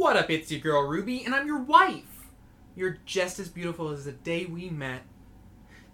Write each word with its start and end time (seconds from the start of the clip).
What 0.00 0.16
up, 0.16 0.30
it's 0.30 0.50
your 0.50 0.60
girl 0.60 0.88
Ruby, 0.88 1.26
and 1.26 1.34
I'm 1.34 1.46
your 1.46 1.58
wife. 1.58 2.30
You're 2.74 2.96
just 3.04 3.38
as 3.38 3.50
beautiful 3.50 3.90
as 3.90 4.06
the 4.06 4.12
day 4.12 4.46
we 4.46 4.70
met. 4.70 5.02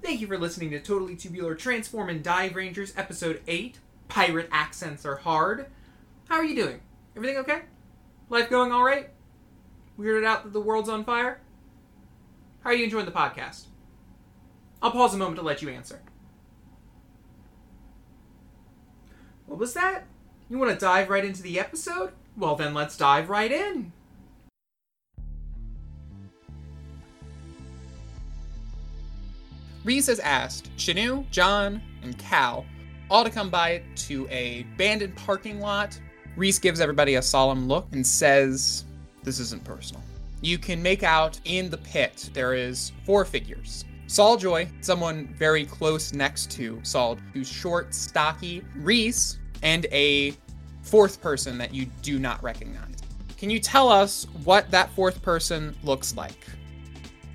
Thank 0.00 0.20
you 0.20 0.28
for 0.28 0.38
listening 0.38 0.70
to 0.70 0.78
Totally 0.78 1.16
Tubular 1.16 1.56
Transform 1.56 2.08
and 2.08 2.22
Dive 2.22 2.54
Rangers, 2.54 2.94
Episode 2.96 3.42
8 3.48 3.80
Pirate 4.06 4.48
Accents 4.52 5.04
Are 5.04 5.16
Hard. 5.16 5.66
How 6.28 6.36
are 6.36 6.44
you 6.44 6.54
doing? 6.54 6.82
Everything 7.16 7.38
okay? 7.38 7.62
Life 8.30 8.48
going 8.48 8.70
alright? 8.70 9.10
Weirded 9.98 10.24
out 10.24 10.44
that 10.44 10.52
the 10.52 10.60
world's 10.60 10.88
on 10.88 11.04
fire? 11.04 11.40
How 12.60 12.70
are 12.70 12.74
you 12.74 12.84
enjoying 12.84 13.06
the 13.06 13.10
podcast? 13.10 13.64
I'll 14.80 14.92
pause 14.92 15.14
a 15.14 15.18
moment 15.18 15.38
to 15.38 15.44
let 15.44 15.62
you 15.62 15.68
answer. 15.68 16.00
What 19.46 19.58
was 19.58 19.74
that? 19.74 20.06
You 20.48 20.58
want 20.58 20.72
to 20.72 20.78
dive 20.78 21.10
right 21.10 21.24
into 21.24 21.42
the 21.42 21.58
episode? 21.58 22.12
Well, 22.36 22.54
then 22.54 22.72
let's 22.72 22.96
dive 22.96 23.28
right 23.28 23.50
in. 23.50 23.90
Reese 29.86 30.08
has 30.08 30.18
asked 30.18 30.76
Shanu, 30.76 31.30
John, 31.30 31.80
and 32.02 32.18
Cal 32.18 32.66
all 33.08 33.22
to 33.22 33.30
come 33.30 33.50
by 33.50 33.82
to 33.94 34.26
a 34.32 34.62
abandoned 34.74 35.14
parking 35.14 35.60
lot. 35.60 35.96
Reese 36.34 36.58
gives 36.58 36.80
everybody 36.80 37.14
a 37.14 37.22
solemn 37.22 37.68
look 37.68 37.86
and 37.92 38.04
says, 38.04 38.84
This 39.22 39.38
isn't 39.38 39.62
personal. 39.62 40.02
You 40.40 40.58
can 40.58 40.82
make 40.82 41.04
out 41.04 41.38
in 41.44 41.70
the 41.70 41.76
pit 41.76 42.30
there 42.32 42.52
is 42.52 42.90
four 43.04 43.24
figures. 43.24 43.84
Saul 44.08 44.36
Joy, 44.36 44.68
someone 44.80 45.32
very 45.38 45.64
close 45.64 46.12
next 46.12 46.50
to 46.52 46.80
Saul, 46.82 47.16
who's 47.32 47.48
short, 47.48 47.94
stocky, 47.94 48.64
Reese, 48.74 49.38
and 49.62 49.86
a 49.92 50.34
fourth 50.82 51.22
person 51.22 51.58
that 51.58 51.72
you 51.72 51.86
do 52.02 52.18
not 52.18 52.42
recognize. 52.42 52.96
Can 53.38 53.50
you 53.50 53.60
tell 53.60 53.88
us 53.88 54.26
what 54.42 54.68
that 54.72 54.90
fourth 54.90 55.22
person 55.22 55.76
looks 55.84 56.16
like? 56.16 56.44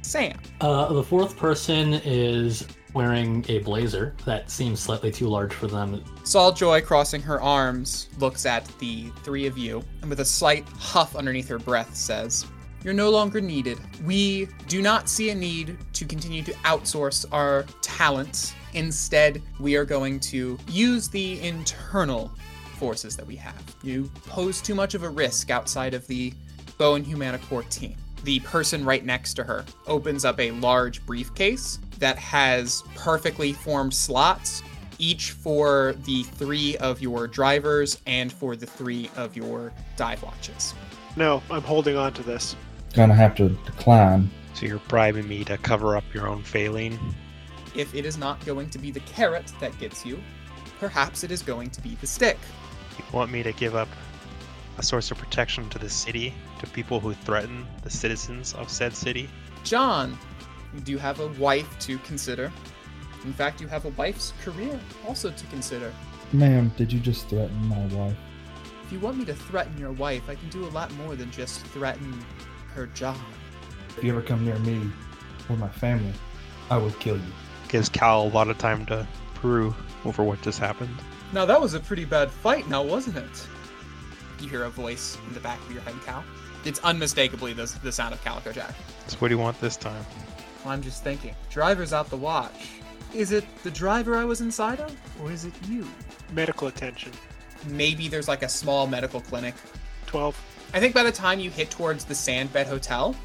Sam. 0.02 0.38
Uh, 0.60 0.92
the 0.94 1.04
fourth 1.04 1.38
person 1.38 1.94
is 2.04 2.68
wearing 2.94 3.46
a 3.48 3.60
blazer 3.60 4.16
that 4.26 4.50
seems 4.50 4.80
slightly 4.80 5.12
too 5.12 5.28
large 5.28 5.54
for 5.54 5.68
them. 5.68 6.04
Saul 6.24 6.52
Joy, 6.52 6.82
crossing 6.82 7.22
her 7.22 7.42
arms, 7.42 8.10
looks 8.20 8.46
at 8.46 8.66
the 8.80 9.10
three 9.24 9.48
of 9.48 9.58
you 9.58 9.84
and 10.02 10.10
with 10.10 10.20
a 10.20 10.26
slight 10.26 10.68
huff 10.70 11.16
underneath 11.16 11.48
her 11.48 11.60
breath 11.60 11.96
says, 11.96 12.46
You're 12.84 12.94
no 12.94 13.10
longer 13.10 13.40
needed. 13.40 13.80
We 14.04 14.48
do 14.68 14.82
not 14.82 15.08
see 15.08 15.30
a 15.30 15.36
need 15.36 15.78
to 15.94 16.06
continue 16.06 16.44
to 16.44 16.54
outsource 16.66 17.26
our 17.32 17.66
talents. 17.82 18.54
Instead, 18.74 19.42
we 19.60 19.76
are 19.76 19.86
going 19.86 20.20
to 20.22 20.58
use 20.68 21.08
the 21.08 21.42
internal 21.42 22.32
forces 22.78 23.16
that 23.16 23.28
we 23.28 23.36
have. 23.36 23.64
You 23.84 24.10
pose 24.28 24.62
too 24.62 24.76
much 24.76 24.96
of 24.96 25.04
a 25.04 25.10
risk 25.10 25.50
outside 25.50 25.94
of 25.94 26.08
the 26.08 26.34
Bow 26.78 26.96
and 26.96 27.06
Humanicore 27.06 27.68
team. 27.70 27.96
The 28.24 28.40
person 28.42 28.86
right 28.86 29.04
next 29.04 29.34
to 29.36 29.44
her 29.44 29.66
opens 29.88 30.26
up 30.26 30.40
a 30.40 30.52
large 30.52 31.06
briefcase 31.06 31.80
that 32.00 32.18
has 32.18 32.84
perfectly 32.96 33.54
formed 33.54 33.94
slots, 33.94 34.62
each 35.00 35.32
for 35.32 35.96
the 36.06 36.24
three 36.24 36.78
of 36.78 37.02
your 37.02 37.28
drivers 37.28 38.00
and 38.06 38.32
for 38.32 38.56
the 38.56 38.68
three 38.68 39.10
of 39.16 39.36
your 39.36 39.74
dive 39.96 40.22
watches. 40.22 40.76
No, 41.16 41.42
I'm 41.50 41.64
holding 41.64 41.98
on 41.98 42.14
to 42.14 42.24
this. 42.24 42.56
Gonna 42.94 43.16
have 43.16 43.36
to 43.36 43.50
decline. 43.66 44.30
So 44.54 44.66
you're 44.66 44.82
bribing 44.88 45.28
me 45.28 45.44
to 45.46 45.58
cover 45.58 45.96
up 45.96 46.04
your 46.14 46.28
own 46.28 46.44
failing? 46.44 47.00
If 47.76 47.96
it 47.96 48.06
is 48.06 48.18
not 48.18 48.44
going 48.46 48.70
to 48.72 48.78
be 48.78 48.92
the 48.92 49.00
carrot 49.02 49.52
that 49.60 49.78
gets 49.80 50.06
you, 50.06 50.20
perhaps 50.80 51.24
it 51.24 51.32
is 51.32 51.42
going 51.42 51.70
to 51.72 51.82
be 51.82 51.96
the 52.02 52.08
stick. 52.08 52.38
You 52.98 53.06
want 53.14 53.32
me 53.32 53.44
to 53.44 53.54
give 53.54 53.76
up 53.76 53.88
a 54.78 54.84
source 54.84 55.12
of 55.12 55.18
protection 55.18 55.70
to 55.70 55.80
the 55.80 55.90
city, 55.90 56.34
to 56.60 56.68
people 56.68 57.00
who 57.00 57.14
threaten 57.14 57.66
the 57.84 57.90
citizens 57.90 58.54
of 58.54 58.70
said 58.70 58.96
city? 58.96 59.30
John, 59.64 60.18
Do 60.72 60.78
you 60.78 60.82
do 60.82 60.98
have 60.98 61.20
a 61.20 61.28
wife 61.40 61.78
to 61.80 61.98
consider. 62.00 62.52
In 63.24 63.34
fact, 63.34 63.62
you 63.62 63.68
have 63.68 63.86
a 63.86 63.90
wife's 63.90 64.34
career 64.44 64.80
also 65.08 65.30
to 65.32 65.46
consider. 65.48 65.94
Ma'am, 66.34 66.72
did 66.78 66.92
you 66.92 67.00
just 67.00 67.28
threaten 67.28 67.56
my 67.68 67.86
wife? 67.88 68.16
If 68.86 68.92
you 68.92 69.00
want 69.00 69.18
me 69.18 69.26
to 69.26 69.34
threaten 69.34 69.78
your 69.78 69.92
wife, 69.92 70.24
I 70.30 70.36
can 70.36 70.50
do 70.50 70.66
a 70.66 70.72
lot 70.72 70.92
more 70.94 71.16
than 71.16 71.30
just 71.32 71.66
threaten 71.68 72.26
her 72.74 72.88
job. 72.88 73.18
If 73.98 74.04
you 74.04 74.12
ever 74.12 74.22
come 74.22 74.44
near 74.46 74.58
me 74.60 74.90
or 75.50 75.58
my 75.58 75.70
family, 75.70 76.14
I 76.70 76.78
will 76.78 76.92
kill 76.92 77.18
you. 77.18 77.34
Gives 77.68 77.90
Cal 77.90 78.24
a 78.24 78.30
lot 78.30 78.50
of 78.50 78.58
time 78.58 78.86
to 78.88 79.08
brew 79.42 79.76
over 80.06 80.24
what 80.24 80.42
just 80.42 80.60
happened. 80.60 80.96
Now 81.34 81.46
that 81.46 81.62
was 81.62 81.74
a 81.74 81.80
pretty 81.80 82.06
bad 82.06 82.32
fight, 82.32 82.68
now 82.70 82.84
wasn't 82.84 83.18
it? 83.18 83.48
You 84.42 84.50
hear 84.50 84.64
a 84.64 84.70
voice 84.70 85.18
in 85.28 85.34
the 85.34 85.40
back 85.40 85.60
of 85.62 85.72
your 85.72 85.82
head, 85.82 85.94
Cal. 86.04 86.24
It's 86.66 86.80
unmistakably 86.80 87.54
the, 87.54 87.72
the 87.84 87.92
sound 87.92 88.14
of 88.14 88.24
Calico 88.24 88.52
Jack. 88.52 88.74
So 89.08 89.18
what 89.20 89.28
do 89.28 89.36
you 89.36 89.40
want 89.40 89.60
this 89.62 89.78
time? 89.78 90.04
Well, 90.64 90.74
I'm 90.74 90.82
just 90.82 91.04
thinking. 91.04 91.36
Driver's 91.50 91.94
out 91.94 92.10
the 92.10 92.18
watch. 92.18 92.70
Is 93.14 93.32
it 93.32 93.46
the 93.64 93.72
driver 93.72 94.16
I 94.16 94.26
was 94.26 94.42
inside 94.42 94.80
of, 94.80 94.96
or 95.22 95.32
is 95.32 95.46
it 95.46 95.54
you? 95.68 95.88
Medical 96.34 96.68
attention. 96.68 97.12
Maybe 97.68 98.08
there's 98.08 98.28
like 98.28 98.42
a 98.42 98.50
small 98.50 98.88
medical 98.88 99.22
clinic. 99.22 99.54
12. 100.08 100.36
I 100.74 100.80
think 100.80 100.96
by 100.96 101.04
the 101.04 101.12
time 101.12 101.40
you 101.40 101.50
hit 101.50 101.70
towards 101.70 102.06
the 102.06 102.16
Sandbed 102.16 102.68
Hotel, 102.68 103.16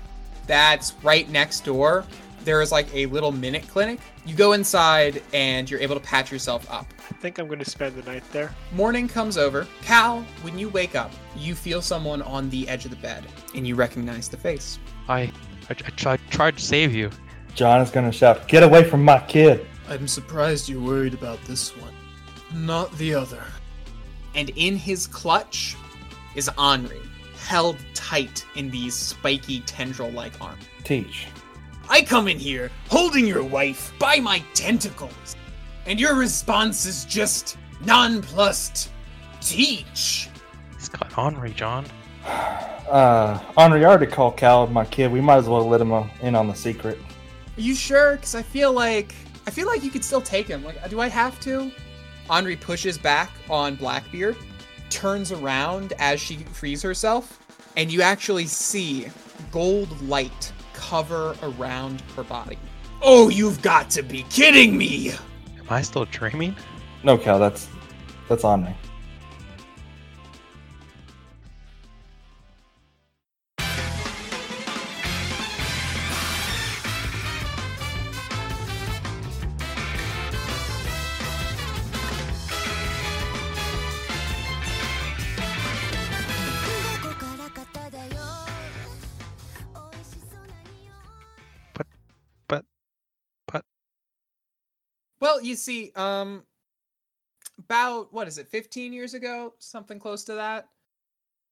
that's 0.46 0.94
right 1.02 1.28
next 1.30 1.64
door, 1.64 2.04
there 2.46 2.62
is 2.62 2.70
like 2.70 2.86
a 2.94 3.06
little 3.06 3.32
minute 3.32 3.66
clinic. 3.66 3.98
You 4.24 4.36
go 4.36 4.52
inside 4.52 5.20
and 5.34 5.68
you're 5.68 5.80
able 5.80 5.96
to 5.96 6.00
patch 6.00 6.30
yourself 6.30 6.70
up. 6.70 6.86
I 7.10 7.14
think 7.14 7.38
I'm 7.38 7.48
going 7.48 7.58
to 7.58 7.68
spend 7.68 7.96
the 7.96 8.08
night 8.08 8.22
there. 8.32 8.54
Morning 8.72 9.08
comes 9.08 9.36
over. 9.36 9.66
Cal, 9.82 10.24
when 10.42 10.56
you 10.56 10.68
wake 10.68 10.94
up, 10.94 11.10
you 11.36 11.56
feel 11.56 11.82
someone 11.82 12.22
on 12.22 12.48
the 12.48 12.66
edge 12.68 12.84
of 12.84 12.92
the 12.92 12.96
bed 12.98 13.26
and 13.56 13.66
you 13.66 13.74
recognize 13.74 14.28
the 14.28 14.36
face. 14.36 14.78
I, 15.08 15.22
I, 15.22 15.32
I 15.70 15.74
tried, 15.74 16.20
tried 16.30 16.56
to 16.56 16.62
save 16.62 16.94
you. 16.94 17.10
John 17.56 17.80
is 17.80 17.90
gonna 17.90 18.12
shout, 18.12 18.46
Get 18.46 18.62
away 18.62 18.84
from 18.84 19.02
my 19.02 19.18
kid! 19.26 19.66
I'm 19.88 20.06
surprised 20.06 20.68
you're 20.68 20.80
worried 20.80 21.14
about 21.14 21.42
this 21.44 21.76
one, 21.76 21.94
not 22.54 22.96
the 22.98 23.14
other. 23.14 23.42
And 24.34 24.50
in 24.50 24.76
his 24.76 25.06
clutch 25.06 25.74
is 26.34 26.50
Henri, 26.58 27.00
held 27.38 27.76
tight 27.94 28.44
in 28.54 28.70
these 28.70 28.94
spiky 28.94 29.60
tendril 29.60 30.10
like 30.10 30.38
arms. 30.40 30.62
Teach. 30.84 31.28
I 31.88 32.02
come 32.02 32.28
in 32.28 32.38
here 32.38 32.70
holding 32.88 33.26
your 33.26 33.44
wife 33.44 33.92
by 33.98 34.18
my 34.18 34.42
tentacles, 34.54 35.36
and 35.86 36.00
your 36.00 36.14
response 36.14 36.84
is 36.86 37.04
just 37.04 37.56
nonplussed. 37.84 38.90
Teach. 39.40 40.28
He's 40.74 40.88
got 40.88 41.12
Henri, 41.12 41.52
John. 41.52 41.86
Uh, 42.86 43.36
Henri, 43.56 43.84
I 43.84 43.88
already 43.88 44.06
called 44.06 44.36
Cal 44.36 44.68
my 44.68 44.84
kid. 44.84 45.10
We 45.10 45.20
might 45.20 45.38
as 45.38 45.48
well 45.48 45.66
let 45.66 45.80
him 45.80 45.92
uh, 45.92 46.06
in 46.22 46.36
on 46.36 46.46
the 46.46 46.54
secret. 46.54 46.96
Are 47.56 47.60
you 47.60 47.74
sure? 47.74 48.14
Because 48.14 48.36
I 48.36 48.42
feel 48.42 48.72
like 48.72 49.12
I 49.44 49.50
feel 49.50 49.66
like 49.66 49.82
you 49.82 49.90
could 49.90 50.04
still 50.04 50.20
take 50.20 50.46
him. 50.46 50.62
Like, 50.62 50.88
do 50.88 51.00
I 51.00 51.08
have 51.08 51.40
to? 51.40 51.72
Henri 52.30 52.54
pushes 52.54 52.96
back 52.96 53.32
on 53.50 53.74
Blackbeard, 53.74 54.36
turns 54.88 55.32
around 55.32 55.94
as 55.98 56.20
she 56.20 56.36
frees 56.36 56.80
herself, 56.80 57.40
and 57.76 57.92
you 57.92 58.02
actually 58.02 58.46
see 58.46 59.08
gold 59.50 60.00
light 60.02 60.52
cover 60.88 61.36
around 61.42 62.00
her 62.14 62.22
body. 62.22 62.58
Oh, 63.02 63.28
you've 63.28 63.60
got 63.60 63.90
to 63.90 64.02
be 64.02 64.24
kidding 64.30 64.76
me! 64.76 65.10
Am 65.10 65.66
I 65.68 65.82
still 65.82 66.04
dreaming? 66.06 66.54
No, 67.02 67.18
Cal, 67.18 67.38
that's 67.38 67.68
that's 68.28 68.44
Henri. 68.44 68.74
Well, 95.26 95.42
you 95.42 95.56
see, 95.56 95.90
um, 95.96 96.44
about 97.58 98.12
what 98.12 98.28
is 98.28 98.38
it, 98.38 98.46
15 98.46 98.92
years 98.92 99.12
ago, 99.12 99.54
something 99.58 99.98
close 99.98 100.22
to 100.22 100.34
that. 100.34 100.68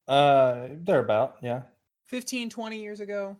Uh, 0.06 0.69
they're 0.85 1.00
about, 1.00 1.38
yeah. 1.43 1.62
15 2.05 2.50
20 2.50 2.81
years 2.81 3.00
ago 3.00 3.37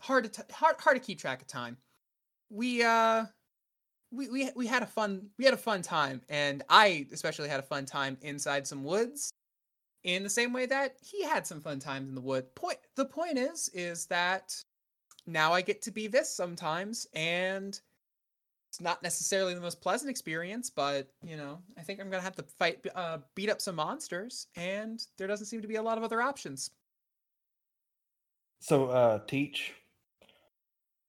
hard 0.00 0.24
to 0.24 0.30
t- 0.30 0.52
hard, 0.52 0.74
hard 0.80 0.96
to 0.96 1.02
keep 1.06 1.18
track 1.18 1.42
of 1.42 1.46
time 1.46 1.76
we 2.48 2.82
uh 2.82 3.24
we, 4.10 4.28
we 4.30 4.50
we 4.56 4.66
had 4.66 4.82
a 4.82 4.86
fun 4.86 5.28
we 5.38 5.44
had 5.44 5.52
a 5.52 5.58
fun 5.58 5.82
time 5.82 6.22
and 6.30 6.64
i 6.70 7.06
especially 7.12 7.48
had 7.48 7.60
a 7.60 7.62
fun 7.62 7.84
time 7.84 8.16
inside 8.22 8.66
some 8.66 8.82
woods 8.82 9.30
in 10.02 10.22
the 10.22 10.30
same 10.30 10.54
way 10.54 10.64
that 10.64 10.96
he 11.02 11.22
had 11.22 11.46
some 11.46 11.60
fun 11.60 11.78
times 11.78 12.08
in 12.08 12.14
the 12.14 12.20
wood 12.22 12.52
point 12.54 12.78
the 12.96 13.04
point 13.04 13.36
is 13.36 13.68
is 13.74 14.06
that 14.06 14.58
now 15.26 15.52
i 15.52 15.60
get 15.60 15.82
to 15.82 15.90
be 15.90 16.06
this 16.06 16.34
sometimes 16.34 17.06
and 17.14 17.80
it's 18.76 18.82
not 18.82 19.02
necessarily 19.02 19.54
the 19.54 19.60
most 19.60 19.80
pleasant 19.80 20.10
experience 20.10 20.68
but 20.68 21.08
you 21.22 21.34
know 21.34 21.58
i 21.78 21.80
think 21.80 21.98
i'm 21.98 22.10
gonna 22.10 22.22
have 22.22 22.36
to 22.36 22.44
fight 22.58 22.86
uh 22.94 23.16
beat 23.34 23.48
up 23.48 23.58
some 23.58 23.76
monsters 23.76 24.48
and 24.54 25.06
there 25.16 25.26
doesn't 25.26 25.46
seem 25.46 25.62
to 25.62 25.68
be 25.68 25.76
a 25.76 25.82
lot 25.82 25.96
of 25.96 26.04
other 26.04 26.20
options 26.20 26.70
So, 28.60 28.86
uh, 28.88 29.20
teach. 29.26 29.72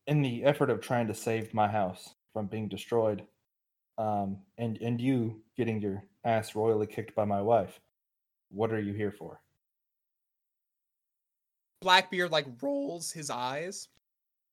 In 0.06 0.22
the 0.22 0.44
effort 0.46 0.70
of 0.70 0.80
trying 0.80 1.08
to 1.08 1.14
save 1.14 1.54
my 1.54 1.68
house 1.68 2.16
from 2.32 2.48
being 2.48 2.70
destroyed, 2.70 3.24
um, 3.98 4.38
and 4.58 4.78
and 4.82 5.02
you 5.02 5.42
getting 5.58 5.82
your 5.82 6.04
ass 6.24 6.56
royally 6.56 6.88
kicked 6.88 7.16
by 7.16 7.26
my 7.26 7.42
wife, 7.42 7.80
what 8.50 8.72
are 8.72 8.80
you 8.80 8.94
here 8.94 9.12
for? 9.12 9.42
Blackbeard 11.82 12.32
like 12.32 12.48
rolls 12.62 13.12
his 13.12 13.30
eyes, 13.30 13.90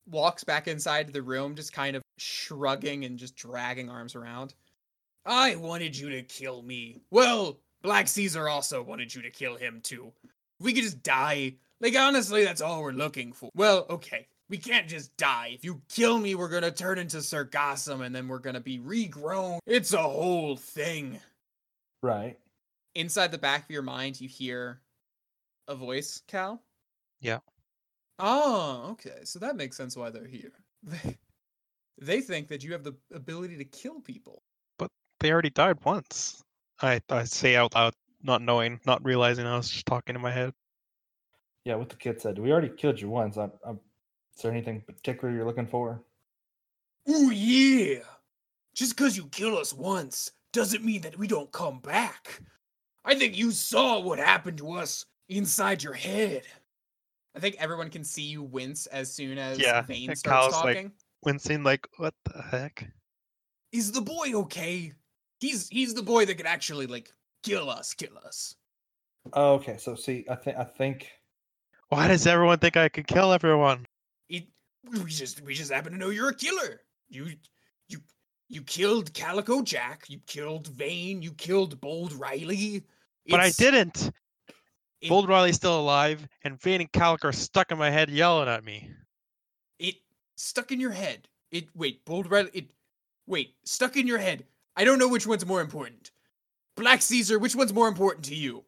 walks 0.07 0.43
back 0.43 0.67
inside 0.67 1.13
the 1.13 1.21
room, 1.21 1.55
just 1.55 1.71
kind 1.71 1.95
of 1.95 2.04
shrugging 2.17 3.05
and 3.05 3.17
just 3.17 3.35
dragging 3.35 3.89
arms 3.89 4.15
around. 4.15 4.53
I 5.25 5.55
wanted 5.55 5.97
you 5.97 6.09
to 6.11 6.21
kill 6.21 6.61
me. 6.61 7.01
Well, 7.09 7.59
Black 7.81 8.07
Caesar 8.07 8.47
also 8.47 8.81
wanted 8.81 9.13
you 9.13 9.21
to 9.23 9.29
kill 9.29 9.55
him 9.55 9.81
too. 9.81 10.13
We 10.59 10.73
could 10.73 10.83
just 10.83 11.03
die. 11.03 11.55
Like 11.81 11.95
honestly, 11.95 12.43
that's 12.43 12.61
all 12.61 12.81
we're 12.81 12.91
looking 12.91 13.33
for. 13.33 13.49
Well, 13.55 13.85
okay. 13.89 14.27
We 14.47 14.57
can't 14.57 14.87
just 14.87 15.17
die. 15.17 15.51
If 15.53 15.65
you 15.65 15.81
kill 15.89 16.19
me, 16.19 16.35
we're 16.35 16.49
gonna 16.49 16.71
turn 16.71 16.99
into 16.99 17.17
Sargassum 17.17 18.05
and 18.05 18.13
then 18.13 18.27
we're 18.27 18.39
gonna 18.39 18.59
be 18.59 18.79
regrown. 18.79 19.59
It's 19.65 19.93
a 19.93 20.01
whole 20.01 20.55
thing. 20.55 21.19
Right. 22.03 22.37
Inside 22.93 23.31
the 23.31 23.37
back 23.39 23.63
of 23.63 23.71
your 23.71 23.81
mind, 23.81 24.21
you 24.21 24.29
hear 24.29 24.79
a 25.67 25.75
voice, 25.75 26.21
Cal. 26.27 26.61
Yeah. 27.19 27.39
Oh, 28.19 28.89
okay. 28.91 29.21
So 29.23 29.39
that 29.39 29.55
makes 29.55 29.75
sense 29.75 29.97
why 29.97 30.11
they're 30.11 30.27
here. 30.27 30.53
They, 31.99 32.15
they 32.15 32.21
think 32.21 32.47
that 32.49 32.63
you 32.63 32.71
have 32.73 32.83
the 32.83 32.95
ability 33.13 33.57
to 33.57 33.65
kill 33.65 33.99
people. 34.01 34.41
But 34.77 34.91
they 35.19 35.31
already 35.31 35.49
died 35.49 35.77
once. 35.83 36.43
I 36.81 36.99
I 37.09 37.23
say 37.23 37.55
out 37.55 37.73
loud, 37.75 37.93
not 38.23 38.41
knowing, 38.41 38.79
not 38.85 39.03
realizing 39.05 39.45
I 39.45 39.57
was 39.57 39.69
just 39.69 39.85
talking 39.85 40.15
in 40.15 40.21
my 40.21 40.31
head. 40.31 40.53
Yeah, 41.63 41.75
what 41.75 41.89
the 41.89 41.95
kid 41.95 42.21
said. 42.21 42.37
We 42.37 42.51
already 42.51 42.69
killed 42.69 42.99
you 43.01 43.09
once. 43.09 43.37
I, 43.37 43.45
I, 43.65 43.71
is 43.71 44.41
there 44.43 44.51
anything 44.51 44.81
particular 44.81 45.33
you're 45.33 45.45
looking 45.45 45.65
for? 45.67 46.01
Ooh, 47.09 47.31
yeah. 47.31 47.99
Just 48.75 48.95
because 48.95 49.15
you 49.15 49.25
kill 49.27 49.57
us 49.57 49.73
once 49.73 50.31
doesn't 50.53 50.83
mean 50.83 51.01
that 51.01 51.17
we 51.17 51.27
don't 51.27 51.51
come 51.51 51.79
back. 51.79 52.41
I 53.03 53.15
think 53.15 53.37
you 53.37 53.51
saw 53.51 53.99
what 53.99 54.19
happened 54.19 54.57
to 54.59 54.73
us 54.73 55.05
inside 55.29 55.81
your 55.81 55.93
head. 55.93 56.43
I 57.35 57.39
think 57.39 57.55
everyone 57.59 57.89
can 57.89 58.03
see 58.03 58.23
you 58.23 58.43
wince 58.43 58.85
as 58.87 59.11
soon 59.13 59.37
as 59.37 59.59
Yeah, 59.59 59.81
Vane 59.81 60.09
and 60.09 60.17
starts 60.17 60.53
Cal's 60.53 60.63
like- 60.63 60.75
talking. 60.75 60.91
Wincing 61.25 61.63
like, 61.63 61.87
what 61.97 62.13
the 62.25 62.41
heck? 62.41 62.87
Is 63.71 63.91
the 63.91 64.01
boy 64.01 64.33
okay? 64.33 64.93
He's 65.39 65.67
he's 65.69 65.93
the 65.93 66.03
boy 66.03 66.25
that 66.25 66.35
could 66.35 66.45
actually 66.45 66.87
like 66.87 67.11
kill 67.43 67.69
us, 67.69 67.93
kill 67.93 68.17
us. 68.25 68.55
Oh, 69.33 69.53
okay. 69.55 69.77
So 69.77 69.95
see, 69.95 70.25
I 70.29 70.35
think 70.35 70.57
I 70.57 70.63
think 70.63 71.09
Why 71.89 72.07
does 72.07 72.25
everyone 72.27 72.59
think 72.59 72.77
I 72.77 72.89
could 72.89 73.07
kill 73.07 73.33
everyone? 73.33 73.85
It 74.29 74.45
we 74.91 75.03
just 75.05 75.41
we 75.41 75.53
just 75.53 75.71
happen 75.71 75.91
to 75.93 75.97
know 75.97 76.09
you're 76.09 76.29
a 76.29 76.35
killer. 76.35 76.81
You 77.09 77.31
you 77.89 77.99
you 78.47 78.61
killed 78.61 79.13
Calico 79.13 79.61
Jack, 79.61 80.05
you 80.07 80.19
killed 80.27 80.67
Vane, 80.67 81.21
you 81.21 81.33
killed 81.33 81.81
Bold 81.81 82.13
Riley. 82.13 82.83
But 83.27 83.39
I 83.39 83.49
didn't. 83.49 84.11
it- 85.01 85.09
Bold 85.09 85.27
Riley's 85.27 85.55
still 85.55 85.79
alive, 85.79 86.27
and 86.43 86.59
Vane 86.61 86.81
and 86.81 86.91
Calico 86.91 87.27
are 87.27 87.33
stuck 87.33 87.71
in 87.71 87.77
my 87.77 87.89
head 87.89 88.09
yelling 88.09 88.47
at 88.47 88.63
me. 88.63 88.89
It 89.79 89.95
stuck 90.35 90.71
in 90.71 90.79
your 90.79 90.91
head. 90.91 91.27
It 91.51 91.67
wait, 91.75 92.05
Bold 92.05 92.29
Riley. 92.29 92.51
It 92.53 92.71
wait, 93.27 93.55
stuck 93.63 93.97
in 93.97 94.07
your 94.07 94.17
head. 94.17 94.45
I 94.75 94.83
don't 94.83 94.99
know 94.99 95.07
which 95.07 95.27
one's 95.27 95.45
more 95.45 95.61
important. 95.61 96.11
Black 96.75 97.01
Caesar, 97.01 97.39
which 97.39 97.55
one's 97.55 97.73
more 97.73 97.87
important 97.87 98.25
to 98.25 98.35
you? 98.35 98.63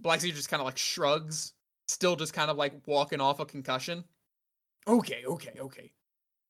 Black 0.00 0.20
Caesar 0.20 0.34
just 0.34 0.48
kind 0.48 0.60
of 0.60 0.66
like 0.66 0.78
shrugs, 0.78 1.52
still 1.86 2.16
just 2.16 2.32
kind 2.32 2.50
of 2.50 2.56
like 2.56 2.74
walking 2.86 3.20
off 3.20 3.40
a 3.40 3.44
concussion. 3.44 4.04
Okay, 4.88 5.22
okay, 5.26 5.54
okay. 5.60 5.92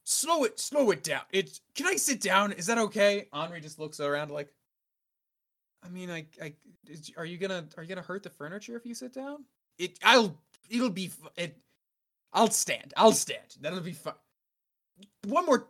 Slow 0.05 0.45
it, 0.45 0.59
slow 0.59 0.91
it 0.91 1.03
down. 1.03 1.23
It's 1.33 1.61
can 1.75 1.87
I 1.87 1.97
sit 1.97 2.21
down? 2.21 2.53
Is 2.53 2.67
that 2.67 2.79
okay? 2.79 3.29
Henri 3.33 3.61
just 3.61 3.79
looks 3.79 4.01
around 4.01 4.31
like. 4.31 4.53
I 5.85 5.89
mean, 5.89 6.11
I, 6.11 6.27
I, 6.41 6.55
is, 6.87 7.11
are 7.17 7.25
you 7.25 7.39
gonna, 7.39 7.65
are 7.77 7.83
you 7.83 7.89
gonna 7.89 8.03
hurt 8.03 8.23
the 8.23 8.31
furniture 8.31 8.77
if 8.77 8.87
you 8.87 8.95
sit 8.95 9.13
down? 9.13 9.45
It, 9.79 9.99
I'll, 10.05 10.37
it'll 10.71 10.91
be, 10.91 11.11
it, 11.37 11.59
I'll 12.33 12.51
stand. 12.51 12.95
I'll 12.97 13.11
stand. 13.11 13.57
That'll 13.61 13.81
be 13.81 13.93
fine. 13.93 14.15
One 15.27 15.47
more, 15.47 15.69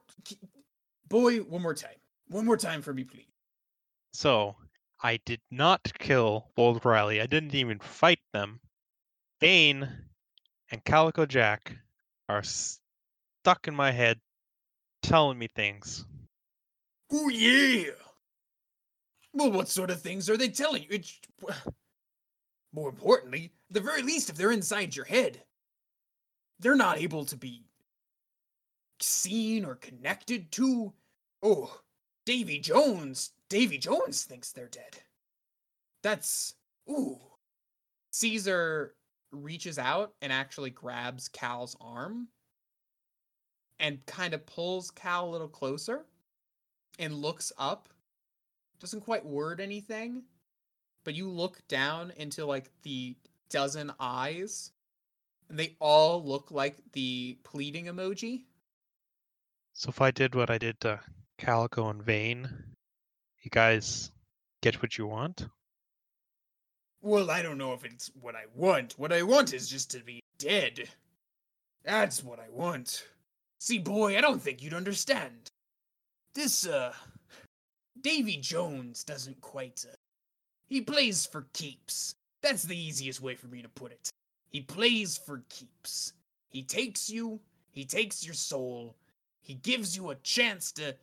boy. 1.08 1.38
One 1.38 1.62
more 1.62 1.74
time. 1.74 1.96
One 2.28 2.46
more 2.46 2.56
time 2.56 2.82
for 2.82 2.94
me, 2.94 3.04
please. 3.04 3.26
So, 4.12 4.56
I 5.02 5.18
did 5.24 5.40
not 5.50 5.92
kill 5.98 6.50
Bold 6.54 6.84
Riley. 6.84 7.20
I 7.20 7.26
didn't 7.26 7.54
even 7.54 7.78
fight 7.78 8.20
them. 8.32 8.60
Vane 9.40 9.88
and 10.70 10.84
Calico 10.84 11.26
Jack 11.26 11.76
are 12.28 12.42
stuck 12.42 13.66
in 13.66 13.74
my 13.74 13.90
head 13.90 14.20
telling 15.02 15.38
me 15.38 15.48
things. 15.48 16.06
Oh 17.12 17.28
yeah. 17.28 17.90
Well, 19.32 19.50
what 19.50 19.68
sort 19.68 19.90
of 19.90 20.00
things 20.00 20.30
are 20.30 20.36
they 20.36 20.48
telling 20.48 20.82
you? 20.82 20.88
It's, 20.90 21.18
more 22.72 22.88
importantly, 22.88 23.52
at 23.68 23.74
the 23.74 23.80
very 23.80 24.02
least, 24.02 24.30
if 24.30 24.36
they're 24.36 24.52
inside 24.52 24.94
your 24.94 25.04
head, 25.04 25.42
they're 26.60 26.76
not 26.76 26.98
able 26.98 27.24
to 27.26 27.36
be 27.36 27.64
seen 29.02 29.64
or 29.64 29.76
connected 29.76 30.50
to. 30.52 30.92
Oh, 31.42 31.80
Davy 32.24 32.58
Jones. 32.58 33.32
Davy 33.48 33.78
Jones 33.78 34.24
thinks 34.24 34.52
they're 34.52 34.68
dead. 34.68 34.98
That's 36.02 36.54
ooh. 36.90 37.18
Caesar 38.12 38.94
reaches 39.30 39.78
out 39.78 40.12
and 40.20 40.32
actually 40.32 40.70
grabs 40.70 41.28
Cal's 41.28 41.76
arm 41.80 42.28
and 43.80 44.04
kind 44.06 44.34
of 44.34 44.46
pulls 44.46 44.90
Cal 44.90 45.28
a 45.28 45.30
little 45.30 45.48
closer 45.48 46.04
and 46.98 47.14
looks 47.14 47.52
up. 47.58 47.88
Doesn't 48.80 49.00
quite 49.00 49.24
word 49.24 49.60
anything, 49.60 50.22
but 51.04 51.14
you 51.14 51.28
look 51.28 51.66
down 51.68 52.12
into 52.16 52.44
like 52.44 52.70
the 52.82 53.16
dozen 53.48 53.92
eyes, 54.00 54.72
and 55.48 55.58
they 55.58 55.76
all 55.78 56.24
look 56.24 56.50
like 56.50 56.76
the 56.92 57.38
pleading 57.44 57.86
emoji. 57.86 58.42
So, 59.74 59.88
if 59.88 60.00
I 60.00 60.10
did 60.10 60.34
what 60.34 60.50
I 60.50 60.58
did 60.58 60.78
to 60.80 61.00
Calico 61.38 61.88
and 61.88 62.02
Vane, 62.02 62.48
you 63.42 63.50
guys 63.50 64.10
get 64.60 64.80
what 64.82 64.98
you 64.98 65.06
want? 65.06 65.46
Well, 67.00 67.30
I 67.30 67.42
don't 67.42 67.58
know 67.58 67.72
if 67.72 67.84
it's 67.84 68.10
what 68.20 68.36
I 68.36 68.44
want. 68.54 68.94
What 68.96 69.12
I 69.12 69.22
want 69.22 69.52
is 69.52 69.68
just 69.68 69.90
to 69.90 70.04
be 70.04 70.20
dead. 70.38 70.88
That's 71.84 72.22
what 72.22 72.38
I 72.38 72.48
want. 72.50 73.04
See, 73.58 73.78
boy, 73.78 74.16
I 74.16 74.20
don't 74.20 74.40
think 74.40 74.62
you'd 74.62 74.74
understand. 74.74 75.50
This, 76.34 76.66
uh. 76.66 76.92
Davy 78.00 78.36
Jones 78.36 79.04
doesn't 79.04 79.40
quite, 79.40 79.84
uh. 79.90 79.94
He 80.68 80.80
plays 80.80 81.26
for 81.26 81.46
keeps. 81.52 82.14
That's 82.40 82.62
the 82.62 82.78
easiest 82.78 83.20
way 83.20 83.34
for 83.34 83.48
me 83.48 83.62
to 83.62 83.68
put 83.68 83.92
it. 83.92 84.10
He 84.48 84.60
plays 84.60 85.16
for 85.16 85.42
keeps. 85.48 86.12
He 86.48 86.62
takes 86.62 87.10
you, 87.10 87.40
he 87.70 87.84
takes 87.84 88.24
your 88.24 88.34
soul, 88.34 88.94
he 89.42 89.54
gives 89.54 89.96
you 89.96 90.10
a 90.10 90.16
chance 90.16 90.72
to 90.72 90.94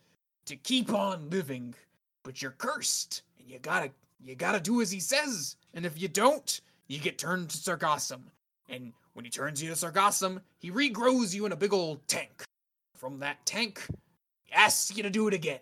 to 0.46 0.56
keep 0.56 0.92
on 0.92 1.30
living, 1.30 1.76
but 2.24 2.42
you're 2.42 2.52
cursed, 2.58 3.22
and 3.38 3.48
you 3.48 3.60
gotta 3.60 3.92
you 4.24 4.36
gotta 4.36 4.60
do 4.60 4.82
as 4.82 4.90
he 4.90 5.00
says. 5.00 5.58
And 5.74 5.86
if 5.86 6.02
you 6.02 6.08
don't, 6.08 6.60
you 6.88 7.00
get 7.00 7.18
turned 7.18 7.50
to 7.50 7.58
Sargassum. 7.58 8.22
And 8.68 8.94
when 9.14 9.26
he 9.26 9.32
turns 9.32 9.62
you 9.62 9.70
to 9.70 9.76
Sargassum, 9.76 10.42
he 10.58 10.72
regrows 10.72 11.36
you 11.36 11.46
in 11.46 11.52
a 11.52 11.58
big 11.58 11.74
old 11.74 12.08
tank. 12.08 12.44
From 12.96 13.20
that 13.20 13.46
tank, 13.46 13.86
he 14.46 14.54
asks 14.54 14.96
you 14.96 15.04
to 15.04 15.10
do 15.10 15.28
it 15.28 15.34
again. 15.34 15.60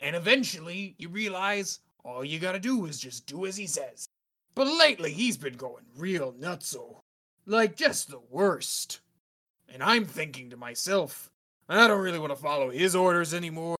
And 0.00 0.16
eventually, 0.16 0.94
you 0.98 1.08
realize 1.08 1.80
all 2.04 2.24
you 2.24 2.38
gotta 2.38 2.58
do 2.58 2.86
is 2.86 2.98
just 2.98 3.26
do 3.26 3.46
as 3.46 3.56
he 3.56 3.66
says. 3.66 4.08
But 4.54 4.66
lately, 4.66 5.12
he's 5.12 5.36
been 5.36 5.56
going 5.56 5.84
real 5.96 6.32
nutso. 6.32 6.96
Like, 7.46 7.76
just 7.76 8.10
the 8.10 8.20
worst. 8.30 9.00
And 9.68 9.82
I'm 9.82 10.04
thinking 10.04 10.50
to 10.50 10.56
myself, 10.56 11.30
I 11.68 11.86
don't 11.86 12.00
really 12.00 12.18
want 12.18 12.32
to 12.32 12.36
follow 12.36 12.70
his 12.70 12.96
orders 12.96 13.34
anymore. 13.34 13.76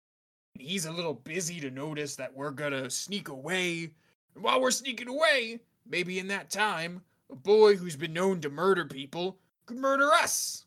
He's 0.59 0.87
a 0.87 0.93
little 0.93 1.15
busy 1.15 1.61
to 1.61 1.71
notice 1.71 2.17
that 2.17 2.35
we're 2.35 2.51
gonna 2.51 2.91
sneak 2.91 3.29
away. 3.29 3.91
And 4.35 4.45
while 4.45 4.61
we're 4.61 4.71
sneaking 4.71 5.09
away, 5.09 5.61
maybe 5.87 6.19
in 6.19 6.29
that 6.29 6.51
time, 6.51 7.03
a 7.31 7.37
boy 7.37 7.77
who's 7.77 7.97
been 7.97 8.13
known 8.13 8.41
to 8.43 8.51
murder 8.51 8.85
people 8.85 9.39
could 9.67 9.79
murder 9.79 10.11
us. 10.13 10.67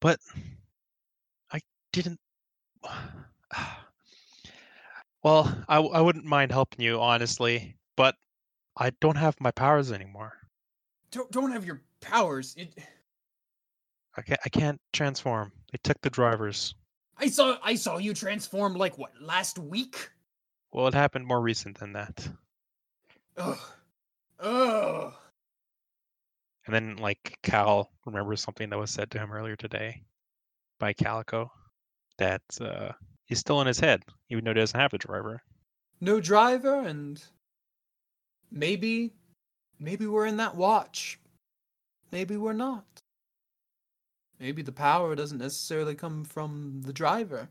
But 0.00 0.20
I 1.50 1.60
didn't. 1.92 2.20
Well, 5.24 5.56
I, 5.68 5.76
I 5.76 6.00
wouldn't 6.00 6.24
mind 6.24 6.50
helping 6.50 6.84
you, 6.84 7.00
honestly, 7.00 7.76
but 7.94 8.16
I 8.76 8.90
don't 9.00 9.16
have 9.16 9.40
my 9.40 9.52
powers 9.52 9.92
anymore. 9.92 10.32
Don't, 11.12 11.30
don't 11.30 11.52
have 11.52 11.64
your 11.64 11.80
powers. 12.00 12.56
It, 12.58 12.76
I 14.16 14.22
can't, 14.22 14.40
I 14.44 14.48
can't 14.48 14.80
transform. 14.92 15.52
They 15.72 15.78
took 15.82 16.00
the 16.02 16.10
drivers. 16.10 16.74
I 17.16 17.28
saw 17.28 17.56
I 17.62 17.74
saw 17.74 17.98
you 17.98 18.14
transform 18.14 18.74
like 18.74 18.98
what 18.98 19.12
last 19.20 19.58
week. 19.58 20.10
Well, 20.72 20.86
it 20.88 20.94
happened 20.94 21.26
more 21.26 21.40
recent 21.40 21.78
than 21.78 21.92
that. 21.92 22.28
Ugh. 23.36 23.58
Ugh. 24.40 25.12
And 26.66 26.74
then 26.74 26.96
like 26.96 27.38
Cal 27.42 27.90
remembers 28.06 28.42
something 28.42 28.70
that 28.70 28.78
was 28.78 28.90
said 28.90 29.10
to 29.12 29.18
him 29.18 29.32
earlier 29.32 29.56
today 29.56 30.02
by 30.78 30.92
Calico 30.92 31.50
that 32.18 32.42
uh, 32.60 32.92
he's 33.26 33.38
still 33.38 33.60
in 33.60 33.66
his 33.66 33.80
head, 33.80 34.04
even 34.30 34.44
though 34.44 34.50
he 34.50 34.54
doesn't 34.54 34.78
have 34.78 34.94
a 34.94 34.98
driver. 34.98 35.42
No 36.00 36.20
driver, 36.20 36.80
and 36.80 37.22
maybe, 38.50 39.12
maybe 39.78 40.06
we're 40.06 40.26
in 40.26 40.36
that 40.38 40.56
watch. 40.56 41.18
Maybe 42.10 42.36
we're 42.36 42.52
not. 42.52 42.84
Maybe 44.42 44.62
the 44.62 44.72
power 44.72 45.14
doesn't 45.14 45.38
necessarily 45.38 45.94
come 45.94 46.24
from 46.24 46.82
the 46.84 46.92
driver. 46.92 47.48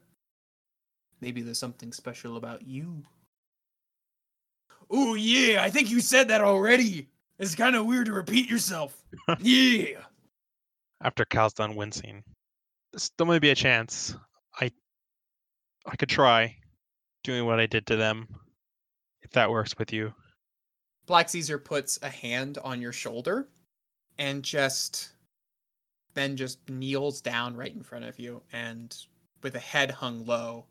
Maybe 1.21 1.41
there's 1.41 1.57
something 1.57 1.93
special 1.93 2.36
about 2.36 2.67
you. 2.67 3.03
Oh, 4.89 5.13
yeah, 5.13 5.63
I 5.63 5.69
think 5.69 5.89
you 5.89 6.01
said 6.01 6.27
that 6.27 6.41
already. 6.41 7.07
It's 7.39 7.55
kind 7.55 7.77
of 7.77 7.86
weird 7.86 8.07
to 8.07 8.12
repeat 8.12 8.50
yourself. 8.50 9.05
yeah. 9.39 10.01
After 11.01 11.24
Cal's 11.24 11.53
done 11.53 11.77
wincing, 11.77 12.25
there's 12.91 13.03
still 13.03 13.25
may 13.25 13.39
be 13.39 13.51
a 13.51 13.55
chance. 13.55 14.13
I 14.60 14.69
I 15.86 15.95
could 15.95 16.10
try 16.10 16.57
doing 17.24 17.45
what 17.45 17.62
I 17.62 17.67
did 17.67 17.88
to 17.88 17.95
them, 17.95 18.27
if 19.21 19.31
that 19.31 19.50
works 19.50 19.77
with 19.79 19.93
you. 19.93 20.13
Black 21.05 21.29
Caesar 21.29 21.57
puts 21.57 22.00
a 22.01 22.10
hand 22.10 22.57
on 22.65 22.81
your 22.81 22.91
shoulder 22.91 23.48
and 24.17 24.43
just 24.43 25.12
then 26.13 26.36
just 26.36 26.58
kneels 26.70 27.22
down 27.22 27.56
right 27.56 27.74
in 27.74 27.84
front 27.84 28.06
of 28.06 28.20
you 28.20 28.41
and 28.53 29.06
with 29.44 29.56
a 29.56 29.60
head 29.60 29.91
hung 29.91 30.25
low 30.25 30.65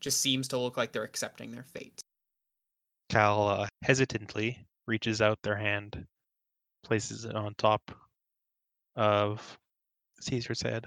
just 0.00 0.20
seems 0.20 0.48
to 0.48 0.58
look 0.58 0.76
like 0.76 0.92
they're 0.92 1.04
accepting 1.04 1.50
their 1.50 1.62
fate. 1.62 2.00
Cal 3.10 3.48
uh, 3.48 3.66
hesitantly 3.82 4.58
reaches 4.86 5.20
out 5.20 5.38
their 5.42 5.56
hand, 5.56 6.06
places 6.82 7.24
it 7.24 7.34
on 7.34 7.54
top 7.58 7.90
of 8.96 9.58
Caesar's 10.20 10.62
head, 10.62 10.86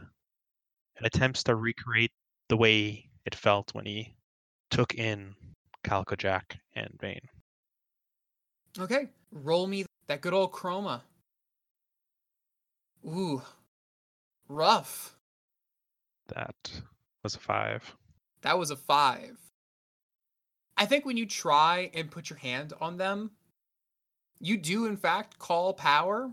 and 0.98 1.06
attempts 1.06 1.44
to 1.44 1.56
recreate 1.56 2.12
the 2.50 2.58
way 2.58 3.10
it 3.26 3.36
felt 3.36 3.74
when 3.74 3.86
he 3.86 4.16
took 4.72 4.96
in 4.96 5.36
Calico 5.84 6.16
Jack 6.16 6.58
and 6.76 6.90
Vane. 7.00 7.28
Okay, 8.80 9.10
roll 9.32 9.68
me 9.68 9.86
that 10.08 10.22
good 10.22 10.34
old 10.34 10.52
chroma. 10.52 11.02
Ooh, 13.06 13.42
rough. 14.48 15.16
That 16.28 16.56
was 17.24 17.36
a 17.36 17.40
five. 17.40 17.96
That 18.42 18.58
was 18.58 18.72
a 18.72 18.76
five. 18.76 19.38
I 20.78 20.86
think 20.86 21.06
when 21.06 21.18
you 21.18 21.26
try 21.26 21.92
and 21.94 22.12
put 22.12 22.30
your 22.30 22.40
hand 22.40 22.74
on 22.82 22.98
them, 22.98 23.32
you 24.40 24.58
do 24.58 24.86
in 24.86 24.98
fact 24.98 25.40
call 25.40 25.74
power. 25.74 26.32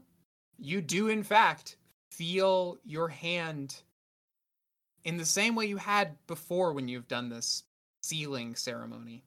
You 0.59 0.81
do 0.81 1.09
in 1.09 1.23
fact 1.23 1.77
feel 2.11 2.79
your 2.85 3.09
hand 3.09 3.83
in 5.05 5.17
the 5.17 5.25
same 5.25 5.55
way 5.55 5.67
you 5.67 5.77
had 5.77 6.17
before 6.27 6.73
when 6.73 6.89
you've 6.89 7.09
done 7.09 7.29
this 7.29 7.65
sealing 8.03 8.55
ceremony. 8.57 9.25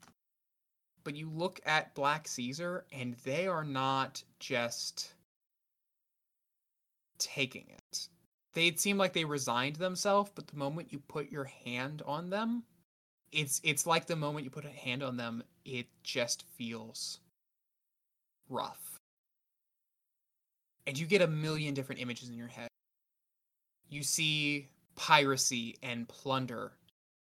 But 1.04 1.16
you 1.16 1.30
look 1.30 1.60
at 1.66 1.96
Black 1.96 2.28
Caesar 2.28 2.86
and 2.92 3.16
they 3.24 3.48
are 3.48 3.64
not 3.64 4.24
just 4.40 5.14
taking 7.24 7.66
it. 7.70 8.08
They'd 8.54 8.80
seem 8.80 8.98
like 8.98 9.14
they 9.14 9.26
resigned 9.26 9.78
themselves, 9.78 10.32
but 10.36 10.48
the 10.48 10.58
moment 10.58 10.92
you 10.92 11.00
put 11.00 11.32
your 11.32 11.46
hand 11.46 12.04
on 12.06 12.30
them, 12.30 12.64
it's 13.32 13.60
it's 13.64 13.88
like 13.88 14.06
the 14.06 14.16
moment 14.16 14.46
you 14.46 14.52
put 14.52 14.66
a 14.66 14.70
hand 14.70 15.02
on 15.02 15.18
them, 15.18 15.44
it 15.66 15.88
just 16.04 16.44
feels 16.56 17.20
rough. 18.50 19.00
And 20.86 20.98
you 20.98 21.08
get 21.08 21.22
a 21.22 21.28
million 21.28 21.74
different 21.74 22.02
images 22.02 22.30
in 22.30 22.36
your 22.36 22.48
head. 22.48 22.68
You 23.90 24.04
see 24.04 24.68
piracy 24.96 25.78
and 25.82 26.08
plunder. 26.08 26.74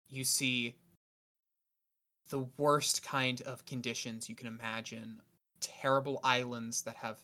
You 0.10 0.24
see 0.24 0.76
the 2.30 2.46
worst 2.58 3.04
kind 3.04 3.42
of 3.44 3.66
conditions 3.66 4.30
you 4.30 4.36
can 4.36 4.48
imagine. 4.48 5.22
Terrible 5.60 6.20
islands 6.24 6.82
that 6.84 6.98
have 6.98 7.22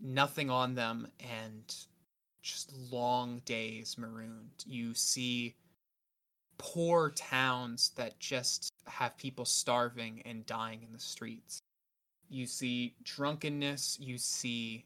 nothing 0.00 0.50
on 0.50 0.74
them 0.74 1.08
and 1.20 1.74
just 2.42 2.72
long 2.92 3.40
days 3.44 3.96
marooned. 3.98 4.64
You 4.66 4.94
see 4.94 5.56
poor 6.58 7.10
towns 7.10 7.90
that 7.96 8.18
just 8.20 8.70
have 8.86 9.16
people 9.16 9.44
starving 9.44 10.22
and 10.24 10.46
dying 10.46 10.82
in 10.82 10.92
the 10.92 11.00
streets. 11.00 11.60
You 12.28 12.46
see 12.46 12.94
drunkenness, 13.02 13.98
you 14.00 14.18
see 14.18 14.84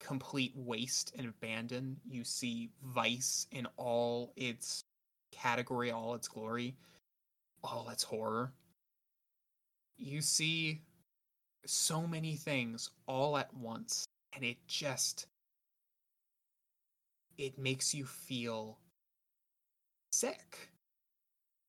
complete 0.00 0.52
waste 0.56 1.14
and 1.16 1.28
abandon, 1.28 1.96
you 2.04 2.24
see 2.24 2.70
vice 2.84 3.46
in 3.52 3.66
all 3.76 4.32
its 4.36 4.82
category, 5.32 5.90
all 5.90 6.14
its 6.14 6.28
glory, 6.28 6.74
all 7.62 7.88
its 7.88 8.02
horror. 8.02 8.52
You 9.96 10.20
see 10.20 10.82
so 11.66 12.06
many 12.06 12.36
things 12.36 12.90
all 13.06 13.38
at 13.38 13.54
once 13.54 14.06
and 14.34 14.44
it 14.44 14.56
just 14.66 15.26
it 17.36 17.58
makes 17.58 17.94
you 17.94 18.04
feel 18.04 18.78
sick. 20.12 20.70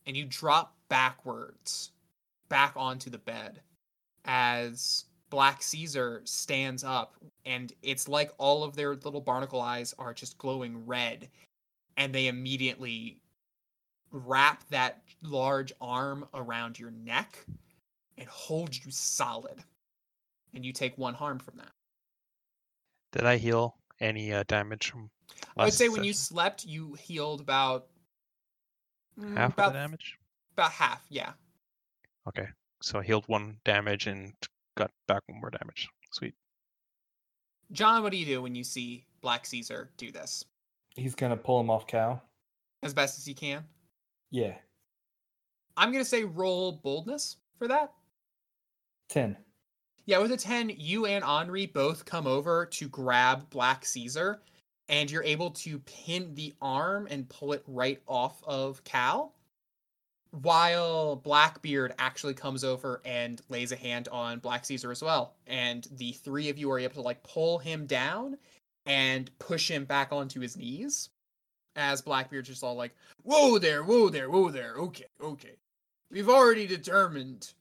And 0.06 0.16
you 0.16 0.26
drop 0.26 0.76
backwards 0.90 1.92
back 2.50 2.74
onto 2.76 3.10
the 3.10 3.18
bed 3.18 3.62
as 4.26 5.06
black 5.32 5.64
caesar 5.64 6.22
stands 6.24 6.84
up 6.84 7.16
and 7.46 7.74
it's 7.82 8.08
like 8.08 8.32
all 8.38 8.64
of 8.64 8.76
their 8.76 8.96
little 8.96 9.20
barnacle 9.22 9.60
eyes 9.60 9.94
are 9.98 10.14
just 10.14 10.38
glowing 10.38 10.86
red 10.86 11.28
and 11.98 12.14
they 12.14 12.28
immediately 12.28 13.20
wrap 14.12 14.64
that 14.70 15.02
large 15.24 15.74
arm 15.82 16.28
around 16.36 16.78
your 16.78 16.92
neck 16.92 17.44
and 18.18 18.28
hold 18.28 18.76
you 18.76 18.92
solid. 18.92 19.64
And 20.54 20.64
you 20.64 20.72
take 20.72 20.98
one 20.98 21.14
harm 21.14 21.40
from 21.40 21.58
that 21.58 21.75
Did 23.16 23.26
I 23.26 23.38
heal 23.38 23.78
any 24.02 24.34
uh, 24.34 24.44
damage 24.48 24.92
from 24.92 25.10
I 25.58 25.66
would 25.66 25.74
say 25.74 25.88
when 25.88 26.04
you 26.04 26.12
slept, 26.14 26.66
you 26.66 26.96
healed 26.96 27.40
about 27.40 27.88
mm, 29.18 29.36
half 29.38 29.54
about 29.54 29.68
of 29.68 29.74
the 29.74 29.80
damage? 29.80 30.18
about 30.54 30.72
half. 30.72 31.02
Yeah. 31.10 31.32
Okay, 32.28 32.48
so 32.82 33.00
I 33.00 33.04
healed 33.04 33.24
one 33.28 33.58
damage 33.64 34.08
and 34.08 34.34
got 34.76 34.92
back 35.08 35.22
one 35.28 35.40
more 35.40 35.50
damage. 35.50 35.88
Sweet. 36.12 36.34
John, 37.72 38.04
what 38.04 38.12
do 38.12 38.18
you 38.18 38.26
do 38.26 38.42
when 38.42 38.54
you 38.54 38.64
see 38.64 39.06
Black 39.22 39.46
Caesar 39.46 39.90
do 39.98 40.12
this 40.12 40.44
He's 40.96 41.16
gonna 41.16 41.38
pull 41.38 41.60
him 41.60 41.70
off 41.70 41.88
cow. 41.88 42.22
as 42.84 42.94
best 42.94 43.18
as 43.18 43.26
he 43.26 43.34
can? 43.34 43.64
Yeah, 44.30 44.56
I'm 45.78 45.92
gonna 45.92 46.04
say 46.04 46.26
roll 46.26 46.74
boldness 46.84 47.38
for 47.58 47.68
that. 47.70 47.94
ten. 49.08 49.38
Yeah, 50.08 50.20
with 50.20 50.32
a 50.32 50.38
ten, 50.38 50.70
you 50.70 51.08
and 51.08 51.24
Henri 51.24 51.66
both 51.66 52.06
come 52.06 52.28
over 52.28 52.68
to 52.68 52.88
grab 52.88 53.50
Black 53.50 53.86
Caesar, 53.86 54.40
and 54.88 55.10
you're 55.10 55.24
able 55.24 55.50
to 55.52 55.80
pin 55.80 56.36
the 56.36 56.54
arm 56.62 57.08
and 57.10 57.28
pull 57.28 57.54
it 57.54 57.64
right 57.68 58.00
off 58.08 58.44
of 58.44 58.84
Cal. 58.84 59.34
While 60.30 61.16
Blackbeard 61.16 61.96
actually 61.98 62.34
comes 62.34 62.64
over 62.64 63.02
and 63.06 63.42
lays 63.50 63.72
a 63.72 63.78
hand 63.78 64.08
on 64.12 64.40
Black 64.40 64.66
Caesar 64.66 64.92
as 64.92 65.02
well. 65.02 65.34
And 65.48 65.88
the 65.96 66.12
three 66.12 66.50
of 66.50 66.58
you 66.58 66.70
are 66.72 66.80
able 66.80 66.96
to 66.96 67.02
like 67.02 67.24
pull 67.24 67.58
him 67.58 67.86
down 67.86 68.38
and 68.86 69.32
push 69.40 69.72
him 69.72 69.86
back 69.86 70.12
onto 70.12 70.42
his 70.42 70.58
knees. 70.58 71.10
As 71.78 72.02
Blackbeard's 72.02 72.50
just 72.50 72.64
all 72.64 72.76
like, 72.76 72.94
Whoa 73.24 73.58
there, 73.60 73.84
whoa 73.84 74.10
there, 74.10 74.30
whoa 74.30 74.50
there. 74.50 74.76
Okay, 74.76 75.06
okay. 75.22 75.56
We've 76.12 76.30
already 76.30 76.68
determined 76.68 77.54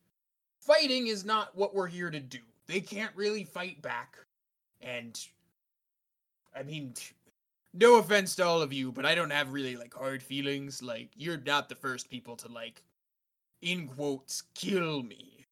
fighting 0.67 1.07
is 1.07 1.25
not 1.25 1.57
what 1.57 1.75
we're 1.75 1.87
here 1.87 2.11
to 2.11 2.21
do. 2.21 2.39
They 2.67 2.81
can't 2.81 3.15
really 3.15 3.45
fight 3.45 3.81
back. 3.83 4.17
And 4.81 5.19
I 6.57 6.63
mean, 6.63 6.95
no 7.73 7.99
offense 7.99 8.37
to 8.37 8.45
all 8.45 8.63
of 8.63 8.73
you, 8.73 8.93
but 8.93 9.05
I 9.05 9.15
don't 9.15 9.33
have 9.33 9.53
really 9.53 9.77
like 9.77 9.95
hard 9.95 10.23
feelings. 10.23 10.83
Like, 10.83 11.11
you're 11.17 11.39
not 11.39 11.69
the 11.69 11.75
first 11.75 12.09
people 12.09 12.37
to 12.37 12.49
like, 12.49 12.83
in 13.63 13.89
quotes, 13.89 14.43
kill 14.55 15.03
me. 15.03 15.47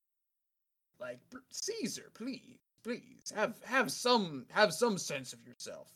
Like, 1.00 1.19
Caesar, 1.50 2.11
please, 2.14 2.59
please 2.85 3.33
have 3.35 3.54
have 3.64 3.90
some 3.90 4.47
have 4.50 4.73
some 4.73 4.99
sense 4.99 5.33
of 5.33 5.45
yourself. 5.47 5.88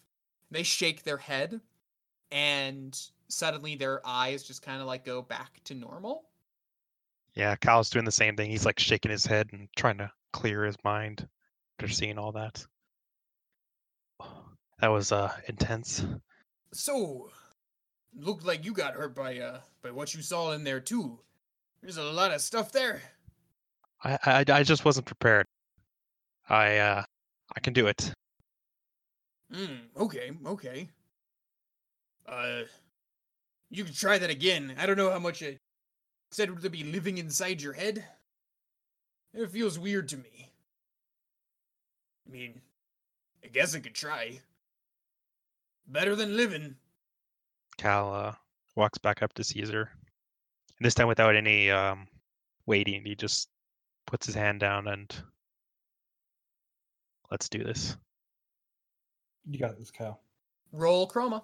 They 0.51 0.63
shake 0.65 1.03
their 1.03 1.17
head, 1.17 1.61
and 2.33 2.99
suddenly 3.29 3.77
their 3.77 4.01
eyes 4.05 4.43
just 4.43 4.63
kind 4.63 4.81
of 4.81 4.87
like 4.87 5.05
go 5.05 5.23
back 5.23 5.61
to 5.65 5.75
normal. 5.75 6.25
Yeah, 7.37 7.55
Kyle's 7.55 7.91
doing 7.91 8.07
the 8.07 8.11
same 8.11 8.35
thing. 8.35 8.51
He's 8.51 8.65
like 8.65 8.79
shaking 8.79 9.11
his 9.11 9.27
head 9.27 9.51
and 9.53 9.69
trying 9.77 9.99
to 9.99 10.11
clear 10.33 10.65
his 10.65 10.77
mind 10.85 11.29
after 11.79 11.93
seeing 11.93 12.19
all 12.19 12.33
that. 12.33 12.65
That 14.81 14.89
was 14.89 15.13
uh 15.13 15.33
intense. 15.47 16.05
So, 16.73 17.31
looked 18.19 18.45
like 18.45 18.65
you 18.65 18.73
got 18.73 18.95
hurt 18.95 19.15
by 19.15 19.39
uh 19.39 19.61
by 19.83 19.91
what 19.91 20.15
you 20.15 20.23
saw 20.23 20.53
in 20.53 20.65
there 20.65 20.81
too. 20.81 21.19
There's 21.83 21.99
a 21.99 22.03
lot 22.03 22.33
of 22.33 22.41
stuff 22.41 22.73
there. 22.73 23.03
I, 24.03 24.19
I 24.25 24.45
I 24.49 24.63
just 24.63 24.85
wasn't 24.87 25.07
prepared. 25.07 25.47
I 26.49 26.79
uh 26.79 27.05
I 27.55 27.61
can 27.61 27.75
do 27.75 27.87
it. 27.87 28.13
Hmm, 29.53 29.77
okay, 29.97 30.33
okay. 30.47 30.89
Uh, 32.27 32.63
you 33.71 33.85
can 33.85 33.95
try 33.95 34.19
that 34.19 34.31
again. 34.31 34.75
I 34.79 34.87
don't 34.87 34.97
know 34.97 35.11
how 35.11 35.21
much 35.21 35.43
I 35.43 35.59
said 36.31 36.61
to 36.61 36.71
be 36.71 36.85
living 36.85 37.19
inside 37.19 37.63
your 37.63 37.73
head. 37.73 38.05
It 39.35 39.51
feels 39.51 39.79
weird 39.79 40.09
to 40.09 40.17
me. 40.17 40.53
I 42.27 42.31
mean, 42.31 42.61
I 43.45 43.49
guess 43.49 43.75
I 43.75 43.81
could 43.81 43.95
try. 43.95 44.41
Better 45.87 46.17
than 46.17 46.37
living. 46.37 46.77
Cal 47.79 48.13
uh, 48.13 48.35
walks 48.75 48.99
back 48.99 49.23
up 49.23 49.33
to 49.35 49.45
Caesar. 49.45 49.91
And 50.79 50.85
this 50.85 50.95
time 50.95 51.07
without 51.07 51.37
any 51.37 51.71
um, 51.71 52.09
waiting, 52.67 53.05
he 53.05 53.15
just 53.15 53.49
puts 54.07 54.27
his 54.27 54.35
hand 54.35 54.61
down 54.61 54.89
and 54.89 55.15
let's 57.31 57.49
do 57.49 57.63
this. 57.63 57.97
You 59.49 59.59
got 59.59 59.79
this, 59.79 59.91
Cal. 59.91 60.21
Roll 60.73 61.09
chroma. 61.09 61.43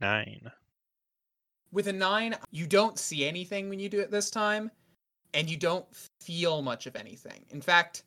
Nine. 0.00 0.50
With 1.72 1.88
a 1.88 1.92
nine, 1.92 2.36
you 2.50 2.66
don't 2.66 2.98
see 2.98 3.26
anything 3.26 3.68
when 3.68 3.78
you 3.78 3.88
do 3.88 4.00
it 4.00 4.10
this 4.10 4.30
time, 4.30 4.70
and 5.34 5.50
you 5.50 5.56
don't 5.56 5.86
feel 6.20 6.62
much 6.62 6.86
of 6.86 6.96
anything. 6.96 7.44
In 7.50 7.60
fact, 7.60 8.04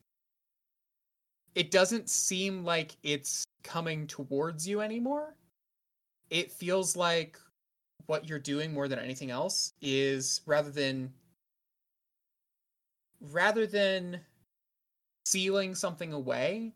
it 1.56 1.72
doesn't 1.72 2.10
seem 2.10 2.64
like 2.64 2.96
it's 3.04 3.44
coming 3.64 4.08
towards 4.08 4.68
you 4.68 4.82
anymore. 4.82 5.36
It 6.30 6.52
feels 6.52 6.96
like 6.96 7.38
what 8.06 8.28
you're 8.28 8.40
doing 8.40 8.74
more 8.74 8.88
than 8.88 9.00
anything 9.00 9.30
else 9.30 9.74
is 9.82 10.42
rather 10.46 10.72
than 10.72 11.14
rather 13.32 13.68
than 13.68 14.20
sealing 15.26 15.76
something 15.76 16.14
away, 16.14 16.74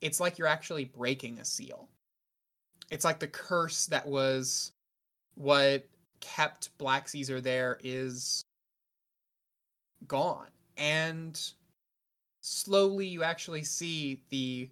it's 0.00 0.20
like 0.20 0.36
you're 0.36 0.48
actually 0.48 0.84
breaking 0.84 1.38
a 1.38 1.44
seal. 1.44 1.88
It's 2.90 3.04
like 3.04 3.18
the 3.18 3.28
curse 3.28 3.86
that 3.86 4.06
was 4.06 4.72
what 5.36 5.86
kept 6.24 6.76
Black 6.78 7.08
Caesar 7.08 7.40
there 7.40 7.78
is 7.84 8.42
gone. 10.08 10.48
And 10.76 11.40
slowly 12.40 13.06
you 13.06 13.22
actually 13.22 13.64
see 13.64 14.22
the 14.30 14.68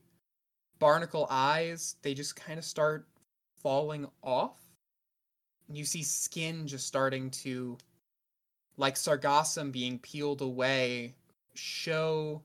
barnacle 0.79 1.27
eyes, 1.31 1.97
they 2.03 2.15
just 2.15 2.35
kind 2.35 2.59
of 2.59 2.65
start 2.65 3.07
falling 3.63 4.07
off. 4.23 4.59
You 5.73 5.85
see 5.85 6.03
skin 6.03 6.67
just 6.67 6.87
starting 6.87 7.31
to, 7.31 7.79
like 8.77 8.97
sargassum 8.97 9.73
being 9.73 9.99
peeled 9.99 10.41
away, 10.41 11.15
show 11.55 12.43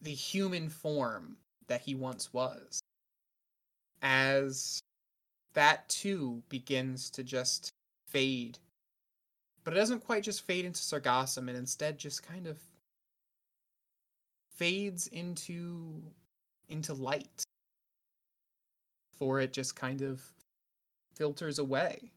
the 0.00 0.12
human 0.12 0.68
form 0.68 1.36
that 1.66 1.80
he 1.80 1.94
once 1.94 2.32
was. 2.32 2.80
As 4.02 4.80
that 5.54 5.88
too 5.88 6.42
begins 6.48 7.10
to 7.10 7.22
just 7.22 7.72
fade. 8.06 8.58
But 9.64 9.74
it 9.74 9.76
doesn't 9.76 10.04
quite 10.04 10.22
just 10.22 10.42
fade 10.42 10.64
into 10.64 10.80
sargassum, 10.80 11.48
it 11.48 11.56
instead 11.56 11.98
just 11.98 12.22
kind 12.22 12.46
of 12.46 12.58
fades 14.56 15.06
into 15.08 16.02
into 16.68 16.94
light. 16.94 17.44
For 19.16 19.40
it 19.40 19.52
just 19.52 19.76
kind 19.76 20.00
of 20.00 20.22
filters 21.14 21.58
away. 21.58 22.12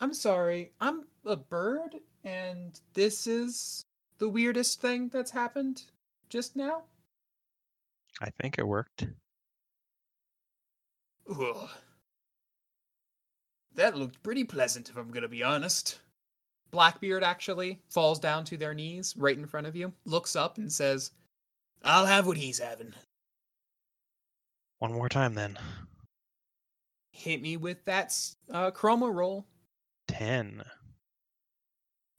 I'm 0.00 0.14
sorry, 0.14 0.72
I'm 0.80 1.06
a 1.24 1.36
bird, 1.36 1.96
and 2.22 2.78
this 2.94 3.26
is 3.26 3.82
the 4.18 4.28
weirdest 4.28 4.80
thing 4.80 5.08
that's 5.08 5.30
happened 5.30 5.82
just 6.28 6.56
now? 6.56 6.82
I 8.20 8.30
think 8.40 8.58
it 8.58 8.66
worked. 8.66 9.06
Ugh. 11.30 11.68
That 13.74 13.96
looked 13.96 14.22
pretty 14.22 14.44
pleasant, 14.44 14.88
if 14.88 14.96
I'm 14.96 15.10
gonna 15.10 15.28
be 15.28 15.42
honest. 15.42 16.00
Blackbeard 16.70 17.22
actually 17.22 17.80
falls 17.88 18.18
down 18.18 18.44
to 18.46 18.56
their 18.56 18.74
knees 18.74 19.14
right 19.16 19.36
in 19.36 19.46
front 19.46 19.66
of 19.66 19.76
you, 19.76 19.92
looks 20.04 20.34
up, 20.36 20.58
and 20.58 20.72
says, 20.72 21.12
I'll 21.84 22.06
have 22.06 22.26
what 22.26 22.36
he's 22.36 22.58
having. 22.58 22.92
One 24.78 24.92
more 24.92 25.08
time 25.08 25.34
then. 25.34 25.58
Hit 27.10 27.40
me 27.40 27.56
with 27.56 27.84
that 27.86 28.14
uh, 28.50 28.70
chroma 28.72 29.12
roll. 29.14 29.46
Ten. 30.06 30.62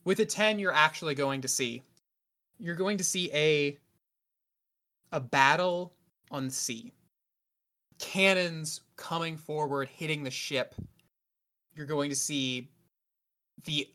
With 0.04 0.20
a 0.20 0.26
10, 0.26 0.58
you're 0.58 0.74
actually 0.74 1.16
going 1.16 1.42
to 1.42 1.48
see. 1.48 1.84
You're 2.60 2.76
going 2.76 2.98
to 2.98 3.04
see 3.04 3.30
a 3.34 3.78
a 5.12 5.20
battle 5.20 5.94
on 6.32 6.50
sea. 6.50 6.92
Cannons 8.00 8.82
coming 8.98 9.38
forward, 9.38 9.88
hitting 9.88 10.24
the 10.24 10.32
ship. 10.32 10.76
You're 11.76 11.86
going 11.86 12.10
to 12.10 12.16
see 12.16 12.70
the 13.66 13.88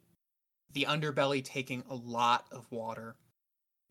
the 0.73 0.87
underbelly 0.89 1.45
taking 1.45 1.85
a 1.91 1.95
lot 1.95 2.47
of 2.51 2.71
water. 2.71 3.17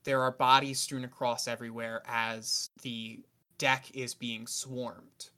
There 0.04 0.22
are 0.22 0.32
bodies 0.32 0.80
strewn 0.80 1.04
across 1.04 1.48
everywhere 1.48 2.02
as 2.08 2.72
the 2.82 3.24
deck 3.60 3.92
is 3.94 4.16
being 4.16 4.48
swarmed. 4.48 5.30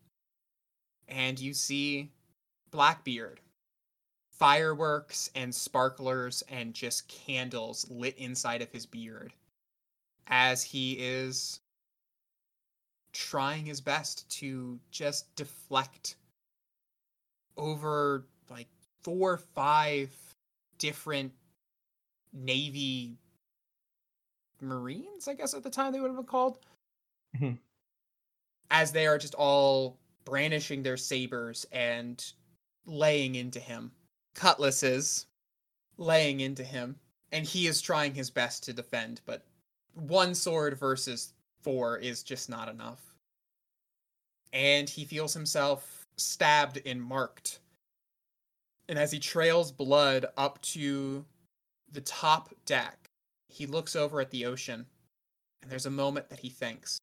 And 1.09 1.37
you 1.37 1.53
see 1.53 2.13
Blackbeard 2.71 3.41
fireworks 4.31 5.29
and 5.35 5.53
sparklers 5.53 6.43
and 6.49 6.73
just 6.73 7.07
candles 7.07 7.85
lit 7.89 8.17
inside 8.17 8.61
of 8.61 8.71
his 8.71 8.85
beard 8.85 9.33
as 10.27 10.63
he 10.63 10.93
is 10.93 11.59
trying 13.13 13.65
his 13.65 13.79
best 13.81 14.27
to 14.39 14.79
just 14.91 15.33
deflect 15.35 16.15
over 17.57 18.25
like 18.49 18.67
four 19.03 19.33
or 19.33 19.37
five 19.37 20.09
different 20.79 21.31
navy 22.33 23.15
marines 24.59 25.27
i 25.27 25.33
guess 25.33 25.53
at 25.53 25.61
the 25.63 25.69
time 25.69 25.91
they 25.93 25.99
would 25.99 26.07
have 26.07 26.17
been 26.17 26.25
called. 26.25 26.59
Mhm. 27.37 27.59
as 28.71 28.91
they 28.91 29.05
are 29.07 29.17
just 29.17 29.35
all 29.35 29.99
brandishing 30.25 30.81
their 30.83 30.97
sabers 30.97 31.65
and 31.71 32.33
laying 32.85 33.35
into 33.35 33.59
him. 33.59 33.91
Cutlasses 34.35 35.27
laying 35.97 36.39
into 36.39 36.63
him. 36.63 36.99
And 37.31 37.45
he 37.45 37.67
is 37.67 37.81
trying 37.81 38.13
his 38.15 38.29
best 38.29 38.63
to 38.63 38.73
defend 38.73 39.21
but 39.25 39.45
one 39.93 40.33
sword 40.33 40.77
versus 40.77 41.33
four 41.63 41.97
is 41.97 42.23
just 42.23 42.49
not 42.49 42.69
enough. 42.69 43.01
And 44.51 44.87
he 44.89 45.05
feels 45.05 45.33
himself 45.33 46.05
stabbed 46.17 46.79
and 46.85 47.01
marked. 47.01 47.59
And 48.87 48.99
as 48.99 49.11
he 49.11 49.19
trails 49.19 49.71
blood 49.71 50.25
up 50.37 50.61
to 50.61 51.25
the 51.91 52.01
top 52.01 52.53
deck 52.65 53.09
he 53.47 53.67
looks 53.67 53.95
over 53.95 54.19
at 54.19 54.31
the 54.31 54.45
ocean 54.45 54.85
and 55.61 55.71
there's 55.71 55.85
a 55.85 55.91
moment 55.91 56.29
that 56.29 56.39
he 56.39 56.49
thinks 56.49 56.97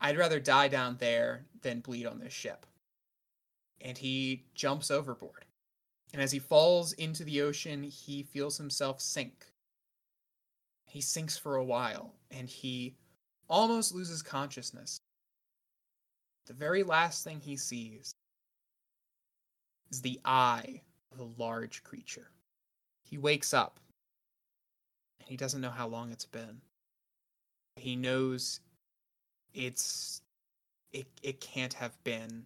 i'd 0.00 0.16
rather 0.16 0.40
die 0.40 0.66
down 0.66 0.96
there 0.98 1.44
than 1.62 1.80
bleed 1.80 2.06
on 2.06 2.18
this 2.18 2.32
ship. 2.32 2.66
And 3.80 3.98
he 3.98 4.44
jumps 4.54 4.90
overboard. 4.90 5.44
And 6.12 6.22
as 6.22 6.32
he 6.32 6.38
falls 6.38 6.92
into 6.92 7.24
the 7.24 7.42
ocean, 7.42 7.82
he 7.82 8.22
feels 8.22 8.56
himself 8.56 9.00
sink. 9.00 9.46
He 10.86 11.00
sinks 11.00 11.36
for 11.36 11.56
a 11.56 11.64
while, 11.64 12.14
and 12.30 12.48
he 12.48 12.94
almost 13.48 13.94
loses 13.94 14.22
consciousness. 14.22 14.98
The 16.46 16.54
very 16.54 16.82
last 16.82 17.24
thing 17.24 17.40
he 17.40 17.56
sees 17.56 18.14
is 19.90 20.02
the 20.02 20.20
eye 20.24 20.82
of 21.12 21.20
a 21.20 21.42
large 21.42 21.82
creature. 21.82 22.30
He 23.04 23.18
wakes 23.18 23.54
up, 23.54 23.80
and 25.20 25.28
he 25.28 25.36
doesn't 25.36 25.60
know 25.60 25.70
how 25.70 25.86
long 25.86 26.10
it's 26.10 26.26
been. 26.26 26.60
He 27.76 27.96
knows 27.96 28.60
it's 29.54 30.20
it 30.92 31.06
it 31.22 31.40
can't 31.40 31.74
have 31.74 32.02
been 32.04 32.44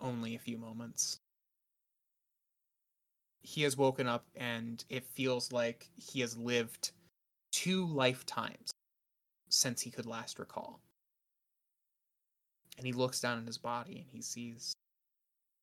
only 0.00 0.34
a 0.34 0.38
few 0.38 0.58
moments 0.58 1.18
he 3.48 3.62
has 3.62 3.76
woken 3.76 4.06
up 4.06 4.26
and 4.36 4.84
it 4.90 5.04
feels 5.04 5.52
like 5.52 5.88
he 5.96 6.20
has 6.20 6.36
lived 6.36 6.92
two 7.50 7.86
lifetimes 7.86 8.70
since 9.48 9.82
he 9.82 9.90
could 9.90 10.06
last 10.06 10.38
recall. 10.38 10.80
And 12.76 12.86
he 12.86 12.92
looks 12.92 13.20
down 13.20 13.38
at 13.38 13.46
his 13.46 13.58
body 13.58 13.98
and 13.98 14.06
he 14.10 14.22
sees 14.22 14.72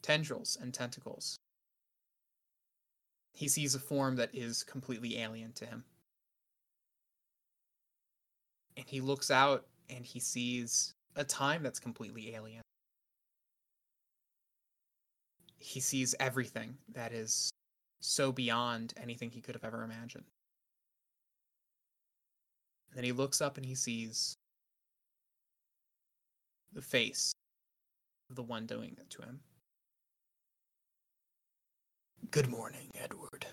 tendrils 0.01 0.57
and 0.61 0.73
tentacles. 0.73 1.37
He 3.33 3.47
sees 3.47 3.75
a 3.75 3.79
form 3.79 4.15
that 4.17 4.29
is 4.33 4.63
completely 4.63 5.19
alien 5.19 5.53
to 5.53 5.65
him. 5.65 5.83
And 8.77 8.85
he 8.87 9.01
looks 9.01 9.31
out 9.31 9.65
and 9.89 10.05
he 10.05 10.19
sees 10.19 10.93
a 11.15 11.23
time 11.23 11.63
that's 11.63 11.79
completely 11.79 12.35
alien. 12.35 12.61
He 15.57 15.79
sees 15.79 16.13
everything 16.19 16.77
that 16.93 17.13
is 17.13 17.49
so 18.01 18.31
beyond 18.31 18.93
anything 18.97 19.31
he 19.31 19.41
could 19.41 19.55
have 19.55 19.63
ever 19.63 19.83
imagined. 19.83 20.25
And 22.95 23.03
then 23.03 23.03
he 23.03 23.11
looks 23.11 23.41
up 23.41 23.57
and 23.57 23.65
he 23.65 23.75
sees 23.75 24.37
the 26.71 26.81
face 26.81 27.33
of 28.29 28.37
the 28.37 28.43
one 28.43 28.65
doing 28.65 28.95
it 28.97 29.09
to 29.09 29.21
him. 29.21 29.41
Good 32.31 32.47
morning, 32.47 32.89
Edward. 32.97 33.45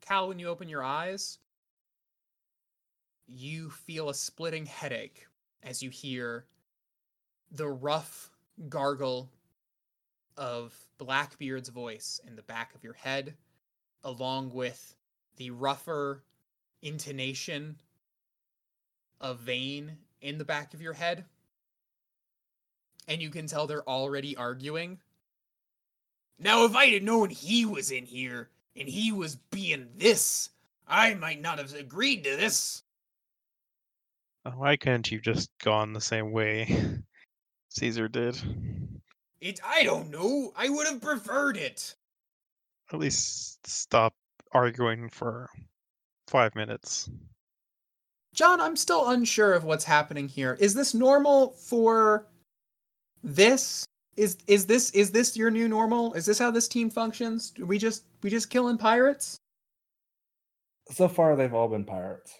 Cal, 0.00 0.26
when 0.26 0.40
you 0.40 0.48
open 0.48 0.68
your 0.68 0.82
eyes, 0.82 1.38
you 3.28 3.70
feel 3.70 4.08
a 4.08 4.14
splitting 4.14 4.66
headache 4.66 5.26
as 5.62 5.80
you 5.80 5.90
hear 5.90 6.44
the 7.52 7.68
rough 7.68 8.30
gargle 8.68 9.30
of 10.36 10.74
Blackbeard's 10.98 11.68
voice 11.68 12.20
in 12.26 12.34
the 12.34 12.42
back 12.42 12.74
of 12.74 12.82
your 12.82 12.94
head, 12.94 13.34
along 14.02 14.50
with 14.52 14.96
the 15.36 15.52
rougher 15.52 16.24
intonation 16.82 17.76
a 19.20 19.34
Vane 19.34 19.98
in 20.20 20.38
the 20.38 20.44
back 20.44 20.74
of 20.74 20.82
your 20.82 20.92
head. 20.92 21.24
And 23.06 23.22
you 23.22 23.30
can 23.30 23.46
tell 23.46 23.66
they're 23.66 23.88
already 23.88 24.36
arguing. 24.36 24.98
Now, 26.38 26.64
if 26.64 26.76
I'd 26.76 26.92
have 26.92 27.02
known 27.02 27.30
he 27.30 27.64
was 27.64 27.90
in 27.90 28.04
here 28.04 28.50
and 28.76 28.88
he 28.88 29.12
was 29.12 29.36
being 29.50 29.88
this, 29.96 30.50
I 30.86 31.14
might 31.14 31.40
not 31.40 31.58
have 31.58 31.74
agreed 31.74 32.24
to 32.24 32.36
this. 32.36 32.82
Uh, 34.44 34.52
Why 34.52 34.76
couldn't 34.76 35.10
you 35.10 35.20
just 35.20 35.50
gone 35.58 35.92
the 35.92 36.00
same 36.00 36.30
way 36.30 37.02
Caesar 37.70 38.08
did? 38.08 38.40
It, 39.40 39.60
I 39.64 39.82
don't 39.84 40.10
know. 40.10 40.52
I 40.56 40.68
would 40.68 40.86
have 40.86 41.00
preferred 41.00 41.56
it. 41.56 41.94
At 42.92 42.98
least 42.98 43.66
stop 43.66 44.14
arguing 44.52 45.08
for 45.10 45.48
five 46.28 46.54
minutes. 46.54 47.10
John, 48.34 48.60
I'm 48.60 48.76
still 48.76 49.08
unsure 49.08 49.54
of 49.54 49.64
what's 49.64 49.84
happening 49.84 50.28
here. 50.28 50.56
Is 50.60 50.74
this 50.74 50.94
normal 50.94 51.52
for 51.52 52.26
this? 53.22 53.84
Is 54.16 54.36
is 54.46 54.66
this 54.66 54.90
is 54.90 55.10
this 55.10 55.36
your 55.36 55.50
new 55.50 55.68
normal? 55.68 56.12
Is 56.14 56.26
this 56.26 56.38
how 56.38 56.50
this 56.50 56.68
team 56.68 56.90
functions? 56.90 57.50
Do 57.50 57.66
we 57.66 57.78
just 57.78 58.04
we 58.22 58.30
just 58.30 58.50
killing 58.50 58.78
pirates? 58.78 59.36
So 60.90 61.08
far, 61.08 61.36
they've 61.36 61.54
all 61.54 61.68
been 61.68 61.84
pirates. 61.84 62.34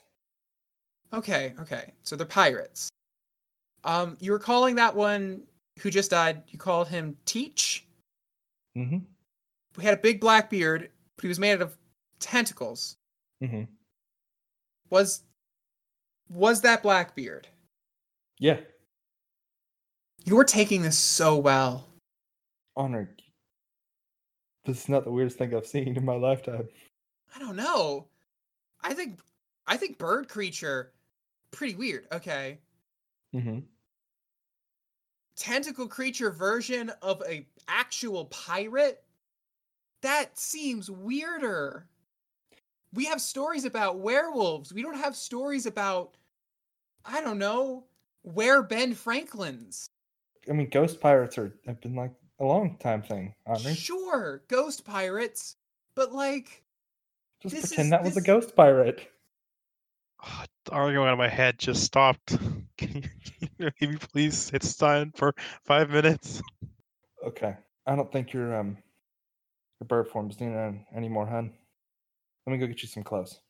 Okay, 1.12 1.54
okay. 1.60 1.92
So 2.02 2.16
they're 2.16 2.26
pirates. 2.26 2.88
Um, 3.84 4.16
you 4.20 4.32
were 4.32 4.38
calling 4.38 4.76
that 4.76 4.94
one 4.94 5.42
who 5.80 5.90
just 5.90 6.10
died. 6.10 6.42
You 6.48 6.58
called 6.58 6.88
him 6.88 7.16
Teach. 7.24 7.86
Mm-hmm. 8.76 8.98
He 9.78 9.86
had 9.86 9.98
a 9.98 10.02
big 10.02 10.20
black 10.20 10.50
beard, 10.50 10.90
but 11.16 11.22
he 11.22 11.28
was 11.28 11.38
made 11.38 11.54
out 11.54 11.62
of 11.62 11.76
tentacles. 12.20 12.96
Mm-hmm. 13.42 13.64
Was 14.90 15.22
was 16.28 16.60
that 16.62 16.82
Blackbeard? 16.82 17.48
Yeah. 18.38 18.58
You 20.24 20.36
were 20.36 20.44
taking 20.44 20.82
this 20.82 20.98
so 20.98 21.36
well. 21.36 21.88
Honor. 22.76 23.10
This 24.64 24.82
is 24.82 24.88
not 24.88 25.04
the 25.04 25.10
weirdest 25.10 25.38
thing 25.38 25.54
I've 25.54 25.66
seen 25.66 25.96
in 25.96 26.04
my 26.04 26.14
lifetime. 26.14 26.68
I 27.34 27.38
don't 27.38 27.56
know. 27.56 28.08
I 28.82 28.94
think 28.94 29.20
I 29.66 29.76
think 29.76 29.98
bird 29.98 30.28
creature 30.28 30.92
pretty 31.50 31.74
weird. 31.74 32.06
Okay. 32.12 32.58
Mm-hmm. 33.34 33.60
Tentacle 35.36 35.88
creature 35.88 36.30
version 36.30 36.90
of 37.00 37.22
a 37.28 37.46
actual 37.68 38.26
pirate? 38.26 39.02
That 40.02 40.38
seems 40.38 40.90
weirder. 40.90 41.86
We 42.94 43.04
have 43.06 43.20
stories 43.20 43.64
about 43.64 43.98
werewolves. 43.98 44.72
We 44.72 44.82
don't 44.82 44.96
have 44.96 45.14
stories 45.16 45.66
about 45.66 46.16
I 47.04 47.20
don't 47.22 47.38
know, 47.38 47.84
where 48.22 48.62
Ben 48.62 48.92
Franklin's. 48.94 49.88
I 50.48 50.52
mean, 50.52 50.68
ghost 50.70 51.00
pirates 51.00 51.38
are 51.38 51.54
have 51.66 51.80
been 51.80 51.94
like 51.94 52.12
a 52.40 52.44
long 52.44 52.76
time 52.78 53.02
thing, 53.02 53.34
aren't 53.46 53.64
they? 53.64 53.74
Sure, 53.74 54.42
ghost 54.48 54.84
pirates, 54.84 55.56
but 55.94 56.12
like 56.12 56.62
Just 57.40 57.54
this 57.54 57.66
pretend 57.68 57.86
is- 57.86 57.90
that 57.90 58.02
was 58.04 58.16
a 58.16 58.20
ghost 58.22 58.54
pirate. 58.56 59.08
Ah, 60.20 60.44
the 60.64 60.72
arguing 60.72 61.06
out 61.06 61.12
of 61.12 61.18
my 61.18 61.28
head 61.28 61.58
just 61.58 61.84
stopped. 61.84 62.36
Can 62.76 63.04
you 63.58 63.70
maybe 63.80 63.96
please 63.96 64.50
hit 64.50 64.64
sign 64.64 65.12
for 65.14 65.32
five 65.64 65.90
minutes? 65.90 66.42
Okay. 67.24 67.56
I 67.86 67.94
don't 67.96 68.10
think 68.10 68.32
your 68.32 68.56
um 68.56 68.76
your 69.80 69.86
bird 69.86 70.08
form's 70.08 70.36
doing 70.36 70.84
any 70.94 71.08
more, 71.08 71.26
hun. 71.26 71.52
Let 72.48 72.52
me 72.52 72.58
go 72.60 72.66
get 72.66 72.80
you 72.80 72.88
some 72.88 73.02
clothes. 73.02 73.40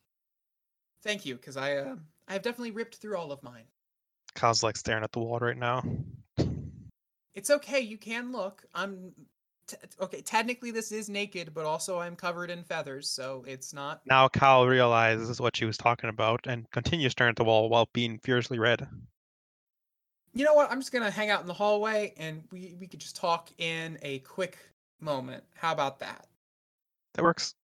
Thank 1.05 1.25
you, 1.25 1.37
because 1.37 1.57
I 1.57 1.77
uh, 1.77 1.95
I've 2.27 2.43
definitely 2.43 2.73
ripped 2.73 2.97
through 2.97 3.17
all 3.17 3.31
of 3.31 3.41
mine. 3.45 3.63
Kyle's 4.35 4.65
like 4.65 4.77
staring 4.77 5.05
at 5.05 5.13
the 5.13 5.21
wall 5.21 5.39
right 5.39 5.57
now. 5.57 5.85
It's 7.37 7.49
okay, 7.49 7.79
you 7.79 7.97
can 7.97 8.33
look. 8.33 8.65
I'm 8.75 9.13
t- 9.69 9.77
okay. 10.01 10.21
Technically, 10.21 10.73
this 10.73 10.91
is 10.91 11.09
naked, 11.09 11.55
but 11.55 11.65
also 11.65 12.01
I'm 12.01 12.17
covered 12.17 12.51
in 12.51 12.65
feathers, 12.65 13.09
so 13.09 13.45
it's 13.47 13.73
not. 13.73 14.01
Now 14.05 14.27
Kyle 14.27 14.67
realizes 14.67 15.41
what 15.41 15.55
she 15.55 15.65
was 15.65 15.77
talking 15.77 16.11
about 16.11 16.49
and 16.49 16.69
continues 16.73 17.13
staring 17.13 17.31
at 17.31 17.37
the 17.37 17.45
wall 17.45 17.69
while 17.69 17.89
being 17.93 18.19
fiercely 18.25 18.59
red. 18.59 18.85
You 20.35 20.45
know 20.45 20.55
what? 20.55 20.73
I'm 20.73 20.81
just 20.81 20.91
gonna 20.91 21.09
hang 21.09 21.31
out 21.31 21.41
in 21.41 21.47
the 21.47 21.55
hallway, 21.55 22.15
and 22.17 22.43
we 22.51 22.75
we 22.81 22.89
could 22.89 22.99
just 22.99 23.15
talk 23.15 23.51
in 23.59 23.97
a 24.03 24.19
quick 24.19 24.59
moment. 24.99 25.45
How 25.55 25.71
about 25.71 26.01
that? 26.01 26.27
That 27.15 27.23
works. 27.23 27.55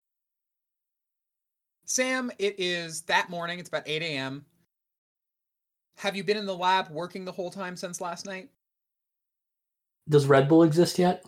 Sam, 1.84 2.30
it 2.38 2.54
is 2.58 3.02
that 3.02 3.30
morning. 3.30 3.58
It's 3.58 3.68
about 3.68 3.82
8 3.86 4.02
a.m. 4.02 4.44
Have 5.98 6.16
you 6.16 6.24
been 6.24 6.36
in 6.36 6.46
the 6.46 6.56
lab 6.56 6.90
working 6.90 7.24
the 7.24 7.32
whole 7.32 7.50
time 7.50 7.76
since 7.76 8.00
last 8.00 8.26
night? 8.26 8.48
Does 10.08 10.26
Red 10.26 10.48
Bull 10.48 10.62
exist 10.62 10.98
yet? 10.98 11.24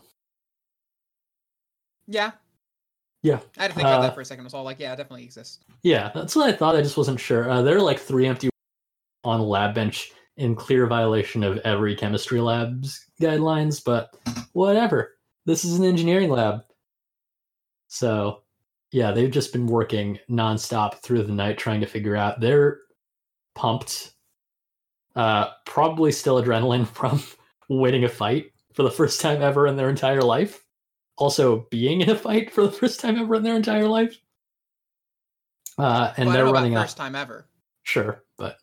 Yeah. 2.07 2.33
Yeah. 3.23 3.41
I 3.59 3.63
had 3.63 3.69
to 3.69 3.75
think 3.75 3.87
about 3.87 4.01
Uh, 4.01 4.03
that 4.03 4.15
for 4.15 4.21
a 4.21 4.25
second. 4.25 4.45
I 4.45 4.47
was 4.47 4.55
all 4.55 4.65
like, 4.65 4.79
yeah, 4.79 4.93
it 4.93 4.97
definitely 4.97 5.25
exists. 5.25 5.61
Yeah, 5.83 6.11
that's 6.15 6.37
what 6.37 6.49
I 6.49 6.53
thought. 6.57 6.77
I 6.77 6.83
just 6.83 6.97
wasn't 6.97 7.21
sure. 7.21 7.51
Uh, 7.51 7.63
there 7.63 7.77
are 7.77 7.83
like 7.83 7.99
three 7.99 8.27
empty 8.27 8.51
on 9.25 9.41
lab 9.41 9.75
bench 9.75 10.13
in 10.37 10.55
clear 10.55 10.87
violation 10.87 11.43
of 11.43 11.59
every 11.59 11.97
chemistry 11.97 12.41
lab's 12.41 13.07
guidelines, 13.21 13.83
but 13.83 14.15
whatever. 14.53 15.17
This 15.47 15.65
is 15.65 15.79
an 15.79 15.85
engineering 15.85 16.31
lab. 16.31 16.61
So, 17.89 18.43
yeah, 18.97 19.13
they've 19.13 19.31
just 19.31 19.53
been 19.53 19.67
working 19.67 20.19
nonstop 20.31 21.03
through 21.03 21.23
the 21.23 21.33
night 21.33 21.59
trying 21.59 21.83
to 21.83 21.87
figure 21.87 22.17
out. 22.17 22.41
They're 22.41 22.79
pumped. 23.55 24.15
Uh, 25.15 25.51
probably 25.67 26.11
still 26.11 26.43
adrenaline 26.43 26.87
from 26.95 27.23
winning 27.69 28.05
a 28.05 28.09
fight 28.09 28.53
for 28.73 28.85
the 28.85 28.91
first 28.91 29.21
time 29.21 29.43
ever 29.43 29.67
in 29.67 29.77
their 29.77 29.91
entire 29.91 30.23
life. 30.23 30.65
Also, 31.19 31.67
being 31.71 32.01
in 32.01 32.09
a 32.09 32.17
fight 32.17 32.51
for 32.51 32.63
the 32.63 32.73
first 32.73 33.01
time 33.01 33.19
ever 33.19 33.35
in 33.35 33.43
their 33.43 33.57
entire 33.57 33.87
life. 33.87 34.17
Uh, 35.77 36.15
and 36.17 36.29
Well, 36.29 36.35
they're 36.35 36.51
running 36.51 36.73
about 36.73 36.87
first 36.87 36.97
time 36.97 37.15
ever. 37.15 37.47
Sure, 37.83 38.25
but 38.39 38.57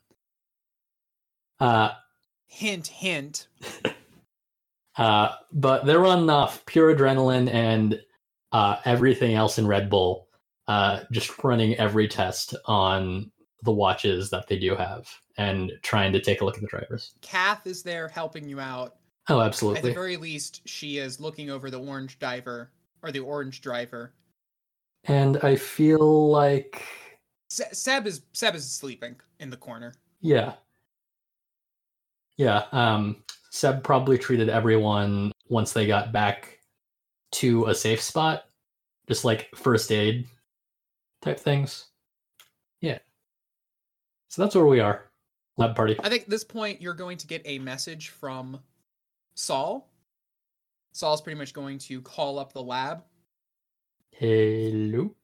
uh, 1.60 1.92
Hint, 2.48 2.88
hint. 2.88 3.50
uh, 4.98 5.30
but 5.52 5.86
they're 5.86 6.00
running 6.00 6.32
off 6.32 6.66
pure 6.66 6.96
adrenaline 6.96 7.54
and 7.54 8.02
uh, 8.54 8.78
everything 8.86 9.34
else 9.34 9.58
in 9.58 9.68
Red 9.68 9.90
Bull. 9.90 10.28
Uh, 10.68 11.02
just 11.12 11.44
running 11.44 11.76
every 11.76 12.08
test 12.08 12.56
on 12.66 13.30
the 13.64 13.72
watches 13.72 14.30
that 14.30 14.48
they 14.48 14.58
do 14.58 14.76
have 14.76 15.10
and 15.38 15.74
trying 15.82 16.14
to 16.14 16.22
take 16.22 16.40
a 16.40 16.46
look 16.46 16.56
at 16.56 16.62
the 16.62 16.68
drivers. 16.68 17.16
Kath 17.22 17.68
is 17.68 17.84
there 17.84 18.08
helping 18.08 18.48
you 18.48 18.62
out. 18.62 18.96
Oh, 19.28 19.42
absolutely. 19.42 19.80
At 19.80 19.84
the 19.84 19.94
very 19.94 20.16
least, 20.16 20.62
she 20.66 21.00
is 21.00 21.20
looking 21.20 21.50
over 21.50 21.70
the 21.70 21.80
orange 21.80 22.18
diver 22.20 22.72
or 23.02 23.12
the 23.12 23.20
orange 23.20 23.60
driver. 23.62 24.14
And 25.06 25.38
I 25.44 25.58
feel 25.58 26.30
like, 26.30 26.82
Se- 27.50 27.74
Seb 27.74 28.08
is 28.08 28.22
Seb 28.32 28.56
is 28.56 28.70
sleeping 28.70 29.16
in 29.40 29.50
the 29.50 29.58
corner. 29.58 29.94
yeah, 30.22 30.54
yeah. 32.38 32.64
Um, 32.72 33.24
Seb 33.52 33.84
probably 33.84 34.18
treated 34.18 34.50
everyone 34.50 35.32
once 35.50 35.74
they 35.74 35.86
got 35.86 36.12
back 36.12 36.60
to 37.34 37.66
a 37.66 37.76
safe 37.76 38.02
spot, 38.02 38.46
just 39.08 39.26
like 39.26 39.50
first 39.56 39.92
aid 39.92 40.28
type 41.22 41.40
things. 41.40 41.88
Yeah. 42.82 43.00
So 44.30 44.42
that's 44.42 44.56
where 44.56 44.66
we 44.66 44.80
are. 44.80 45.10
Lab 45.58 45.76
party. 45.76 45.96
I 46.04 46.10
think 46.10 46.24
at 46.24 46.30
this 46.30 46.44
point 46.44 46.82
you're 46.82 46.94
going 46.94 47.18
to 47.18 47.28
get 47.28 47.42
a 47.46 47.60
message 47.60 48.10
from 48.10 48.60
Saul. 49.36 49.90
Saul's 50.92 51.22
pretty 51.22 51.38
much 51.38 51.54
going 51.54 51.78
to 51.80 52.02
call 52.02 52.40
up 52.40 52.54
the 52.54 52.62
lab. 52.62 53.04
Hello. 54.12 55.16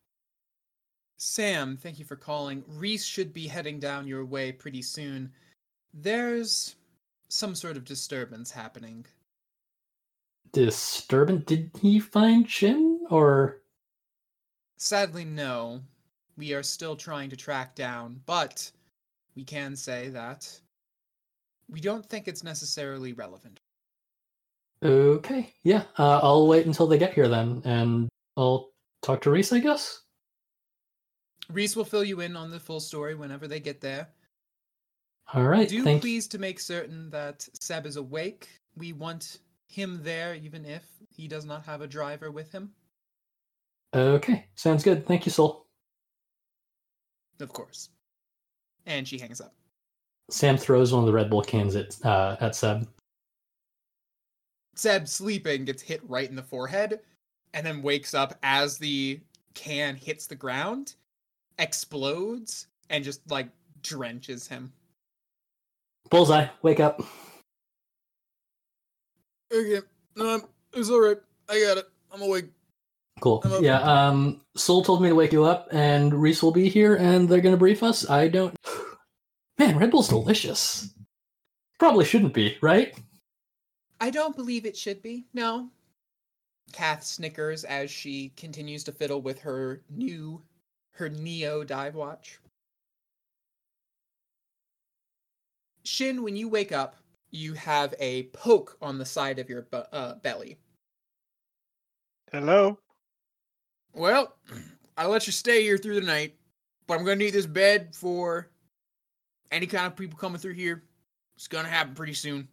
Sam, 1.18 1.78
thank 1.78 2.00
you 2.00 2.06
for 2.06 2.16
calling. 2.16 2.64
Reese 2.68 3.06
should 3.06 3.34
be 3.34 3.48
heading 3.48 3.80
down 3.80 4.08
your 4.08 4.26
way 4.26 4.52
pretty 4.52 4.82
soon. 4.82 5.32
There's 5.94 6.76
some 7.28 7.56
sort 7.56 7.78
of 7.78 7.84
disturbance 7.84 8.52
happening. 8.52 9.06
Disturbance. 10.52 11.46
Did 11.46 11.72
he 11.82 12.00
find 12.00 12.46
Jim 12.48 13.00
or? 13.10 13.62
Sadly, 14.78 15.26
no. 15.26 15.82
We 16.38 16.54
are 16.54 16.64
still 16.64 16.96
trying 16.96 17.30
to 17.32 17.36
track 17.36 17.76
down, 17.76 18.22
but 18.26 18.72
we 19.36 19.44
can 19.44 19.76
say 19.76 20.10
that 20.10 20.50
We 21.70 21.80
don't 21.80 22.06
think 22.06 22.28
it's 22.28 22.44
necessarily 22.44 23.14
relevant. 23.14 23.60
Okay, 24.84 25.54
yeah. 25.64 25.84
Uh, 25.98 26.20
I'll 26.24 26.48
wait 26.48 26.66
until 26.66 26.88
they 26.88 26.98
get 26.98 27.14
here 27.14 27.28
then, 27.28 27.62
and 27.66 28.10
I'll 28.38 28.70
talk 29.02 29.22
to 29.22 29.32
Reese, 29.32 29.52
I 29.54 29.60
guess. 29.60 30.02
Reese 31.52 31.76
will 31.76 31.86
fill 31.86 32.04
you 32.04 32.22
in 32.22 32.36
on 32.36 32.50
the 32.50 32.60
full 32.60 32.80
story 32.80 33.16
whenever 33.16 33.48
they 33.48 33.60
get 33.60 33.82
there. 33.82 34.08
All 35.34 35.44
right. 35.44 35.68
Do 35.68 35.84
thank 35.84 36.02
please 36.02 36.28
to 36.30 36.40
make 36.40 36.60
certain 36.60 37.10
that 37.12 37.48
Seb 37.60 37.86
is 37.86 37.98
awake. 37.98 38.48
We 38.78 38.94
want 38.94 39.40
him 39.70 40.02
there, 40.04 40.36
even 40.36 40.66
if 40.66 40.84
he 41.10 41.28
does 41.28 41.46
not 41.46 41.66
have 41.66 41.82
a 41.82 41.88
driver 41.88 42.32
with 42.32 42.52
him. 42.52 42.72
Okay, 43.96 44.46
sounds 44.56 44.84
good. 44.84 45.06
Thank 45.06 45.26
you, 45.26 45.32
Saul. 45.32 45.68
Of 47.40 47.54
course. 47.54 47.90
And 48.86 49.08
she 49.08 49.18
hangs 49.18 49.40
up. 49.40 49.54
Sam 50.30 50.58
throws 50.58 50.92
one 50.92 51.02
of 51.02 51.08
the 51.08 51.14
Red 51.14 51.30
Bull 51.30 51.42
cans 51.42 51.76
at 51.76 51.96
uh, 52.06 52.36
at 52.40 52.56
Seb. 52.56 52.88
Seb, 54.76 55.08
sleeping, 55.08 55.66
gets 55.66 55.82
hit 55.82 56.02
right 56.08 56.30
in 56.30 56.36
the 56.36 56.44
forehead, 56.44 57.00
and 57.54 57.66
then 57.66 57.82
wakes 57.82 58.14
up 58.14 58.38
as 58.44 58.78
the 58.78 59.20
can 59.54 59.96
hits 59.96 60.28
the 60.28 60.36
ground, 60.36 60.96
explodes, 61.58 62.68
and 62.90 63.04
just 63.04 63.30
like 63.30 63.50
drenches 63.82 64.48
him. 64.48 64.72
Bullseye, 66.10 66.48
wake 66.62 66.80
up. 66.80 67.04
Okay, 69.52 69.86
um, 70.20 70.44
it's 70.74 70.90
all 70.90 71.02
right. 71.02 71.18
I 71.48 71.60
got 71.62 71.78
it. 71.78 71.86
I'm 72.14 72.22
awake. 72.22 72.46
Cool. 73.20 73.42
I'm. 73.44 73.64
Yeah. 73.64 73.82
Um. 73.82 74.42
Saul 74.56 74.84
told 74.84 75.02
me 75.02 75.10
to 75.10 75.16
wake 75.16 75.34
you 75.34 75.44
up, 75.44 75.68
and 75.72 76.14
Reese 76.14 76.44
will 76.44 76.52
be 76.52 76.70
here, 76.70 76.96
and 76.96 77.28
they're 77.28 77.42
gonna 77.42 77.58
brief 77.58 77.84
us. 77.84 78.10
I 78.10 78.28
don't. 78.28 78.56
Man, 79.58 79.78
Red 79.78 79.92
Bull's 79.92 80.08
delicious. 80.08 80.94
Probably 81.80 82.06
shouldn't 82.06 82.34
be, 82.34 82.58
right? 82.62 82.98
I 84.00 84.10
don't 84.10 84.36
believe 84.36 84.66
it 84.66 84.78
should 84.78 85.02
be. 85.02 85.26
No. 85.34 85.70
Kath 86.72 87.04
snickers 87.04 87.64
as 87.64 87.90
she 87.90 88.32
continues 88.38 88.84
to 88.86 88.92
fiddle 88.92 89.22
with 89.22 89.40
her 89.40 89.82
new, 89.90 90.42
her 90.92 91.10
Neo 91.10 91.64
dive 91.64 91.96
watch. 91.96 92.40
Shin, 95.84 96.22
when 96.22 96.36
you 96.36 96.48
wake 96.48 96.72
up, 96.72 96.96
you 97.32 97.54
have 97.54 97.94
a 98.00 98.24
poke 98.34 98.78
on 98.82 98.98
the 98.98 99.06
side 99.06 99.40
of 99.40 99.50
your 99.50 99.64
bu- 99.64 99.78
uh, 99.92 100.16
belly. 100.16 100.58
Hello? 102.32 102.78
Well, 103.94 104.36
I'll 104.98 105.10
let 105.10 105.26
you 105.28 105.34
stay 105.34 105.62
here 105.64 105.78
through 105.78 106.00
the 106.00 106.06
night, 106.06 106.36
but 106.88 106.98
I'm 106.98 107.06
gonna 107.06 107.16
need 107.18 107.34
this 107.34 107.46
bed 107.46 107.96
for 107.96 108.50
any 109.52 109.66
kind 109.68 109.88
of 109.88 109.96
people 109.96 110.18
coming 110.18 110.40
through 110.40 110.54
here. 110.54 110.84
It's 111.36 111.48
gonna 111.48 111.70
happen 111.70 111.94
pretty 111.96 112.14
soon. 112.14 112.48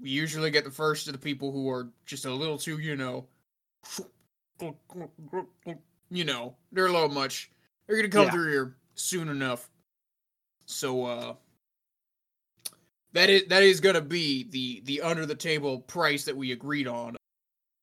We 0.00 0.10
usually 0.10 0.50
get 0.50 0.64
the 0.64 0.70
first 0.70 1.06
of 1.06 1.12
the 1.12 1.18
people 1.18 1.52
who 1.52 1.70
are 1.70 1.88
just 2.04 2.24
a 2.24 2.32
little 2.32 2.58
too, 2.58 2.78
you 2.78 2.96
know, 2.96 3.26
you 6.10 6.24
know, 6.24 6.56
they're 6.72 6.86
a 6.86 6.92
little 6.92 7.08
much. 7.08 7.50
They're 7.86 7.96
gonna 7.96 8.08
come 8.08 8.26
Yeah. 8.26 8.30
through 8.32 8.50
here 8.50 8.76
soon 8.94 9.28
enough. 9.28 9.70
So, 10.66 11.04
uh, 11.04 11.34
that 13.14 13.30
is 13.30 13.44
that 13.48 13.62
is 13.62 13.80
gonna 13.80 14.00
be 14.00 14.44
the 14.50 14.82
the 14.84 15.00
under 15.00 15.24
the 15.24 15.34
table 15.34 15.80
price 15.80 16.24
that 16.24 16.36
we 16.36 16.52
agreed 16.52 16.86
on, 16.86 17.16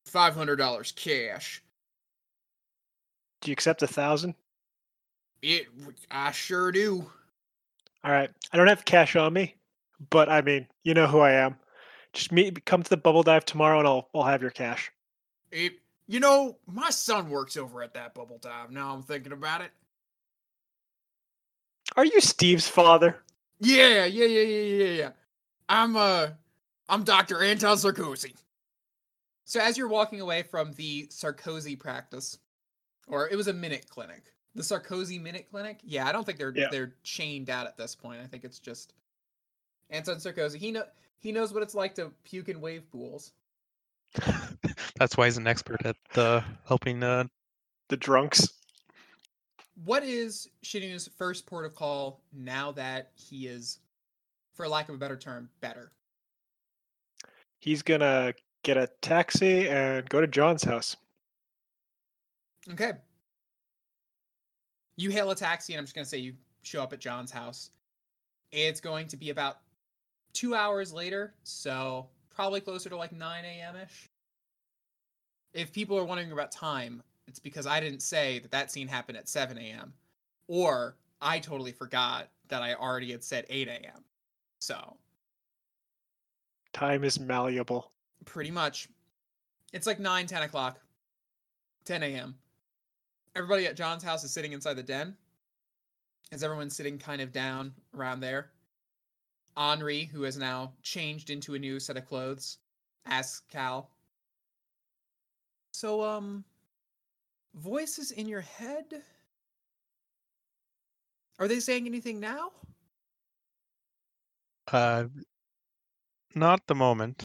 five 0.06 0.36
hundred 0.36 0.58
dollars 0.58 0.92
cash. 0.92 1.64
Do 3.42 3.50
you 3.50 3.54
accept 3.54 3.82
a 3.82 3.88
thousand? 3.88 4.36
It, 5.42 5.66
I 6.12 6.32
sure 6.32 6.72
do. 6.72 7.10
All 8.04 8.12
right. 8.12 8.30
I 8.54 8.58
don't 8.58 8.68
have 8.68 8.86
cash 8.86 9.16
on 9.16 9.34
me, 9.34 9.56
but 10.12 10.30
I 10.30 10.42
mean, 10.42 10.68
you 10.84 10.94
know 10.94 11.08
who 11.08 11.20
I 11.20 11.32
am. 11.32 11.58
Just 12.14 12.32
meet, 12.32 12.66
come 12.66 12.84
to 12.84 12.90
the 12.90 12.98
bubble 12.98 13.24
dive 13.24 13.46
tomorrow, 13.46 13.80
and 13.80 13.88
I'll 13.88 14.10
I'll 14.14 14.24
have 14.24 14.42
your 14.42 14.52
cash. 14.52 14.92
It, 15.52 15.74
you 16.08 16.20
know, 16.20 16.58
my 16.68 16.90
son 16.90 17.30
works 17.30 17.58
over 17.58 17.82
at 17.82 17.94
that 17.94 18.14
bubble 18.14 18.38
dive. 18.40 18.70
Now 18.70 18.94
I'm 18.94 19.02
thinking 19.02 19.32
about 19.32 19.62
it. 19.62 19.72
Are 21.96 22.06
you 22.06 22.22
Steve's 22.22 22.68
father? 22.68 23.18
Yeah, 23.60 24.06
yeah, 24.06 24.26
yeah, 24.26 24.26
yeah, 24.26 24.62
yeah, 24.62 24.86
yeah. 24.86 25.10
I'm 25.72 25.96
uh, 25.96 26.28
I'm 26.90 27.06
Doctor 27.06 27.42
Anton 27.42 27.78
Sarkozy. 27.78 28.36
So 29.46 29.62
as 29.62 29.78
you're 29.78 29.88
walking 29.88 30.20
away 30.20 30.44
from 30.44 30.74
the 30.74 31.08
Sarkozy 31.08 31.80
practice, 31.80 32.38
or 33.08 33.30
it 33.30 33.38
was 33.38 33.48
a 33.48 33.54
minute 33.54 33.86
clinic, 33.90 34.34
the 34.54 34.64
Sarkozy 34.64 35.20
minute 35.22 35.48
clinic. 35.50 35.80
Yeah, 35.84 36.06
I 36.08 36.12
don't 36.12 36.26
think 36.26 36.38
they're 36.38 36.52
Yeah. 36.54 36.68
they're 36.70 36.94
chained 37.04 37.50
out 37.50 37.68
at 37.68 37.78
this 37.78 37.96
point. 37.96 38.20
I 38.22 38.28
think 38.28 38.44
it's 38.44 38.60
just 38.60 38.94
Anton 39.90 40.18
Sarkozy. 40.18 40.58
He 40.58 40.72
know 40.72 40.84
he 41.20 41.32
knows 41.32 41.54
what 41.54 41.64
it's 41.64 41.74
like 41.74 41.96
to 41.96 42.12
puke 42.26 42.50
in 42.50 42.60
wave 42.60 42.84
pools. 42.92 43.32
That's 45.00 45.16
why 45.16 45.26
he's 45.26 45.38
an 45.38 45.48
expert 45.48 45.86
at 45.86 45.96
uh, 46.16 46.42
helping. 46.66 47.02
Uh, 47.02 47.24
The 47.88 47.96
drunks. 47.96 48.46
What 49.86 50.04
is 50.04 50.50
Shinu's 50.66 51.10
first 51.18 51.46
port 51.46 51.66
of 51.66 51.76
call 51.76 52.20
now 52.34 52.74
that 52.74 53.12
he 53.16 53.48
is, 53.48 53.80
for 54.62 54.68
lack 54.68 54.90
of 54.90 54.96
a 54.96 54.98
better 55.00 55.18
term, 55.18 55.50
better? 55.60 55.92
He's 57.60 57.82
gonna 57.82 58.36
get 58.62 58.78
a 58.78 58.88
taxi 59.02 59.68
and 59.68 60.08
go 60.08 60.22
to 60.22 60.28
John's 60.28 60.64
house. 60.64 60.96
Okay. 62.72 62.92
You 64.98 65.10
hail 65.10 65.32
a 65.32 65.36
taxi, 65.36 65.74
and 65.74 65.80
I'm 65.80 65.86
just 65.86 65.96
to 65.96 66.06
say 66.06 66.20
you 66.20 66.34
show 66.62 66.84
up 66.84 66.94
at 66.94 67.00
John's 67.00 67.32
house. 67.32 67.72
It's 68.52 68.80
going 68.80 69.08
to 69.08 69.18
be 69.18 69.32
about 69.32 69.62
two 70.32 70.54
hours 70.54 70.94
later, 70.94 71.34
so 71.42 72.08
probably 72.30 72.62
closer 72.62 72.88
to 72.90 72.96
like 72.96 73.12
9 73.12 73.44
a.m. 73.44 73.76
ish. 73.78 74.12
If 75.56 75.74
people 75.74 75.98
are 75.98 76.06
wondering 76.06 76.32
about 76.32 76.52
time, 76.52 77.02
it's 77.28 77.40
because 77.40 77.66
I 77.66 77.80
didn't 77.80 78.04
say 78.04 78.38
that 78.40 78.52
that 78.52 78.70
scene 78.72 78.88
happened 78.88 79.18
at 79.18 79.28
7 79.28 79.58
a.m. 79.58 79.92
Or 80.48 80.98
I 81.20 81.40
totally 81.40 81.72
forgot 81.72 82.30
that 82.50 82.62
I 82.62 82.76
already 82.76 83.12
had 83.12 83.24
said 83.24 83.48
8 83.50 83.68
a.m. 83.68 84.04
So, 84.62 84.96
Time 86.72 87.04
is 87.04 87.20
malleable. 87.20 87.92
pretty 88.26 88.52
much. 88.52 88.88
It's 89.74 89.88
like 89.88 90.00
9, 90.00 90.28
10 90.28 90.44
o'clock, 90.44 90.80
10 91.86 92.04
a.m. 92.04 92.36
Everybody 93.36 93.66
at 93.66 93.76
John's 93.76 94.04
house 94.04 94.24
is 94.24 94.32
sitting 94.32 94.54
inside 94.54 94.76
the 94.76 94.84
den. 94.84 95.18
As 96.32 96.44
everyone's 96.44 96.76
sitting 96.76 97.00
kind 97.00 97.22
of 97.22 97.32
down 97.32 97.74
around 97.98 98.20
there, 98.20 98.52
Henri, 99.58 100.06
who 100.06 100.22
has 100.22 100.38
now 100.38 100.74
changed 100.84 101.32
into 101.32 101.56
a 101.56 101.60
new 101.60 101.80
set 101.80 101.98
of 101.98 102.06
clothes, 102.06 102.60
asks 103.08 103.42
Cal. 103.52 103.90
So, 105.72 106.04
um, 106.04 106.44
voices 107.56 108.12
in 108.12 108.28
your 108.28 108.42
head? 108.42 109.02
Are 111.40 111.48
they 111.48 111.60
saying 111.60 111.88
anything 111.88 112.20
now? 112.20 112.52
Uh, 114.72 115.06
not 116.36 116.66
the 116.68 116.76
moment. 116.76 117.24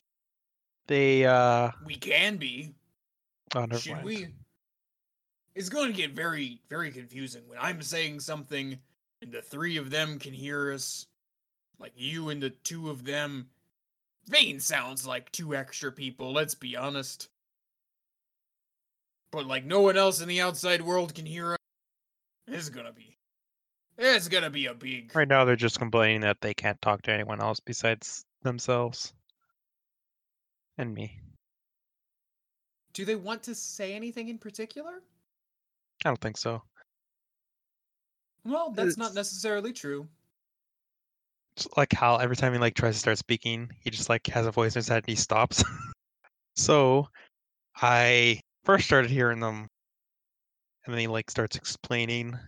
They. 0.86 1.24
Uh, 1.24 1.70
We 1.84 1.96
can 1.96 2.36
be. 2.36 2.74
oh, 3.54 3.66
Should 3.76 3.92
mind. 3.92 4.04
we? 4.04 4.26
It's 5.54 5.68
going 5.68 5.90
to 5.90 5.96
get 5.96 6.12
very, 6.12 6.60
very 6.68 6.90
confusing 6.90 7.42
when 7.48 7.58
I'm 7.60 7.80
saying 7.80 8.20
something 8.20 8.78
and 9.22 9.32
the 9.32 9.40
three 9.42 9.78
of 9.78 9.90
them 9.90 10.18
can 10.18 10.32
hear 10.34 10.72
us. 10.72 11.06
Like 11.78 11.92
you 11.96 12.28
and 12.30 12.42
the 12.42 12.50
two 12.50 12.90
of 12.90 13.04
them. 13.04 13.48
Vane 14.28 14.60
sounds 14.60 15.06
like 15.06 15.30
two 15.30 15.54
extra 15.54 15.92
people, 15.92 16.32
let's 16.32 16.54
be 16.54 16.76
honest. 16.76 17.28
But 19.30 19.46
like 19.46 19.64
no 19.64 19.80
one 19.80 19.96
else 19.96 20.20
in 20.20 20.28
the 20.28 20.40
outside 20.40 20.82
world 20.82 21.14
can 21.14 21.26
hear 21.26 21.52
us. 21.52 21.58
It's 22.48 22.68
gonna 22.68 22.92
be. 22.92 23.15
It's 23.98 24.28
gonna 24.28 24.50
be 24.50 24.66
a 24.66 24.74
big. 24.74 25.14
Right 25.14 25.28
now, 25.28 25.44
they're 25.44 25.56
just 25.56 25.78
complaining 25.78 26.20
that 26.22 26.40
they 26.40 26.54
can't 26.54 26.80
talk 26.82 27.02
to 27.02 27.12
anyone 27.12 27.40
else 27.40 27.60
besides 27.60 28.24
themselves 28.42 29.14
and 30.76 30.94
me. 30.94 31.18
Do 32.92 33.04
they 33.04 33.16
want 33.16 33.42
to 33.44 33.54
say 33.54 33.94
anything 33.94 34.28
in 34.28 34.38
particular? 34.38 35.02
I 36.04 36.10
don't 36.10 36.20
think 36.20 36.36
so. 36.36 36.62
Well, 38.44 38.70
that's 38.70 38.96
not 38.96 39.14
necessarily 39.14 39.72
true. 39.72 40.08
It's 41.56 41.66
like 41.76 41.92
how 41.92 42.16
every 42.16 42.36
time 42.36 42.52
he 42.52 42.58
like 42.58 42.74
tries 42.74 42.94
to 42.94 43.00
start 43.00 43.18
speaking, 43.18 43.70
he 43.80 43.90
just 43.90 44.08
like 44.08 44.26
has 44.28 44.46
a 44.46 44.52
voice 44.52 44.74
in 44.74 44.80
his 44.80 44.88
head 44.88 45.04
and 45.04 45.08
he 45.08 45.16
stops. 45.16 45.64
so 46.56 47.08
I 47.74 48.40
first 48.64 48.84
started 48.84 49.10
hearing 49.10 49.40
them, 49.40 49.66
and 50.84 50.94
then 50.94 51.00
he 51.00 51.06
like 51.06 51.30
starts 51.30 51.56
explaining 51.56 52.38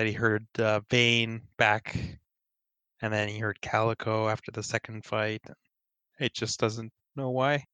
that 0.00 0.06
he 0.06 0.14
heard 0.14 0.46
uh, 0.58 0.80
Vane 0.88 1.42
back, 1.58 1.94
and 3.02 3.12
then 3.12 3.28
he 3.28 3.38
heard 3.38 3.60
Calico 3.60 4.30
after 4.30 4.50
the 4.50 4.62
second 4.62 5.04
fight. 5.04 5.42
It 6.18 6.32
just 6.32 6.58
doesn't 6.58 6.90
know 7.16 7.28
why. 7.28 7.66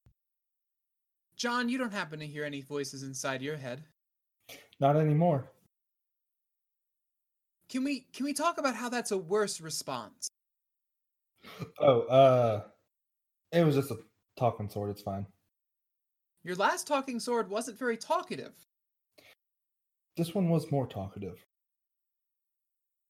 John, 1.37 1.69
you 1.69 1.79
don't 1.79 1.93
happen 1.93 2.19
to 2.19 2.27
hear 2.27 2.45
any 2.45 2.63
voices 2.63 3.05
inside 3.05 3.43
your 3.43 3.57
head. 3.57 3.85
Not 4.81 4.97
anymore. 4.97 5.53
Can 7.69 7.85
we 7.85 8.09
can 8.13 8.25
we 8.25 8.33
talk 8.33 8.59
about 8.59 8.75
how 8.75 8.89
that's 8.89 9.13
a 9.13 9.19
worse 9.19 9.61
response? 9.61 10.29
Oh, 11.79 12.01
uh, 12.09 12.63
it 13.53 13.65
was 13.65 13.77
just 13.77 13.93
a 13.93 13.99
talking 14.37 14.69
sword. 14.69 14.91
It's 14.91 15.03
fine. 15.03 15.27
Your 16.43 16.57
last 16.57 16.89
talking 16.89 17.21
sword 17.21 17.49
wasn't 17.49 17.79
very 17.79 17.97
talkative. 17.97 18.55
This 20.17 20.35
one 20.35 20.49
was 20.49 20.73
more 20.73 20.89
talkative 20.89 21.47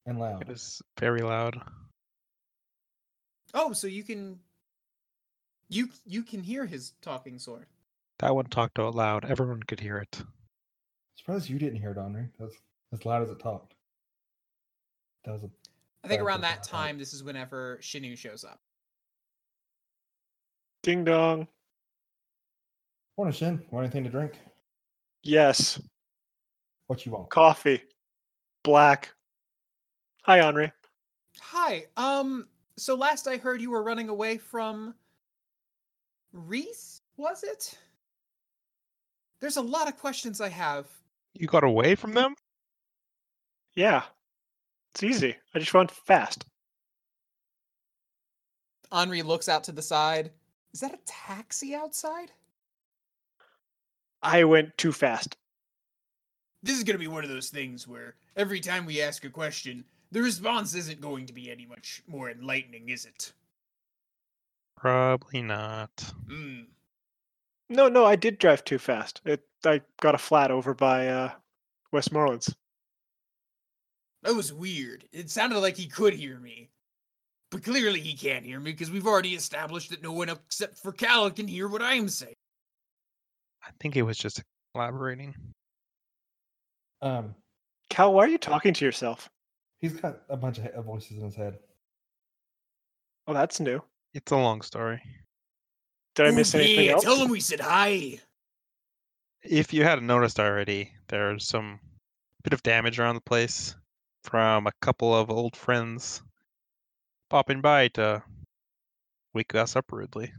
and 0.07 0.17
It 0.17 0.21
loud. 0.21 0.49
is 0.49 0.81
very 0.99 1.21
loud. 1.21 1.61
Oh, 3.53 3.73
so 3.73 3.85
you 3.87 4.03
can 4.03 4.39
you 5.69 5.89
you 6.05 6.23
can 6.23 6.41
hear 6.41 6.65
his 6.65 6.93
talking 7.01 7.37
sword. 7.37 7.67
That 8.19 8.33
one 8.33 8.45
talked 8.45 8.79
out 8.79 8.95
loud. 8.95 9.25
Everyone 9.25 9.61
could 9.63 9.79
hear 9.79 9.97
it. 9.97 10.21
Surprised 11.17 11.49
you 11.49 11.59
didn't 11.59 11.79
hear 11.79 11.91
it, 11.91 11.97
Henri. 11.97 12.27
That's 12.39 12.55
as 12.93 13.05
loud 13.05 13.21
as 13.21 13.29
it 13.29 13.39
talked. 13.39 13.75
That 15.25 15.33
was 15.33 15.43
a 15.43 15.49
I 16.03 16.07
think 16.07 16.21
around 16.21 16.41
that 16.41 16.49
not 16.49 16.57
right. 16.57 16.63
time, 16.87 16.97
this 16.97 17.13
is 17.13 17.23
whenever 17.23 17.77
Shinu 17.81 18.17
shows 18.17 18.43
up. 18.45 18.59
Ding 20.83 21.03
dong. 21.03 21.47
morning, 23.17 23.33
Shin. 23.33 23.61
Want 23.71 23.83
anything 23.83 24.05
to 24.05 24.09
drink? 24.09 24.33
Yes. 25.23 25.81
What 26.87 27.05
you 27.05 27.11
want? 27.11 27.29
Coffee. 27.29 27.81
Black. 28.63 29.13
Hi, 30.27 30.41
Henri. 30.41 30.69
Hi. 31.39 31.85
Um. 31.95 32.47
So 32.75 32.95
last 32.95 33.27
I 33.27 33.37
heard, 33.37 33.61
you 33.61 33.71
were 33.71 33.81
running 33.81 34.09
away 34.09 34.37
from 34.37 34.93
Reese. 36.33 37.01
Was 37.15 37.43
it? 37.43 37.77
There's 39.39 39.57
a 39.57 39.61
lot 39.61 39.87
of 39.87 39.97
questions 39.97 40.41
I 40.41 40.49
have. 40.49 40.87
You 41.33 41.47
got 41.47 41.63
away 41.63 41.95
from 41.95 42.13
them? 42.13 42.35
Yeah. 43.75 44.03
It's 44.93 45.03
easy. 45.03 45.35
I 45.55 45.59
just 45.59 45.73
run 45.73 45.87
fast. 45.87 46.43
Henri 48.91 49.21
looks 49.21 49.47
out 49.47 49.63
to 49.65 49.71
the 49.71 49.81
side. 49.81 50.31
Is 50.73 50.81
that 50.81 50.93
a 50.93 50.99
taxi 51.05 51.73
outside? 51.73 52.31
I 54.21 54.43
went 54.43 54.77
too 54.77 54.91
fast. 54.91 55.37
This 56.63 56.77
is 56.77 56.83
gonna 56.83 56.99
be 56.99 57.07
one 57.07 57.23
of 57.23 57.29
those 57.29 57.49
things 57.49 57.87
where 57.87 58.15
every 58.35 58.59
time 58.59 58.85
we 58.85 59.01
ask 59.01 59.23
a 59.23 59.29
question, 59.29 59.85
the 60.11 60.21
response 60.21 60.73
isn't 60.75 61.01
going 61.01 61.25
to 61.27 61.33
be 61.33 61.51
any 61.51 61.65
much 61.65 62.01
more 62.07 62.29
enlightening, 62.29 62.89
is 62.89 63.05
it? 63.05 63.33
Probably 64.75 65.41
not. 65.41 66.13
Hmm. 66.29 66.61
No, 67.69 67.89
no, 67.89 68.05
I 68.05 68.15
did 68.15 68.37
drive 68.37 68.63
too 68.63 68.77
fast. 68.77 69.21
It 69.25 69.41
I 69.65 69.81
got 70.01 70.15
a 70.15 70.19
flat 70.19 70.51
over 70.51 70.73
by 70.73 71.07
uh 71.07 71.31
Westmorelands. 71.93 72.53
That 74.23 74.35
was 74.35 74.53
weird. 74.53 75.05
It 75.11 75.29
sounded 75.29 75.59
like 75.59 75.77
he 75.77 75.87
could 75.87 76.13
hear 76.13 76.39
me. 76.39 76.69
But 77.49 77.63
clearly 77.63 78.01
he 78.01 78.13
can't 78.13 78.45
hear 78.45 78.59
me 78.59 78.71
because 78.71 78.91
we've 78.91 79.07
already 79.07 79.33
established 79.33 79.89
that 79.91 80.03
no 80.03 80.11
one 80.11 80.29
except 80.29 80.77
for 80.77 80.91
Cal 80.91 81.31
can 81.31 81.47
hear 81.47 81.67
what 81.67 81.81
I'm 81.81 82.09
saying. 82.09 82.33
I 83.63 83.69
think 83.79 83.95
it 83.95 84.01
was 84.01 84.17
just 84.17 84.43
collaborating. 84.73 85.33
Um, 87.01 87.35
Cal, 87.89 88.13
why 88.13 88.25
are 88.25 88.29
you 88.29 88.37
talking 88.37 88.73
to 88.73 88.85
yourself? 88.85 89.29
He's 89.79 89.93
got 89.93 90.21
a 90.29 90.37
bunch 90.37 90.59
of 90.59 90.85
voices 90.85 91.17
in 91.17 91.23
his 91.23 91.35
head. 91.35 91.59
Oh, 93.27 93.33
that's 93.33 93.59
new. 93.59 93.81
It's 94.13 94.31
a 94.31 94.37
long 94.37 94.61
story. 94.61 95.01
Did 96.15 96.27
I 96.27 96.31
miss 96.31 96.55
Ooh, 96.55 96.59
anything 96.59 96.85
yeah, 96.85 96.91
else? 96.93 97.03
Tell 97.03 97.17
him 97.17 97.29
we 97.29 97.39
said 97.39 97.59
hi. 97.59 98.19
If 99.43 99.73
you 99.73 99.83
hadn't 99.83 100.07
noticed 100.07 100.39
already, 100.39 100.91
there's 101.09 101.45
some 101.45 101.79
bit 102.43 102.53
of 102.53 102.63
damage 102.63 102.99
around 102.99 103.15
the 103.15 103.21
place 103.21 103.75
from 104.23 104.67
a 104.67 104.71
couple 104.81 105.15
of 105.15 105.29
old 105.29 105.55
friends 105.55 106.21
popping 107.29 107.61
by 107.61 107.89
to 107.89 108.23
wake 109.33 109.53
us 109.53 109.75
up 109.75 109.91
rudely. 109.91 110.33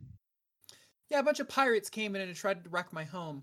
Yeah, 1.10 1.20
a 1.20 1.22
bunch 1.22 1.40
of 1.40 1.48
pirates 1.48 1.88
came 1.88 2.16
in 2.16 2.22
and 2.22 2.34
tried 2.34 2.64
to 2.64 2.70
wreck 2.70 2.92
my 2.92 3.04
home. 3.04 3.42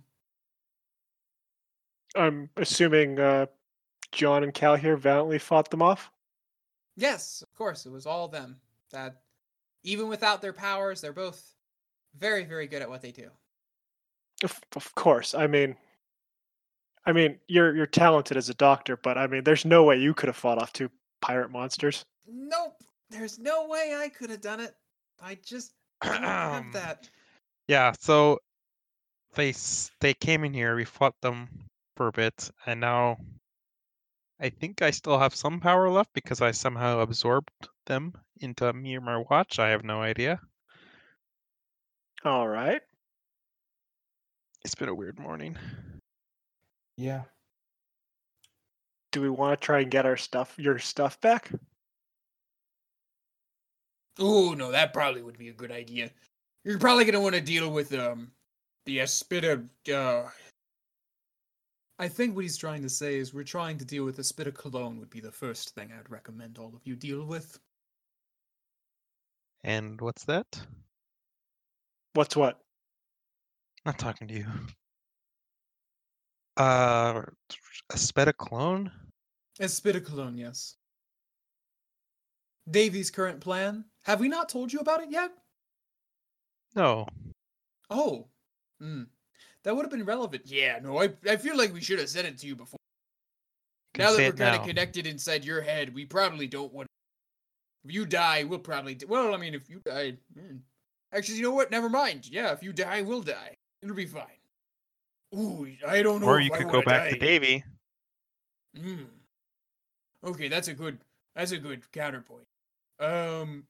I'm 2.15 2.49
assuming 2.57 3.19
uh, 3.19 3.47
John 4.15 4.43
and 4.43 4.53
Cal 4.53 4.75
here 4.75 4.97
valiantly 4.97 5.37
fought 5.37 5.69
them 5.69 5.81
off. 5.81 6.09
Yes, 6.95 7.43
of 7.43 7.53
course, 7.53 7.85
it 7.85 7.91
was 7.91 8.05
all 8.05 8.27
them. 8.27 8.55
That 8.91 9.21
even 9.83 10.07
without 10.07 10.41
their 10.41 10.53
powers, 10.53 11.01
they're 11.01 11.13
both 11.13 11.53
very, 12.17 12.45
very 12.45 12.65
good 12.65 12.81
at 12.81 12.89
what 12.89 13.01
they 13.01 13.11
do. 13.11 13.29
Of, 14.43 14.59
of 14.75 14.95
course. 14.95 15.35
I 15.35 15.47
mean, 15.47 15.75
I 17.05 17.11
mean, 17.11 17.37
you're 17.47 17.75
you're 17.75 17.85
talented 17.85 18.37
as 18.37 18.49
a 18.49 18.53
doctor, 18.53 18.97
but 18.97 19.17
I 19.17 19.27
mean, 19.27 19.43
there's 19.43 19.65
no 19.65 19.83
way 19.83 19.97
you 19.97 20.13
could 20.13 20.27
have 20.27 20.35
fought 20.35 20.61
off 20.61 20.73
two 20.73 20.89
pirate 21.21 21.51
monsters. 21.51 22.05
Nope, 22.25 22.81
there's 23.09 23.37
no 23.37 23.67
way 23.67 23.95
I 23.97 24.09
could 24.09 24.29
have 24.29 24.41
done 24.41 24.61
it. 24.61 24.75
I 25.21 25.37
just 25.45 25.73
don't 26.01 26.23
have 26.23 26.65
that. 26.73 27.09
Yeah, 27.67 27.93
so 27.99 28.39
they 29.35 29.53
they 29.99 30.13
came 30.13 30.45
in 30.45 30.53
here, 30.53 30.75
we 30.75 30.85
fought 30.85 31.19
them 31.21 31.49
for 31.97 32.07
a 32.07 32.11
bit, 32.11 32.49
and 32.65 32.79
now 32.79 33.17
I 34.39 34.49
think 34.49 34.81
I 34.81 34.91
still 34.91 35.17
have 35.17 35.33
some 35.33 35.59
power 35.59 35.89
left 35.89 36.13
because 36.13 36.41
I 36.41 36.51
somehow 36.51 36.99
absorbed 36.99 37.51
them 37.85 38.13
into 38.41 38.71
me 38.73 38.97
or 38.97 39.01
my 39.01 39.23
watch. 39.29 39.59
I 39.59 39.69
have 39.69 39.83
no 39.83 40.01
idea. 40.01 40.39
All 42.25 42.47
right. 42.47 42.81
It's 44.63 44.75
been 44.75 44.89
a 44.89 44.95
weird 44.95 45.19
morning. 45.19 45.57
Yeah. 46.97 47.23
Do 49.11 49.21
we 49.21 49.29
want 49.29 49.59
to 49.59 49.65
try 49.65 49.81
and 49.81 49.91
get 49.91 50.05
our 50.05 50.17
stuff, 50.17 50.55
your 50.57 50.79
stuff 50.79 51.21
back? 51.21 51.51
Oh 54.17 54.53
no, 54.53 54.71
that 54.71 54.93
probably 54.93 55.21
would 55.21 55.37
be 55.37 55.49
a 55.49 55.53
good 55.53 55.71
idea. 55.71 56.09
You're 56.63 56.79
probably 56.79 57.05
gonna 57.05 57.21
want 57.21 57.35
to 57.35 57.41
deal 57.41 57.69
with 57.69 57.93
um 57.93 58.31
the 58.85 58.99
Aspida. 58.99 59.67
Uh, 59.93 60.29
I 61.97 62.09
think 62.09 62.35
what 62.35 62.43
he's 62.43 62.57
trying 62.57 62.81
to 62.81 62.89
say 62.89 63.15
is 63.17 63.33
we're 63.33 63.43
trying 63.43 63.77
to 63.77 63.85
deal 63.85 64.03
with 64.03 64.17
Aspidochelone 64.17 64.99
would 64.99 65.09
be 65.09 65.21
the 65.21 65.31
first 65.31 65.73
thing 65.75 65.91
I'd 65.97 66.09
recommend 66.09 66.57
all 66.57 66.73
of 66.75 66.81
you 66.83 66.95
deal 66.95 67.25
with. 67.25 67.57
And 69.63 69.99
what's 70.01 70.25
that? 70.25 70.61
What's 72.13 72.35
what? 72.35 72.59
Not 73.85 73.97
talking 73.97 74.27
to 74.27 74.33
you. 74.33 74.45
Uh, 76.57 77.21
a 77.89 77.95
spediclone? 77.95 78.91
Aspidochelone, 79.59 80.37
yes. 80.37 80.75
Davy's 82.69 83.11
current 83.11 83.39
plan. 83.39 83.85
Have 84.03 84.19
we 84.19 84.27
not 84.27 84.49
told 84.49 84.73
you 84.73 84.79
about 84.79 85.01
it 85.01 85.11
yet? 85.11 85.31
No. 86.75 87.07
Oh, 87.89 88.27
hmm. 88.79 89.03
That 89.65 89.75
would 89.75 89.83
have 89.83 89.91
been 89.91 90.05
relevant. 90.05 90.43
Yeah, 90.45 90.79
no, 90.81 91.01
I 91.01 91.09
I 91.27 91.35
feel 91.37 91.57
like 91.57 91.73
we 91.73 91.81
should 91.81 91.99
have 91.99 92.09
said 92.09 92.25
it 92.25 92.37
to 92.37 92.47
you 92.47 92.55
before. 92.55 92.77
Now 93.97 94.11
that 94.11 94.19
we're 94.19 94.31
kind 94.31 94.55
of 94.55 94.65
connected 94.65 95.07
inside 95.07 95.43
your 95.43 95.61
head, 95.61 95.93
we 95.93 96.05
probably 96.05 96.47
don't 96.47 96.71
want. 96.71 96.87
If 97.83 97.93
you 97.93 98.05
die, 98.05 98.43
we'll 98.43 98.59
probably. 98.59 98.93
d 98.93 99.07
well, 99.07 99.33
I 99.33 99.37
mean, 99.37 99.55
if 99.55 99.67
you 99.67 99.81
die, 99.83 100.17
hmm. 100.37 100.57
actually, 101.11 101.37
you 101.37 101.43
know 101.43 101.51
what? 101.51 101.71
Never 101.71 101.89
mind. 101.89 102.29
Yeah, 102.29 102.51
if 102.51 102.61
you 102.61 102.73
die, 102.73 103.01
we'll 103.01 103.23
die. 103.23 103.55
It'll 103.81 103.95
be 103.95 104.05
fine. 104.05 104.23
Ooh, 105.35 105.67
I 105.87 106.03
don't 106.03 106.21
know. 106.21 106.27
Or 106.27 106.39
you 106.39 106.51
could 106.51 106.69
go 106.69 106.83
back 106.83 107.09
to. 107.09 107.17
Davy. 107.17 107.63
Hmm. 108.79 109.03
Okay, 110.23 110.47
that's 110.47 110.67
a 110.67 110.73
good 110.73 110.99
that's 111.35 111.51
a 111.51 111.57
good 111.57 111.91
counterpoint. 111.91 112.45
Um 112.99 113.63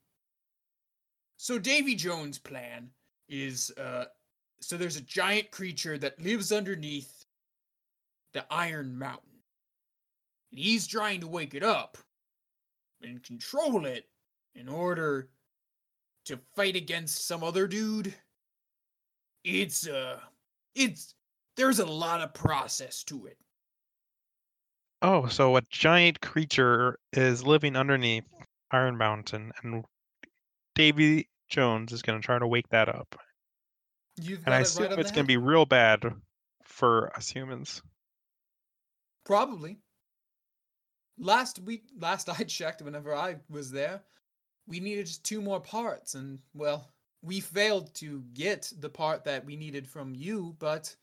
so 1.37 1.57
Davy 1.57 1.95
Jones' 1.95 2.37
plan 2.37 2.89
is 3.29 3.71
uh 3.77 4.05
so 4.61 4.77
there's 4.77 4.97
a 4.97 5.01
giant 5.01 5.51
creature 5.51 5.97
that 5.97 6.21
lives 6.21 6.51
underneath 6.51 7.25
the 8.33 8.45
Iron 8.51 8.97
Mountain. 8.97 9.41
And 10.51 10.59
he's 10.59 10.87
trying 10.87 11.21
to 11.21 11.27
wake 11.27 11.53
it 11.53 11.63
up 11.63 11.97
and 13.01 13.23
control 13.23 13.85
it 13.85 14.05
in 14.55 14.67
order 14.67 15.29
to 16.25 16.39
fight 16.55 16.75
against 16.75 17.27
some 17.27 17.43
other 17.43 17.67
dude. 17.67 18.13
It's 19.43 19.87
uh 19.87 20.19
it's 20.73 21.13
there's 21.55 21.79
a 21.79 21.85
lot 21.85 22.21
of 22.21 22.33
process 22.33 23.03
to 23.05 23.27
it. 23.27 23.37
Oh, 25.01 25.27
so 25.27 25.55
a 25.55 25.61
giant 25.69 26.19
creature 26.21 26.99
is 27.13 27.43
living 27.43 27.75
underneath 27.75 28.25
Iron 28.71 28.97
Mountain, 28.97 29.51
and 29.61 29.85
Davy 30.73 31.29
Jones 31.47 31.93
is 31.93 32.01
going 32.01 32.19
to 32.19 32.25
try 32.25 32.39
to 32.39 32.47
wake 32.47 32.67
that 32.69 32.89
up. 32.89 33.15
You've 34.21 34.45
And 34.45 34.53
I 34.53 34.59
assume 34.61 34.89
right 34.89 34.99
it's 34.99 35.11
going 35.11 35.25
to 35.25 35.27
be 35.27 35.37
real 35.37 35.65
bad 35.65 36.03
for 36.63 37.15
us 37.15 37.29
humans. 37.29 37.81
Probably. 39.25 39.77
Last 41.17 41.59
week, 41.59 41.83
last 41.99 42.29
I 42.39 42.43
checked, 42.43 42.81
whenever 42.81 43.13
I 43.13 43.37
was 43.49 43.71
there, 43.71 44.01
we 44.67 44.79
needed 44.79 45.07
just 45.07 45.23
two 45.23 45.41
more 45.41 45.59
parts, 45.59 46.15
and 46.15 46.39
well, 46.53 46.89
we 47.21 47.39
failed 47.39 47.93
to 47.95 48.23
get 48.33 48.71
the 48.79 48.89
part 48.89 49.23
that 49.25 49.45
we 49.45 49.55
needed 49.55 49.87
from 49.87 50.15
you, 50.15 50.55
but 50.59 50.95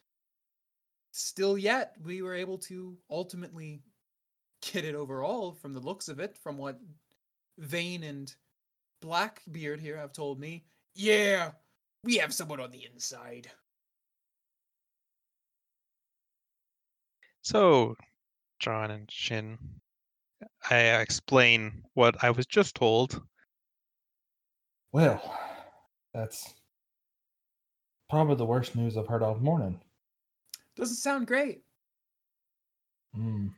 still, 1.12 1.58
yet 1.58 1.96
we 2.04 2.22
were 2.22 2.34
able 2.34 2.58
to 2.58 2.96
ultimately 3.10 3.82
get 4.72 4.84
it 4.84 4.94
overall 4.94 5.52
from 5.52 5.72
the 5.72 5.80
looks 5.80 6.08
of 6.08 6.20
it, 6.20 6.36
from 6.38 6.56
what 6.56 6.80
Vane 7.58 8.02
and 8.04 8.34
Blackbeard 9.00 9.80
here 9.80 9.96
have 9.96 10.12
told 10.12 10.38
me. 10.38 10.64
Yeah, 10.94 11.52
we 12.04 12.16
have 12.16 12.34
someone 12.34 12.60
on 12.60 12.70
the 12.70 12.86
inside. 12.92 13.50
So, 17.42 17.96
John 18.58 18.90
and 18.90 19.10
Shin, 19.10 19.58
I 20.70 20.76
explain 21.00 21.82
what 21.94 22.22
I 22.22 22.30
was 22.30 22.46
just 22.46 22.74
told. 22.76 23.20
Well, 24.92 25.38
that's 26.12 26.54
probably 28.10 28.36
the 28.36 28.44
worst 28.44 28.76
news 28.76 28.96
I've 28.96 29.08
heard 29.08 29.22
all 29.22 29.34
morning. 29.36 29.80
Doesn't 30.76 30.96
sound 30.96 31.26
great. 31.26 31.62
Hmm. 33.14 33.48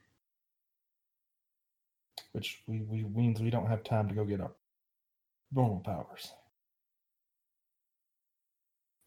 Which 2.33 2.63
we, 2.67 2.81
we 2.83 3.05
means 3.05 3.41
we 3.41 3.51
don't 3.51 3.67
have 3.67 3.85
time 3.85 4.09
to 4.09 4.15
go 4.15 4.25
get 4.25 4.41
our 4.41 4.53
normal 5.53 5.81
powers. 5.81 6.33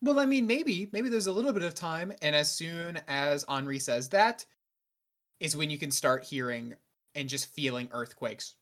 Well, 0.01 0.19
I 0.19 0.25
mean, 0.25 0.45
maybe, 0.45 0.89
maybe 0.91 1.09
there's 1.09 1.27
a 1.27 1.31
little 1.31 1.53
bit 1.53 1.63
of 1.63 1.73
time, 1.73 2.13
and 2.21 2.35
as 2.35 2.51
soon 2.51 2.99
as 3.07 3.43
Henri 3.47 3.79
says 3.79 4.09
that, 4.09 4.45
is 5.39 5.55
when 5.55 5.69
you 5.69 5.77
can 5.77 5.91
start 5.91 6.23
hearing 6.23 6.75
and 7.15 7.27
just 7.27 7.53
feeling 7.53 7.89
earthquakes. 7.91 8.55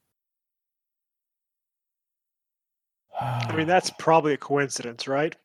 I 3.20 3.54
mean, 3.56 3.68
that's 3.68 3.92
probably 4.00 4.34
a 4.34 4.38
coincidence, 4.38 5.08
right? 5.08 5.36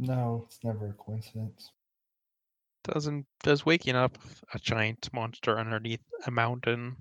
no, 0.00 0.44
it's 0.46 0.58
never 0.64 0.88
a 0.88 0.92
coincidence. 0.94 1.72
Doesn't 2.84 3.26
does 3.42 3.66
waking 3.66 3.94
up 3.94 4.16
a 4.54 4.58
giant 4.58 5.10
monster 5.12 5.58
underneath 5.58 6.00
a 6.26 6.30
mountain 6.30 6.96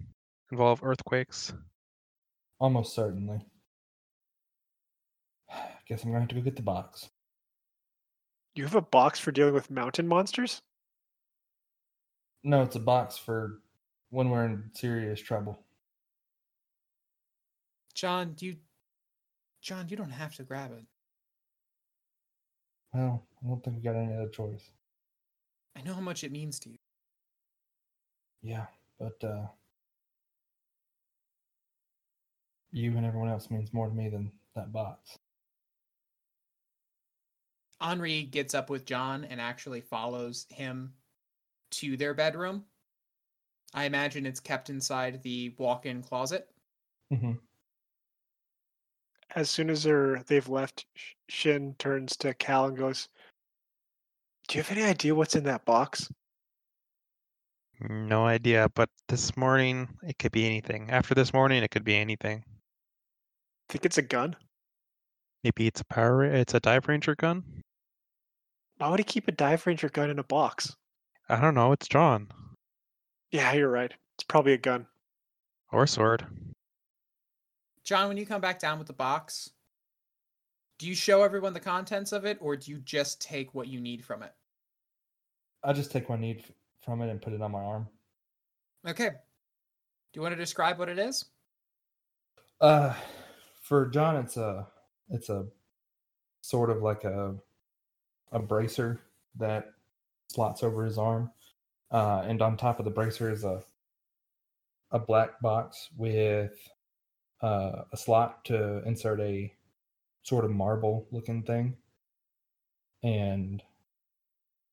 involve 0.52 0.84
earthquakes? 0.84 1.54
Almost 2.60 2.94
certainly. 2.94 3.40
Guess 5.88 6.04
I'm 6.04 6.10
gonna 6.10 6.20
have 6.20 6.30
to 6.30 6.36
go 6.36 6.42
get 6.42 6.58
the 6.58 6.62
box. 6.62 7.10
You 8.60 8.66
have 8.66 8.76
a 8.76 8.82
box 8.82 9.22
for 9.22 9.32
dealing 9.32 9.54
with 9.54 9.72
mountain 9.72 10.06
monsters? 10.06 10.62
No, 12.44 12.62
it's 12.62 12.76
a 12.76 12.80
box 12.82 13.18
for 13.18 13.62
when 14.10 14.30
we're 14.30 14.44
in 14.44 14.70
serious 14.74 15.22
trouble. 15.22 15.64
John, 17.94 18.36
you, 18.42 18.58
John, 19.62 19.88
you 19.88 19.96
don't 19.96 20.10
have 20.10 20.36
to 20.36 20.44
grab 20.44 20.74
it. 20.74 20.84
Well, 22.94 23.24
I 23.42 23.48
don't 23.48 23.64
think 23.64 23.78
we 23.78 23.82
got 23.82 23.96
any 23.96 24.14
other 24.14 24.28
choice. 24.28 24.72
I 25.78 25.82
know 25.82 25.94
how 25.94 26.02
much 26.02 26.26
it 26.26 26.32
means 26.34 26.60
to 26.60 26.70
you. 26.70 26.80
Yeah, 28.42 28.66
but 29.00 29.24
uh 29.24 29.46
you 32.74 32.98
and 32.98 33.06
everyone 33.06 33.30
else 33.30 33.50
means 33.50 33.72
more 33.72 33.88
to 33.88 33.96
me 33.96 34.10
than 34.10 34.34
that 34.58 34.74
box. 34.74 35.18
Henri 37.82 38.24
gets 38.24 38.54
up 38.54 38.70
with 38.70 38.86
John 38.86 39.24
and 39.24 39.40
actually 39.40 39.82
follows 39.82 40.46
him 40.50 40.94
to 41.72 41.98
their 41.98 42.14
bedroom. 42.14 42.66
I 43.74 43.86
imagine 43.86 44.26
it's 44.26 44.40
kept 44.40 44.70
inside 44.70 45.22
the 45.22 45.54
walk-in 45.58 46.02
closet. 46.02 46.50
hmm 47.12 47.34
As 49.36 49.50
soon 49.50 49.70
as 49.70 49.84
they're 49.84 50.24
they've 50.24 50.50
left, 50.50 50.86
Shin 51.30 51.76
turns 51.78 52.18
to 52.18 52.34
Cal 52.34 52.66
and 52.66 52.78
goes, 52.78 53.08
"Do 54.48 54.58
you 54.58 54.64
have 54.64 54.76
any 54.76 54.84
idea 54.84 55.14
what's 55.14 55.36
in 55.36 55.44
that 55.44 55.66
box?" 55.66 56.12
No 57.80 58.26
idea, 58.26 58.68
but 58.76 58.90
this 59.08 59.38
morning 59.38 59.88
it 60.04 60.20
could 60.20 60.32
be 60.34 60.46
anything. 60.46 60.90
After 60.90 61.14
this 61.16 61.32
morning, 61.32 61.64
it 61.64 61.72
could 61.72 61.86
be 61.86 61.96
anything. 61.96 62.44
Think 63.70 63.86
it's 63.86 63.98
a 63.98 64.02
gun? 64.02 64.36
Maybe 65.44 65.68
it's 65.68 65.80
a 65.80 65.86
power. 65.86 66.26
It's 66.26 66.54
a 66.54 66.60
dive 66.60 66.88
ranger 66.88 67.16
gun. 67.16 67.64
Why 68.80 68.90
would 68.90 69.00
he 69.00 69.04
keep 69.04 69.28
a 69.28 69.32
dive 69.34 69.68
ranger 69.68 69.90
gun 69.90 70.10
in 70.10 70.20
a 70.20 70.24
box? 70.24 70.76
I 71.28 71.40
don't 71.40 71.54
know. 71.54 71.72
It's 71.74 71.88
John 71.88 72.30
Yeah, 73.32 73.54
you're 73.54 73.70
right. 73.70 73.94
It's 74.16 74.24
probably 74.24 74.54
a 74.54 74.58
gun. 74.58 74.88
or 75.72 75.86
sword. 75.86 76.26
John, 77.84 78.08
when 78.08 78.18
you 78.18 78.26
come 78.26 78.42
back 78.42 78.60
down 78.60 78.78
with 78.80 78.88
the 78.88 78.94
box, 78.94 79.50
do 80.78 80.88
you 80.88 80.96
show 80.96 81.24
everyone 81.24 81.54
the 81.54 81.60
contents 81.60 82.12
of 82.14 82.26
it 82.26 82.38
or 82.42 82.56
do 82.56 82.72
you 82.72 82.80
just 82.80 83.22
take 83.22 83.54
what 83.54 83.68
you 83.68 83.80
need 83.82 84.04
from 84.04 84.24
it? 84.24 84.34
I'll 85.64 85.74
just 85.74 85.92
take 85.92 86.08
what 86.10 86.20
I 86.20 86.22
need 86.22 86.44
from 86.82 87.02
it 87.02 87.10
and 87.10 87.22
put 87.22 87.34
it 87.34 87.42
on 87.42 87.52
my 87.52 87.60
arm. 87.60 87.88
Okay. 88.88 89.10
Do 89.10 89.16
you 90.18 90.22
want 90.22 90.32
to 90.32 90.38
describe 90.38 90.80
what 90.80 90.90
it 90.90 90.98
is? 90.98 91.26
Uh 92.62 92.94
for 93.62 93.88
John 93.88 94.16
it's 94.16 94.38
a 94.38 94.68
it's 95.10 95.30
a 95.30 95.46
sort 96.42 96.70
of 96.70 96.82
like 96.82 97.04
a 97.04 97.36
a 98.32 98.40
bracer 98.40 99.02
that 99.38 99.74
slots 100.28 100.64
over 100.64 100.86
his 100.86 100.98
arm. 100.98 101.32
Uh 101.92 102.24
and 102.26 102.42
on 102.42 102.58
top 102.58 102.80
of 102.80 102.86
the 102.86 102.92
bracer 102.92 103.32
is 103.32 103.44
a 103.44 103.64
a 104.92 105.00
black 105.00 105.40
box 105.42 105.90
with 105.98 106.54
uh, 107.42 107.84
a 107.92 107.98
slot 107.98 108.44
to 108.46 108.82
insert 108.86 109.20
a 109.20 109.54
sort 110.24 110.46
of 110.46 110.52
marble 110.52 111.08
looking 111.12 111.44
thing. 111.44 111.76
And 113.04 113.62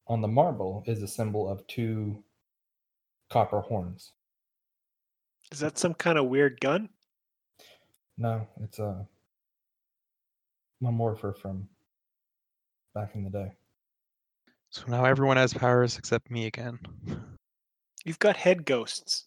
on 0.09 0.21
the 0.21 0.29
marble 0.29 0.85
is 0.87 1.03
a 1.03 1.09
symbol 1.09 1.49
of 1.49 1.67
two 1.67 2.23
copper 3.31 3.61
horns. 3.61 4.13
Is 5.53 5.61
that 5.61 5.79
some 5.79 5.95
kind 5.95 6.19
of 6.19 6.27
weird 6.27 6.61
gun? 6.61 6.89
No, 8.19 8.49
it's 8.63 8.79
a 8.79 9.07
morpher 10.81 11.33
from 11.33 11.69
back 12.97 13.15
in 13.15 13.25
the 13.25 13.31
day. 13.31 13.53
So 14.71 14.85
now 14.89 15.05
everyone 15.05 15.37
has 15.37 15.53
powers 15.53 15.99
except 15.99 16.31
me 16.31 16.47
again. 16.47 16.79
You've 18.07 18.19
got 18.19 18.37
head 18.37 18.65
ghosts. 18.65 19.27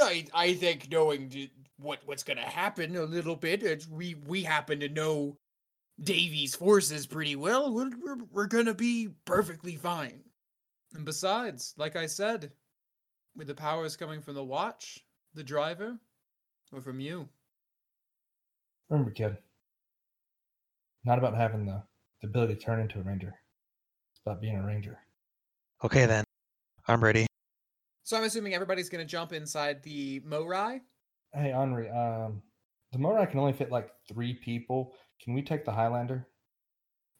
I, 0.00 0.26
I 0.32 0.54
think 0.54 0.90
knowing 0.90 1.50
what 1.78 2.00
what's 2.06 2.22
gonna 2.22 2.40
happen 2.40 2.96
a 2.96 3.02
little 3.02 3.36
bit, 3.36 3.62
it's, 3.62 3.86
we 3.86 4.16
we 4.26 4.42
happen 4.42 4.80
to 4.80 4.88
know 4.88 5.36
Davy's 6.02 6.54
forces 6.54 7.06
pretty 7.06 7.36
well. 7.36 7.72
We're, 7.72 7.90
we're 8.02 8.24
we're 8.32 8.46
gonna 8.46 8.74
be 8.74 9.10
perfectly 9.26 9.76
fine. 9.76 10.20
And 10.94 11.04
besides, 11.04 11.74
like 11.76 11.96
I 11.96 12.06
said, 12.06 12.50
with 13.36 13.46
the 13.46 13.54
powers 13.54 13.96
coming 13.96 14.22
from 14.22 14.34
the 14.34 14.44
watch, 14.44 15.04
the 15.34 15.44
driver, 15.44 15.98
or 16.72 16.80
from 16.80 16.98
you, 16.98 17.28
Remember, 18.88 19.10
kid, 19.10 19.36
not 21.04 21.18
about 21.18 21.34
having 21.34 21.66
the, 21.66 21.82
the 22.20 22.28
ability 22.28 22.54
to 22.54 22.60
turn 22.60 22.80
into 22.80 22.98
a 22.98 23.02
ranger. 23.02 23.34
It's 24.12 24.20
about 24.24 24.40
being 24.40 24.56
a 24.56 24.66
ranger. 24.66 24.98
Okay 25.84 26.06
then, 26.06 26.24
I'm 26.86 27.02
ready. 27.02 27.26
so 28.02 28.16
I'm 28.16 28.24
assuming 28.24 28.54
everybody's 28.54 28.88
gonna 28.88 29.04
jump 29.04 29.32
inside 29.32 29.82
the 29.82 30.20
Morai. 30.24 30.80
Hey, 31.34 31.52
Henri, 31.52 31.88
um, 31.90 32.42
the 32.92 32.98
Morai 32.98 33.26
can 33.26 33.38
only 33.38 33.52
fit 33.52 33.70
like 33.70 33.90
three 34.08 34.34
people. 34.34 34.94
Can 35.22 35.34
we 35.34 35.42
take 35.42 35.64
the 35.64 35.72
Highlander? 35.72 36.26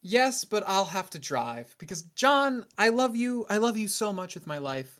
Yes, 0.01 0.43
but 0.45 0.63
I'll 0.65 0.85
have 0.85 1.09
to 1.11 1.19
drive 1.19 1.75
because 1.77 2.03
John, 2.15 2.65
I 2.77 2.89
love 2.89 3.15
you. 3.15 3.45
I 3.49 3.57
love 3.57 3.77
you 3.77 3.87
so 3.87 4.11
much 4.13 4.33
with 4.33 4.47
my 4.47 4.57
life. 4.57 4.99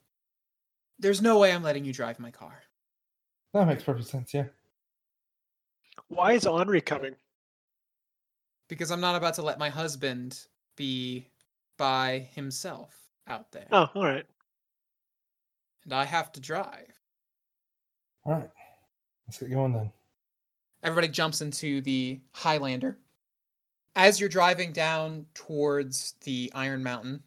There's 0.99 1.21
no 1.21 1.39
way 1.39 1.53
I'm 1.53 1.63
letting 1.63 1.85
you 1.85 1.93
drive 1.93 2.19
my 2.19 2.31
car. 2.31 2.61
That 3.53 3.65
makes 3.67 3.83
perfect 3.83 4.09
sense. 4.09 4.33
Yeah. 4.33 4.45
Why 6.09 6.33
is 6.33 6.45
Henri 6.45 6.81
coming? 6.81 7.15
Because 8.69 8.91
I'm 8.91 9.01
not 9.01 9.15
about 9.15 9.33
to 9.33 9.41
let 9.41 9.59
my 9.59 9.69
husband 9.69 10.39
be 10.77 11.27
by 11.77 12.29
himself 12.33 12.95
out 13.27 13.51
there. 13.51 13.67
Oh, 13.71 13.89
all 13.93 14.05
right. 14.05 14.25
And 15.83 15.93
I 15.93 16.05
have 16.05 16.31
to 16.33 16.39
drive. 16.39 16.93
All 18.25 18.33
right. 18.33 18.49
Let's 19.27 19.39
get 19.39 19.51
going 19.51 19.73
then. 19.73 19.91
Everybody 20.83 21.09
jumps 21.09 21.41
into 21.41 21.81
the 21.81 22.21
Highlander. 22.31 22.97
As 23.95 24.19
you're 24.19 24.29
driving 24.29 24.71
down 24.71 25.25
towards 25.33 26.13
the 26.23 26.51
Iron 26.55 26.83
Mountain, 26.83 27.23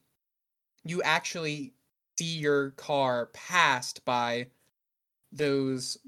you 0.84 1.02
actually 1.02 1.74
see 2.18 2.38
your 2.38 2.70
car 2.70 3.26
passed 3.34 4.04
by 4.04 4.46
those 5.32 5.98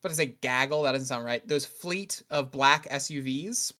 what 0.00 0.12
is 0.12 0.18
it, 0.20 0.40
gaggle? 0.40 0.84
That 0.84 0.92
doesn't 0.92 1.08
sound 1.08 1.24
right. 1.24 1.46
Those 1.48 1.66
fleet 1.66 2.22
of 2.30 2.52
black 2.52 2.88
SUVs 2.90 3.72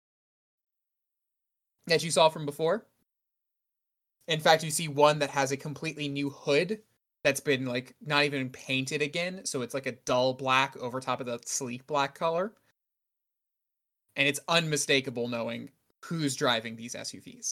that 1.86 2.02
you 2.02 2.10
saw 2.10 2.28
from 2.28 2.46
before. 2.46 2.86
In 4.28 4.40
fact, 4.40 4.64
you 4.64 4.70
see 4.70 4.88
one 4.88 5.20
that 5.20 5.30
has 5.30 5.52
a 5.52 5.56
completely 5.56 6.08
new 6.08 6.30
hood 6.30 6.80
that's 7.22 7.40
been 7.40 7.66
like 7.66 7.94
not 8.04 8.24
even 8.24 8.50
painted 8.50 9.02
again, 9.02 9.44
so 9.44 9.62
it's 9.62 9.74
like 9.74 9.86
a 9.86 9.92
dull 9.92 10.34
black 10.34 10.76
over 10.78 11.00
top 11.00 11.20
of 11.20 11.26
the 11.26 11.38
sleek 11.44 11.86
black 11.86 12.14
color. 12.14 12.52
And 14.16 14.26
it's 14.26 14.40
unmistakable 14.48 15.28
knowing 15.28 15.70
who's 16.04 16.36
driving 16.36 16.76
these 16.76 16.94
SUVs. 16.94 17.50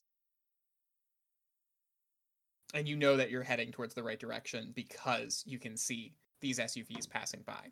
And 2.73 2.89
you 2.89 2.97
know 2.97 3.17
that 3.17 3.31
you're 3.31 3.43
heading 3.43 3.71
towards 3.71 3.95
the 3.95 4.03
right 4.03 4.19
direction 4.19 4.73
because 4.75 5.45
you 5.47 5.59
can 5.59 5.77
see 5.77 6.15
these 6.41 6.59
SUVs 6.59 7.09
passing 7.09 7.43
by. 7.47 7.71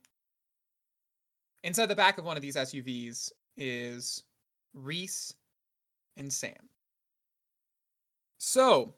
Inside 1.65 1.87
the 1.87 1.97
back 1.97 2.19
of 2.19 2.25
one 2.25 2.37
of 2.37 2.43
these 2.43 2.57
SUVs 2.57 3.33
is 3.57 4.23
Reese 4.75 5.35
and 6.17 6.33
Sam. 6.33 6.69
So, 8.39 8.95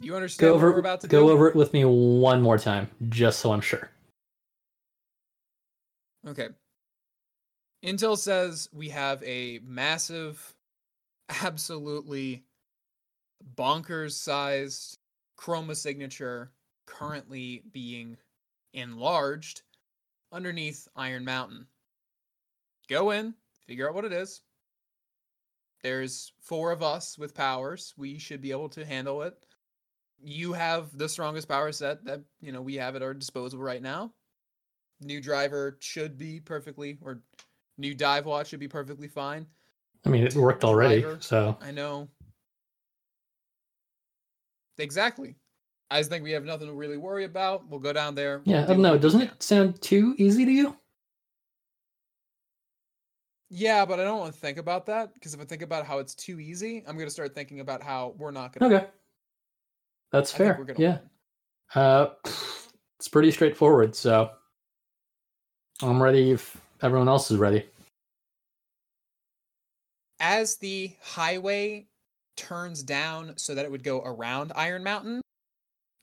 you 0.00 0.14
understand 0.16 0.48
Go 0.48 0.54
what 0.54 0.62
we're 0.62 0.70
over 0.70 0.78
about 0.80 1.00
to 1.02 1.08
go 1.08 1.26
do? 1.26 1.30
over 1.30 1.48
it 1.48 1.54
with 1.54 1.72
me 1.72 1.84
one 1.84 2.40
more 2.42 2.58
time, 2.58 2.90
just 3.08 3.40
so 3.40 3.52
I'm 3.52 3.60
sure. 3.60 3.90
Okay. 6.26 6.48
Intel 7.84 8.16
says 8.16 8.68
we 8.72 8.88
have 8.90 9.22
a 9.24 9.60
massive, 9.64 10.54
absolutely 11.42 12.44
bonkers 13.56 14.12
sized 14.12 14.98
chroma 15.38 15.76
signature 15.76 16.52
currently 16.86 17.62
being 17.72 18.16
enlarged 18.72 19.62
underneath 20.30 20.88
Iron 20.96 21.24
Mountain. 21.24 21.66
Go 22.88 23.10
in, 23.10 23.34
figure 23.66 23.88
out 23.88 23.94
what 23.94 24.04
it 24.04 24.12
is. 24.12 24.42
There's 25.82 26.32
four 26.40 26.70
of 26.70 26.82
us 26.82 27.18
with 27.18 27.34
powers. 27.34 27.92
We 27.96 28.18
should 28.18 28.40
be 28.40 28.50
able 28.50 28.68
to 28.70 28.84
handle 28.84 29.22
it. 29.22 29.34
You 30.22 30.52
have 30.52 30.96
the 30.96 31.08
strongest 31.08 31.48
power 31.48 31.72
set 31.72 32.04
that, 32.04 32.20
you 32.40 32.52
know, 32.52 32.62
we 32.62 32.76
have 32.76 32.94
at 32.94 33.02
our 33.02 33.14
disposal 33.14 33.58
right 33.58 33.82
now 33.82 34.12
new 35.04 35.20
driver 35.20 35.76
should 35.80 36.18
be 36.18 36.40
perfectly 36.40 36.98
or 37.02 37.22
new 37.78 37.94
dive 37.94 38.26
watch 38.26 38.48
should 38.48 38.60
be 38.60 38.68
perfectly 38.68 39.08
fine. 39.08 39.46
I 40.04 40.08
mean, 40.08 40.24
it 40.24 40.34
worked 40.34 40.64
already, 40.64 41.02
Driver. 41.02 41.18
so 41.20 41.56
I 41.60 41.70
know. 41.70 42.08
Exactly. 44.78 45.36
I 45.90 46.00
just 46.00 46.10
think 46.10 46.24
we 46.24 46.32
have 46.32 46.44
nothing 46.44 46.66
to 46.66 46.72
really 46.72 46.96
worry 46.96 47.24
about. 47.24 47.68
We'll 47.68 47.78
go 47.78 47.92
down 47.92 48.14
there. 48.14 48.40
yeah. 48.44 48.56
I 48.56 48.58
we'll 48.60 48.68
don't 48.68 48.82
know. 48.82 48.98
Doesn't 48.98 49.20
it 49.20 49.42
sound 49.42 49.80
too 49.80 50.14
easy 50.18 50.44
to 50.44 50.50
you? 50.50 50.76
Yeah, 53.54 53.84
but 53.84 54.00
I 54.00 54.04
don't 54.04 54.18
want 54.18 54.32
to 54.32 54.40
think 54.40 54.56
about 54.56 54.86
that 54.86 55.12
because 55.12 55.34
if 55.34 55.40
I 55.40 55.44
think 55.44 55.60
about 55.60 55.84
how 55.84 55.98
it's 55.98 56.14
too 56.14 56.40
easy, 56.40 56.82
I'm 56.88 56.96
gonna 56.96 57.10
start 57.10 57.34
thinking 57.34 57.60
about 57.60 57.82
how 57.82 58.14
we're 58.16 58.30
not 58.30 58.58
gonna. 58.58 58.74
Okay, 58.74 58.86
that's 60.10 60.34
I 60.34 60.38
fair. 60.38 60.66
Yeah, 60.78 60.98
win. 61.74 61.84
uh, 61.84 62.08
it's 62.98 63.08
pretty 63.08 63.30
straightforward. 63.30 63.94
So 63.94 64.30
I'm 65.82 66.02
ready 66.02 66.30
if 66.30 66.56
everyone 66.80 67.08
else 67.08 67.30
is 67.30 67.36
ready. 67.36 67.66
As 70.18 70.56
the 70.56 70.92
highway 71.02 71.88
turns 72.38 72.82
down 72.82 73.34
so 73.36 73.54
that 73.54 73.66
it 73.66 73.70
would 73.70 73.84
go 73.84 74.00
around 74.00 74.52
Iron 74.56 74.82
Mountain, 74.82 75.20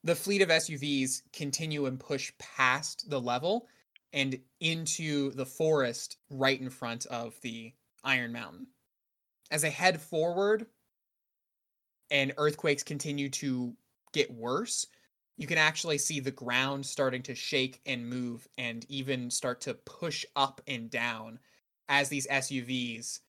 the 0.04 0.14
fleet 0.14 0.44
of 0.44 0.50
SUVs 0.50 1.24
continue 1.34 1.88
and 1.88 2.00
push 2.00 2.32
past 2.38 3.10
the 3.10 3.20
level 3.20 3.68
and 4.14 4.40
into 4.60 5.32
the 5.32 5.46
forest 5.46 6.18
right 6.30 6.60
in 6.60 6.70
front 6.70 7.06
of 7.08 7.40
the 7.42 7.74
Iron 8.04 8.32
Mountain. 8.32 8.68
As 9.52 9.62
they 9.62 9.70
head 9.70 10.02
forward 10.02 10.66
and 12.12 12.34
earthquakes 12.38 12.84
continue 12.84 13.30
to 13.30 13.74
get 14.14 14.32
worse, 14.32 14.88
you 15.38 15.48
can 15.48 15.58
actually 15.58 15.98
see 15.98 16.20
the 16.20 16.32
ground 16.32 16.86
starting 16.86 17.24
to 17.24 17.36
shake 17.36 17.80
and 17.86 18.10
move 18.10 18.48
and 18.58 18.86
even 18.90 19.32
start 19.32 19.62
to 19.62 19.74
push 19.74 20.26
up 20.36 20.62
and 20.68 20.90
down 20.90 21.40
as 21.88 22.10
these 22.10 22.28
SUVs 22.28 23.20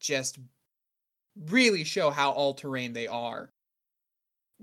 just 0.00 0.38
really 1.48 1.84
show 1.84 2.10
how 2.10 2.32
all 2.32 2.54
terrain 2.54 2.92
they 2.92 3.06
are 3.06 3.50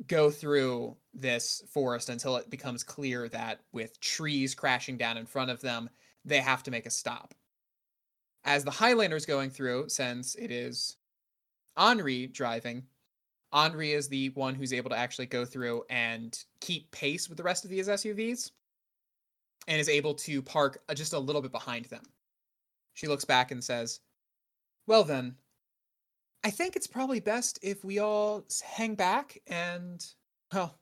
go 0.08 0.30
through 0.30 0.96
this 1.22 1.64
forest 1.72 2.10
until 2.10 2.36
it 2.38 2.50
becomes 2.50 2.84
clear 2.84 3.30
that 3.30 3.60
with 3.72 4.00
trees 4.00 4.56
crashing 4.56 4.98
down 4.98 5.18
in 5.18 5.26
front 5.26 5.52
of 5.52 5.62
them, 5.62 5.90
they 6.26 6.40
have 6.40 6.64
to 6.64 6.72
make 6.72 6.86
a 6.86 6.92
stop. 6.92 7.34
As 8.44 8.64
the 8.64 8.72
Highlander's 8.72 9.26
going 9.26 9.50
through, 9.50 9.90
since 9.90 10.36
it 10.36 10.52
is 10.52 10.98
Henri 11.76 12.28
driving, 12.28 12.84
Henri 13.52 13.94
is 13.94 14.08
the 14.08 14.30
one 14.30 14.56
who's 14.56 14.74
able 14.74 14.90
to 14.90 14.98
actually 14.98 15.26
go 15.26 15.44
through 15.44 15.84
and 15.90 16.38
keep 16.62 16.92
pace 16.92 17.28
with 17.28 17.38
the 17.38 17.44
rest 17.44 17.64
of 17.64 17.70
these 17.70 17.88
SUVs 17.88 18.52
and 19.68 19.80
is 19.80 19.90
able 19.90 20.14
to 20.14 20.42
park 20.42 20.82
uh, 20.90 20.94
just 20.94 21.14
a 21.14 21.20
little 21.20 21.42
bit 21.42 21.52
behind 21.52 21.86
them. 21.86 22.04
She 22.94 23.08
looks 23.08 23.26
back 23.26 23.52
and 23.52 23.64
says, 23.64 24.00
Well, 24.88 25.04
then, 25.04 25.36
I 26.44 26.52
think 26.52 26.76
it's 26.76 26.88
probably 26.88 27.20
best 27.20 27.60
if 27.62 27.84
we 27.84 28.00
all 28.00 28.46
hang 28.64 28.96
back 28.96 29.40
and, 29.48 30.06
well, 30.54 30.79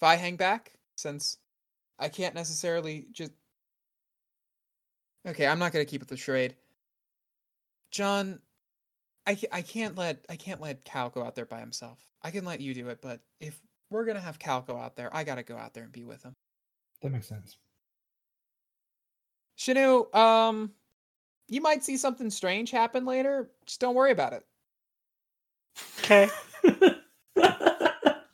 if 0.00 0.04
I 0.04 0.16
hang 0.16 0.36
back, 0.36 0.72
since 0.96 1.36
I 1.98 2.08
can't 2.08 2.34
necessarily 2.34 3.06
just. 3.12 3.32
Okay, 5.28 5.46
I'm 5.46 5.58
not 5.58 5.72
gonna 5.72 5.84
keep 5.84 6.00
it 6.00 6.08
the 6.08 6.16
charade. 6.16 6.56
John, 7.90 8.40
I, 9.26 9.38
I 9.52 9.60
can't 9.60 9.98
let 9.98 10.24
I 10.30 10.36
can't 10.36 10.62
let 10.62 10.84
Cal 10.84 11.10
go 11.10 11.22
out 11.22 11.34
there 11.34 11.44
by 11.44 11.60
himself. 11.60 11.98
I 12.22 12.30
can 12.30 12.46
let 12.46 12.62
you 12.62 12.72
do 12.72 12.88
it, 12.88 13.02
but 13.02 13.20
if 13.40 13.60
we're 13.90 14.06
gonna 14.06 14.20
have 14.20 14.38
Cal 14.38 14.62
go 14.62 14.78
out 14.78 14.96
there, 14.96 15.14
I 15.14 15.24
gotta 15.24 15.42
go 15.42 15.58
out 15.58 15.74
there 15.74 15.84
and 15.84 15.92
be 15.92 16.04
with 16.04 16.22
him. 16.22 16.34
That 17.02 17.10
makes 17.10 17.28
sense. 17.28 17.58
Shanu, 19.58 20.14
um, 20.14 20.70
you 21.48 21.60
might 21.60 21.84
see 21.84 21.98
something 21.98 22.30
strange 22.30 22.70
happen 22.70 23.04
later. 23.04 23.50
Just 23.66 23.80
don't 23.80 23.94
worry 23.94 24.12
about 24.12 24.32
it. 24.32 24.46
Okay. 25.98 26.30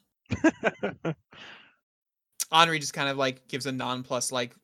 Henri 2.53 2.79
just 2.79 2.95
kind 2.95 3.09
of 3.09 3.17
like 3.17 3.49
gives 3.49 3.67
a 3.67 3.73
nonplus 3.73 4.33
like 4.33 4.55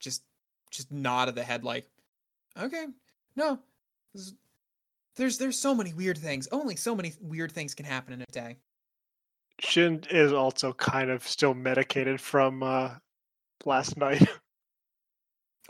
just 0.00 0.22
just 0.70 0.90
nod 0.90 1.28
of 1.28 1.34
the 1.34 1.42
head 1.42 1.64
like 1.64 1.86
okay 2.58 2.86
no 3.36 3.58
there's 5.16 5.38
there's 5.38 5.58
so 5.58 5.74
many 5.74 5.92
weird 5.92 6.18
things 6.18 6.48
only 6.52 6.76
so 6.76 6.94
many 6.94 7.12
weird 7.20 7.52
things 7.52 7.74
can 7.74 7.86
happen 7.86 8.12
in 8.12 8.22
a 8.22 8.26
day 8.26 8.56
Shin 9.62 10.02
is 10.10 10.32
also 10.32 10.72
kind 10.72 11.10
of 11.10 11.26
still 11.26 11.54
medicated 11.54 12.20
from 12.20 12.62
uh, 12.62 12.90
last 13.64 13.96
night. 13.96 14.26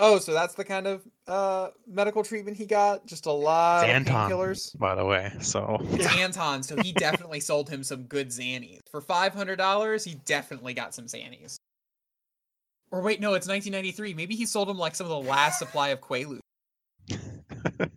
Oh 0.03 0.19
so 0.19 0.35
that's 0.35 0.55
the 0.55 0.65
kind 0.65 0.87
of 0.87 1.03
uh 1.29 1.69
medical 1.87 2.23
treatment 2.23 2.57
he 2.57 2.67
got? 2.67 3.07
Just 3.07 3.25
a 3.27 3.33
lot 3.33 3.89
of 3.89 3.91
Xanton, 3.91 4.07
painkillers? 4.07 4.79
by 4.79 4.95
the 4.95 5.05
way. 5.05 5.33
So. 5.41 5.79
It's 5.93 6.15
Anton 6.19 6.63
so 6.63 6.77
he 6.77 6.93
definitely 6.93 7.41
sold 7.51 7.71
him 7.71 7.83
some 7.83 8.03
good 8.03 8.29
Xannies. 8.29 8.81
For 8.91 9.01
$500 9.01 10.05
he 10.05 10.17
definitely 10.27 10.75
got 10.75 10.95
some 10.95 11.07
Xannies. 11.07 11.57
Or 12.91 13.01
wait 13.01 13.21
no 13.21 13.35
it's 13.35 13.49
1993 13.49 14.15
maybe 14.15 14.35
he 14.35 14.45
sold 14.45 14.69
him 14.69 14.79
like 14.79 14.95
some 14.95 15.07
of 15.07 15.11
the 15.11 15.31
last 15.31 15.59
supply 15.59 15.89
of 15.89 16.01
Quaaludes. 16.01 16.41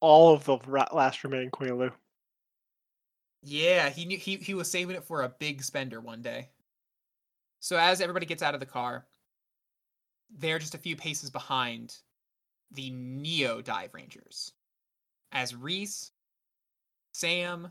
All 0.00 0.34
of 0.34 0.44
the 0.44 0.56
last 0.92 1.22
remaining 1.22 1.50
Quaalude. 1.50 1.92
Yeah, 3.42 3.90
he 3.90 4.04
knew 4.04 4.18
he 4.18 4.36
he 4.36 4.54
was 4.54 4.70
saving 4.70 4.96
it 4.96 5.04
for 5.04 5.22
a 5.22 5.28
big 5.28 5.62
spender 5.62 6.00
one 6.00 6.22
day. 6.22 6.48
So 7.60 7.76
as 7.76 8.00
everybody 8.00 8.26
gets 8.26 8.42
out 8.42 8.54
of 8.54 8.60
the 8.60 8.66
car, 8.66 9.06
they're 10.38 10.58
just 10.58 10.74
a 10.74 10.78
few 10.78 10.96
paces 10.96 11.30
behind 11.30 11.96
the 12.72 12.90
Neo 12.90 13.60
Dive 13.60 13.94
Rangers. 13.94 14.52
As 15.32 15.54
Reese, 15.54 16.12
Sam, 17.12 17.70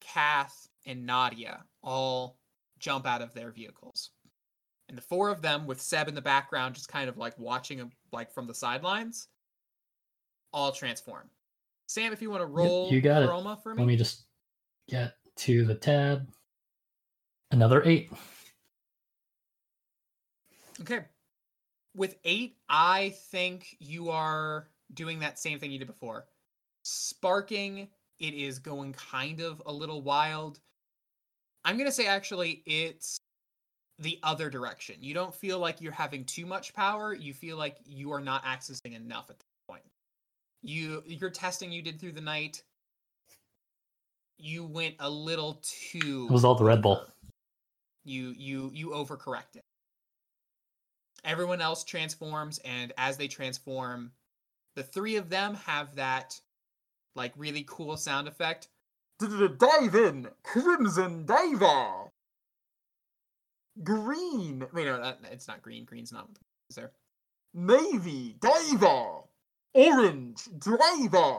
Kath, 0.00 0.68
and 0.86 1.06
Nadia 1.06 1.64
all 1.82 2.38
jump 2.78 3.06
out 3.06 3.22
of 3.22 3.34
their 3.34 3.50
vehicles. 3.50 4.10
And 4.88 4.98
the 4.98 5.02
four 5.02 5.30
of 5.30 5.42
them 5.42 5.66
with 5.66 5.80
Seb 5.80 6.08
in 6.08 6.14
the 6.14 6.20
background 6.20 6.74
just 6.74 6.88
kind 6.88 7.08
of 7.08 7.16
like 7.16 7.38
watching 7.38 7.78
them 7.78 7.90
like 8.12 8.32
from 8.32 8.46
the 8.46 8.54
sidelines 8.54 9.28
all 10.52 10.72
transform. 10.72 11.30
Sam, 11.86 12.12
if 12.12 12.20
you 12.20 12.30
want 12.30 12.42
to 12.42 12.46
roll 12.46 12.90
you 12.92 13.00
got 13.00 13.22
it. 13.22 13.28
Chroma 13.28 13.62
for 13.62 13.74
me. 13.74 13.82
Let 13.82 13.88
me 13.88 13.96
just 13.96 14.24
get 14.88 15.14
to 15.36 15.64
the 15.64 15.74
tab. 15.74 16.26
Another 17.50 17.82
eight. 17.84 18.10
Okay. 20.80 21.00
With 21.94 22.16
eight, 22.24 22.56
I 22.68 23.14
think 23.30 23.76
you 23.78 24.10
are 24.10 24.68
doing 24.94 25.18
that 25.20 25.38
same 25.38 25.58
thing 25.58 25.70
you 25.70 25.78
did 25.78 25.88
before. 25.88 26.26
Sparking, 26.84 27.88
it 28.18 28.34
is 28.34 28.58
going 28.58 28.94
kind 28.94 29.40
of 29.40 29.62
a 29.66 29.72
little 29.72 30.02
wild. 30.02 30.60
I'm 31.64 31.76
going 31.76 31.88
to 31.88 31.92
say 31.92 32.06
actually 32.06 32.62
it's 32.66 33.18
the 33.98 34.18
other 34.22 34.50
direction. 34.50 34.96
You 35.00 35.14
don't 35.14 35.34
feel 35.34 35.58
like 35.58 35.80
you're 35.80 35.92
having 35.92 36.24
too 36.24 36.46
much 36.46 36.74
power. 36.74 37.14
You 37.14 37.34
feel 37.34 37.56
like 37.56 37.76
you 37.84 38.12
are 38.12 38.20
not 38.20 38.44
accessing 38.44 38.94
enough 38.96 39.30
at 39.30 39.38
this 39.38 39.48
point. 39.68 39.82
You 40.62 41.02
your 41.06 41.30
testing 41.30 41.72
you 41.72 41.82
did 41.82 42.00
through 42.00 42.12
the 42.12 42.20
night, 42.20 42.62
you 44.38 44.64
went 44.64 44.96
a 45.00 45.08
little 45.08 45.60
too 45.62 46.26
It 46.28 46.32
was 46.32 46.44
all 46.44 46.54
the 46.54 46.64
Red 46.64 46.82
Bull. 46.82 47.04
You 48.04 48.34
you 48.36 48.70
you 48.74 48.90
overcorrected. 48.90 49.62
Everyone 51.24 51.60
else 51.60 51.84
transforms, 51.84 52.58
and 52.64 52.92
as 52.98 53.16
they 53.16 53.28
transform, 53.28 54.12
the 54.74 54.82
three 54.82 55.16
of 55.16 55.28
them 55.28 55.54
have 55.66 55.94
that 55.96 56.40
like 57.14 57.32
really 57.36 57.64
cool 57.66 57.96
sound 57.96 58.26
effect. 58.26 58.68
Dive 59.18 59.94
in, 59.94 60.28
Crimson 60.42 61.24
Diver. 61.26 62.10
Green. 63.82 64.66
Wait, 64.72 64.84
no, 64.84 65.14
it's 65.30 65.48
not 65.48 65.62
green. 65.62 65.84
Green's 65.84 66.12
not 66.12 66.28
is 66.68 66.76
there. 66.76 66.90
navy 67.54 68.36
diver, 68.40 69.20
orange 69.74 70.48
driver. 70.58 71.38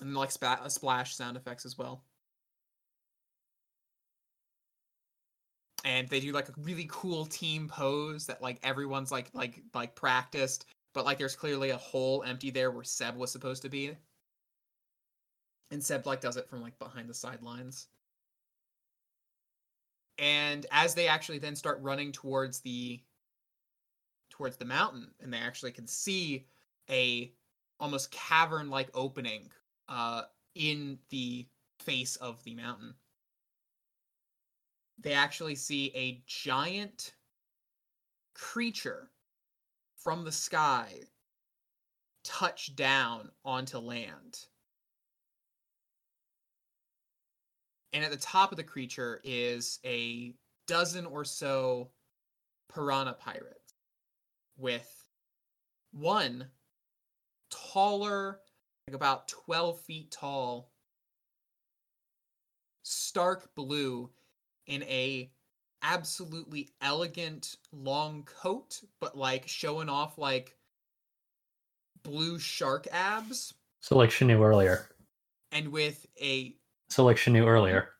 And 0.00 0.14
like 0.14 0.30
splash 0.30 1.14
sound 1.14 1.36
effects 1.36 1.66
as 1.66 1.76
well. 1.76 2.02
And 5.84 6.08
they 6.08 6.20
do 6.20 6.32
like 6.32 6.48
a 6.48 6.54
really 6.58 6.86
cool 6.90 7.24
team 7.24 7.68
pose 7.68 8.26
that 8.26 8.42
like 8.42 8.58
everyone's 8.62 9.10
like 9.10 9.30
like 9.32 9.62
like 9.74 9.94
practiced 9.94 10.66
but 10.92 11.04
like 11.04 11.18
there's 11.18 11.36
clearly 11.36 11.70
a 11.70 11.76
hole 11.76 12.22
empty 12.26 12.50
there 12.50 12.70
where 12.70 12.84
seb 12.84 13.16
was 13.16 13.30
supposed 13.30 13.62
to 13.62 13.68
be. 13.68 13.96
And 15.70 15.82
seb 15.82 16.06
like 16.06 16.20
does 16.20 16.36
it 16.36 16.48
from 16.48 16.62
like 16.62 16.78
behind 16.78 17.08
the 17.08 17.14
sidelines. 17.14 17.86
And 20.18 20.66
as 20.70 20.94
they 20.94 21.08
actually 21.08 21.38
then 21.38 21.56
start 21.56 21.78
running 21.80 22.12
towards 22.12 22.60
the 22.60 23.00
towards 24.30 24.56
the 24.56 24.64
mountain 24.64 25.08
and 25.20 25.32
they 25.32 25.38
actually 25.38 25.72
can 25.72 25.86
see 25.86 26.46
a 26.90 27.32
almost 27.78 28.10
cavern 28.10 28.68
like 28.68 28.90
opening 28.94 29.48
uh 29.88 30.22
in 30.54 30.98
the 31.10 31.46
face 31.78 32.16
of 32.16 32.42
the 32.44 32.54
mountain 32.54 32.94
they 35.02 35.12
actually 35.12 35.54
see 35.54 35.90
a 35.94 36.22
giant 36.26 37.14
creature 38.34 39.10
from 39.96 40.24
the 40.24 40.32
sky 40.32 40.88
touch 42.24 42.74
down 42.76 43.30
onto 43.44 43.78
land. 43.78 44.46
And 47.92 48.04
at 48.04 48.10
the 48.10 48.16
top 48.16 48.52
of 48.52 48.56
the 48.56 48.62
creature 48.62 49.20
is 49.24 49.78
a 49.84 50.34
dozen 50.66 51.06
or 51.06 51.24
so 51.24 51.90
piranha 52.72 53.14
pirates 53.14 53.74
with 54.56 55.08
one 55.92 56.46
taller, 57.50 58.40
like 58.86 58.94
about 58.94 59.28
12 59.28 59.80
feet 59.80 60.10
tall, 60.12 60.70
stark 62.82 63.54
blue 63.54 64.10
in 64.70 64.84
a 64.84 65.30
absolutely 65.82 66.70
elegant 66.80 67.56
long 67.72 68.22
coat, 68.22 68.80
but 69.00 69.18
like 69.18 69.46
showing 69.48 69.88
off 69.88 70.16
like 70.16 70.56
blue 72.04 72.38
shark 72.38 72.86
abs, 72.92 73.52
So 73.80 73.96
like 73.96 74.10
she 74.10 74.24
knew 74.24 74.42
earlier. 74.42 74.88
and 75.52 75.68
with 75.68 76.06
a 76.22 76.56
So 76.88 77.04
like 77.04 77.18
she 77.18 77.30
knew 77.32 77.46
earlier. 77.46 77.90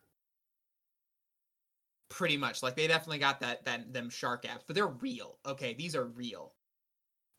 pretty 2.08 2.36
much 2.36 2.62
like 2.62 2.76
they 2.76 2.86
definitely 2.86 3.18
got 3.18 3.40
that 3.40 3.64
that 3.64 3.92
them 3.92 4.08
shark 4.08 4.44
abs, 4.48 4.62
but 4.66 4.76
they're 4.76 4.86
real. 4.86 5.38
Okay, 5.44 5.74
these 5.74 5.96
are 5.96 6.04
real. 6.06 6.52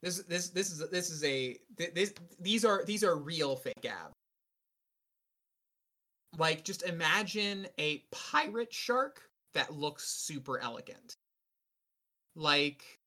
This 0.03 0.19
this 0.23 0.49
this 0.49 0.71
is 0.71 0.89
this 0.89 1.09
is 1.09 1.23
a 1.23 1.57
this 1.77 2.13
these 2.39 2.65
are 2.65 2.83
these 2.85 3.03
are 3.03 3.15
real 3.15 3.55
fake 3.55 3.85
abs. 3.85 4.13
Like 6.37 6.63
just 6.63 6.83
imagine 6.83 7.67
a 7.77 8.03
pirate 8.11 8.73
shark 8.73 9.21
that 9.53 9.73
looks 9.73 10.07
super 10.07 10.59
elegant. 10.59 11.15
Like 12.35 12.99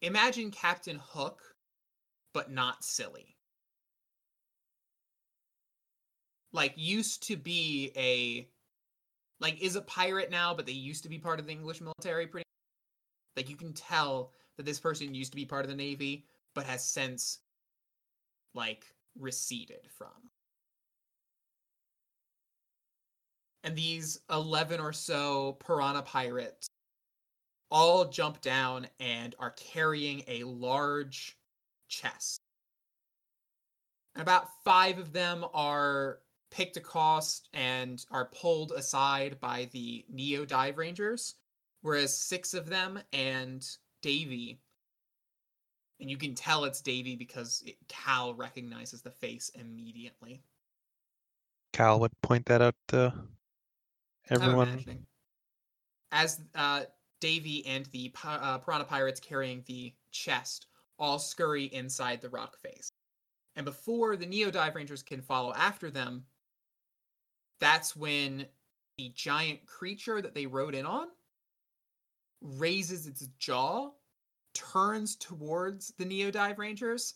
imagine 0.00 0.50
Captain 0.50 1.00
Hook 1.02 1.40
but 2.32 2.50
not 2.50 2.84
silly. 2.84 3.36
Like 6.52 6.74
used 6.76 7.24
to 7.28 7.36
be 7.36 7.92
a 7.96 8.48
like 9.40 9.60
is 9.60 9.76
a 9.76 9.82
pirate 9.82 10.30
now, 10.30 10.54
but 10.54 10.66
they 10.66 10.72
used 10.72 11.02
to 11.02 11.08
be 11.08 11.18
part 11.18 11.40
of 11.40 11.46
the 11.46 11.52
English 11.52 11.80
military 11.80 12.26
pretty 12.28 12.44
like 13.36 13.50
you 13.50 13.56
can 13.56 13.72
tell 13.72 14.32
that 14.56 14.64
this 14.64 14.78
person 14.78 15.14
used 15.14 15.32
to 15.32 15.36
be 15.36 15.44
part 15.44 15.64
of 15.64 15.70
the 15.70 15.76
navy 15.76 16.26
but 16.54 16.66
has 16.66 16.84
since 16.84 17.40
like 18.54 18.84
receded 19.18 19.88
from. 19.98 20.30
And 23.64 23.74
these 23.74 24.20
11 24.30 24.78
or 24.78 24.92
so 24.92 25.54
piranha 25.54 26.02
pirates 26.02 26.68
all 27.70 28.04
jump 28.04 28.42
down 28.42 28.86
and 29.00 29.34
are 29.38 29.52
carrying 29.52 30.22
a 30.28 30.44
large 30.44 31.38
chest. 31.88 32.38
And 34.14 34.22
about 34.22 34.48
five 34.64 34.98
of 34.98 35.12
them 35.12 35.46
are 35.54 36.20
picked 36.50 36.76
across 36.76 37.40
and 37.52 38.04
are 38.10 38.26
pulled 38.26 38.72
aside 38.72 39.40
by 39.40 39.68
the 39.72 40.04
Neo 40.08 40.44
Dive 40.44 40.76
Rangers, 40.76 41.34
whereas 41.80 42.16
six 42.16 42.54
of 42.54 42.68
them 42.68 43.00
and 43.12 43.66
Davy, 44.02 44.60
and 46.00 46.10
you 46.10 46.16
can 46.18 46.34
tell 46.34 46.64
it's 46.64 46.82
Davy 46.82 47.16
because 47.16 47.62
it, 47.66 47.76
Cal 47.88 48.34
recognizes 48.34 49.00
the 49.00 49.10
face 49.10 49.50
immediately. 49.54 50.42
Cal 51.72 51.98
would 51.98 52.12
point 52.20 52.46
that 52.46 52.62
out 52.62 52.76
to 52.88 53.12
I'm 53.16 53.28
everyone. 54.30 55.06
As 56.12 56.40
uh, 56.54 56.82
Davy 57.20 57.66
and 57.66 57.86
the 57.86 58.12
uh, 58.24 58.58
Piranha 58.58 58.84
Pirates 58.84 59.20
carrying 59.20 59.62
the 59.66 59.92
chest 60.12 60.66
all 60.98 61.18
scurry 61.18 61.64
inside 61.66 62.20
the 62.20 62.28
rock 62.28 62.56
face. 62.58 62.90
And 63.56 63.64
before 63.64 64.16
the 64.16 64.26
Neo 64.26 64.50
Dive 64.50 64.74
Rangers 64.74 65.02
can 65.02 65.20
follow 65.20 65.52
after 65.54 65.90
them, 65.90 66.24
that's 67.60 67.96
when 67.96 68.46
the 68.98 69.12
giant 69.14 69.64
creature 69.66 70.20
that 70.20 70.34
they 70.34 70.46
rode 70.46 70.74
in 70.74 70.86
on 70.86 71.08
raises 72.42 73.06
its 73.06 73.26
jaw, 73.38 73.90
turns 74.52 75.16
towards 75.16 75.92
the 75.98 76.04
Neo 76.04 76.30
Dive 76.30 76.58
Rangers, 76.58 77.14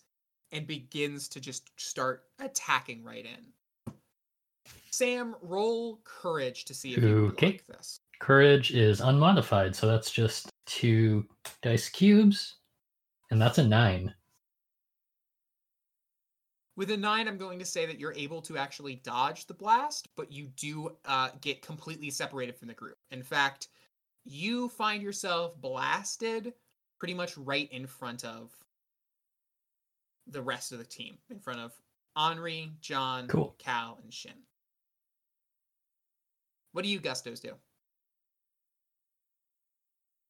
and 0.52 0.66
begins 0.66 1.28
to 1.28 1.40
just 1.40 1.70
start 1.78 2.24
attacking 2.40 3.04
right 3.04 3.26
in. 3.26 3.52
Sam, 4.91 5.36
roll 5.43 6.01
courage 6.05 6.64
to 6.66 6.74
see 6.74 6.95
if 6.95 7.03
you 7.03 7.26
Okay. 7.28 7.47
like 7.47 7.66
this. 7.66 8.01
Courage 8.20 8.72
is 8.72 9.01
unmodified, 9.01 9.76
so 9.76 9.86
that's 9.86 10.11
just 10.11 10.51
two 10.66 11.26
dice 11.62 11.89
cubes, 11.89 12.57
and 13.30 13.41
that's 13.41 13.59
a 13.59 13.66
nine. 13.66 14.14
With 16.76 16.91
a 16.91 16.97
nine, 16.97 17.26
I'm 17.26 17.39
going 17.39 17.59
to 17.59 17.64
say 17.64 17.86
that 17.86 17.99
you're 17.99 18.14
able 18.14 18.41
to 18.43 18.57
actually 18.57 18.97
dodge 18.97 19.47
the 19.47 19.55
blast, 19.55 20.09
but 20.16 20.30
you 20.30 20.47
do 20.57 20.97
uh, 21.05 21.30
get 21.41 21.61
completely 21.61 22.11
separated 22.11 22.57
from 22.57 22.68
the 22.68 22.74
group. 22.74 22.97
In 23.11 23.22
fact, 23.22 23.68
you 24.24 24.68
find 24.68 25.03
yourself 25.03 25.61
blasted 25.61 26.55
pretty 26.99 27.14
much 27.14 27.36
right 27.36 27.70
in 27.72 27.86
front 27.86 28.24
of 28.24 28.53
the 30.28 30.43
rest 30.43 30.72
of 30.72 30.78
the 30.78 30.84
team, 30.84 31.18
in 31.30 31.39
front 31.41 31.61
of 31.61 31.72
Henri, 32.14 32.72
John, 32.80 33.26
Cool. 33.28 33.55
Cal, 33.59 33.99
and 34.03 34.12
Shin. 34.12 34.32
What 36.73 36.83
do 36.83 36.89
you 36.89 37.01
Gustos 37.01 37.41
do? 37.41 37.55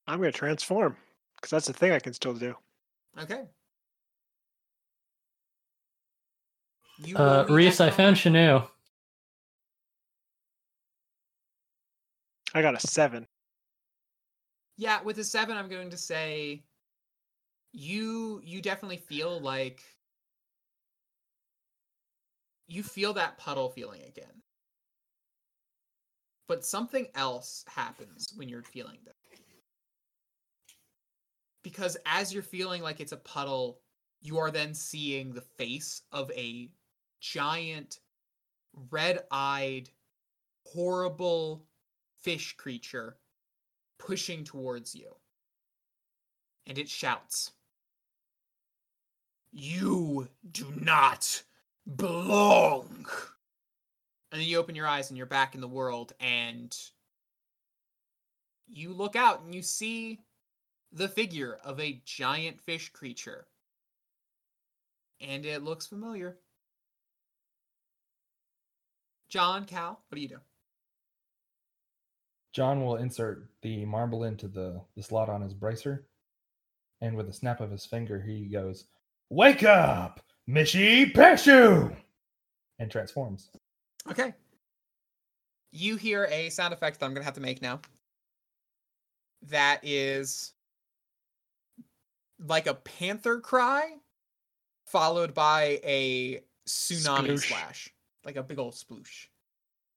I'm 0.06 0.18
going 0.18 0.32
to 0.32 0.38
transform 0.38 0.96
because 1.36 1.50
that's 1.50 1.66
the 1.66 1.72
thing 1.72 1.92
I 1.92 1.98
can 1.98 2.14
still 2.14 2.34
do. 2.34 2.54
Okay. 3.20 3.42
You 6.98 7.16
Uh, 7.16 7.44
roll 7.46 7.56
Reese, 7.56 7.80
I 7.80 7.90
found 7.90 8.24
number. 8.24 8.38
Chanu. 8.38 8.68
I 12.54 12.62
got 12.62 12.74
a 12.74 12.80
seven. 12.80 13.26
Yeah, 14.76 15.02
with 15.02 15.18
a 15.18 15.24
seven, 15.24 15.56
I'm 15.56 15.68
going 15.68 15.90
to 15.90 15.98
say 15.98 16.62
you 17.72 18.40
you 18.42 18.62
definitely 18.62 18.96
feel 18.96 19.40
like 19.40 19.82
you 22.66 22.82
feel 22.82 23.12
that 23.14 23.38
puddle 23.38 23.68
feeling 23.68 24.02
again. 24.04 24.42
But 26.48 26.64
something 26.64 27.06
else 27.14 27.64
happens 27.68 28.32
when 28.34 28.48
you're 28.48 28.62
feeling 28.62 28.98
that. 29.04 29.14
Because 31.62 31.98
as 32.06 32.32
you're 32.32 32.42
feeling 32.42 32.82
like 32.82 33.00
it's 33.00 33.12
a 33.12 33.18
puddle, 33.18 33.80
you 34.22 34.38
are 34.38 34.50
then 34.50 34.72
seeing 34.74 35.32
the 35.32 35.42
face 35.42 36.02
of 36.10 36.30
a 36.30 36.70
giant, 37.20 38.00
red 38.90 39.24
eyed, 39.30 39.90
horrible 40.64 41.66
fish 42.22 42.56
creature 42.56 43.18
pushing 43.98 44.44
towards 44.44 44.94
you. 44.94 45.14
And 46.66 46.78
it 46.78 46.88
shouts, 46.88 47.52
You 49.52 50.28
do 50.50 50.72
not 50.80 51.42
belong. 51.96 53.06
And 54.30 54.40
then 54.40 54.48
you 54.48 54.58
open 54.58 54.74
your 54.74 54.86
eyes 54.86 55.10
and 55.10 55.16
you're 55.16 55.26
back 55.26 55.54
in 55.54 55.60
the 55.60 55.68
world 55.68 56.12
and 56.20 56.76
you 58.66 58.92
look 58.92 59.16
out 59.16 59.42
and 59.42 59.54
you 59.54 59.62
see 59.62 60.20
the 60.92 61.08
figure 61.08 61.58
of 61.64 61.80
a 61.80 62.00
giant 62.04 62.60
fish 62.60 62.90
creature. 62.90 63.46
And 65.20 65.44
it 65.44 65.62
looks 65.62 65.86
familiar. 65.86 66.38
John, 69.28 69.64
Cal, 69.64 70.00
what 70.08 70.16
do 70.16 70.20
you 70.20 70.28
do? 70.28 70.38
John 72.52 72.84
will 72.84 72.96
insert 72.96 73.46
the 73.62 73.84
marble 73.84 74.24
into 74.24 74.48
the, 74.48 74.80
the 74.96 75.02
slot 75.02 75.28
on 75.28 75.42
his 75.42 75.52
bracer, 75.52 76.06
and 77.00 77.14
with 77.14 77.28
a 77.28 77.32
snap 77.32 77.60
of 77.60 77.70
his 77.70 77.84
finger, 77.84 78.20
he 78.20 78.46
goes, 78.46 78.86
Wake 79.28 79.62
up, 79.62 80.20
Mishipeshu! 80.48 81.94
And 82.78 82.90
transforms. 82.90 83.50
Okay. 84.10 84.34
You 85.70 85.96
hear 85.96 86.24
a 86.30 86.48
sound 86.50 86.72
effect 86.72 86.98
that 86.98 87.06
I'm 87.06 87.14
gonna 87.14 87.24
have 87.24 87.34
to 87.34 87.40
make 87.40 87.60
now. 87.60 87.80
That 89.42 89.80
is 89.82 90.52
like 92.46 92.66
a 92.66 92.74
panther 92.74 93.40
cry, 93.40 93.96
followed 94.86 95.34
by 95.34 95.80
a 95.84 96.42
tsunami 96.66 97.28
Sploosh. 97.28 97.44
splash, 97.44 97.94
like 98.24 98.36
a 98.36 98.42
big 98.42 98.58
old 98.58 98.74
sploosh. 98.74 99.26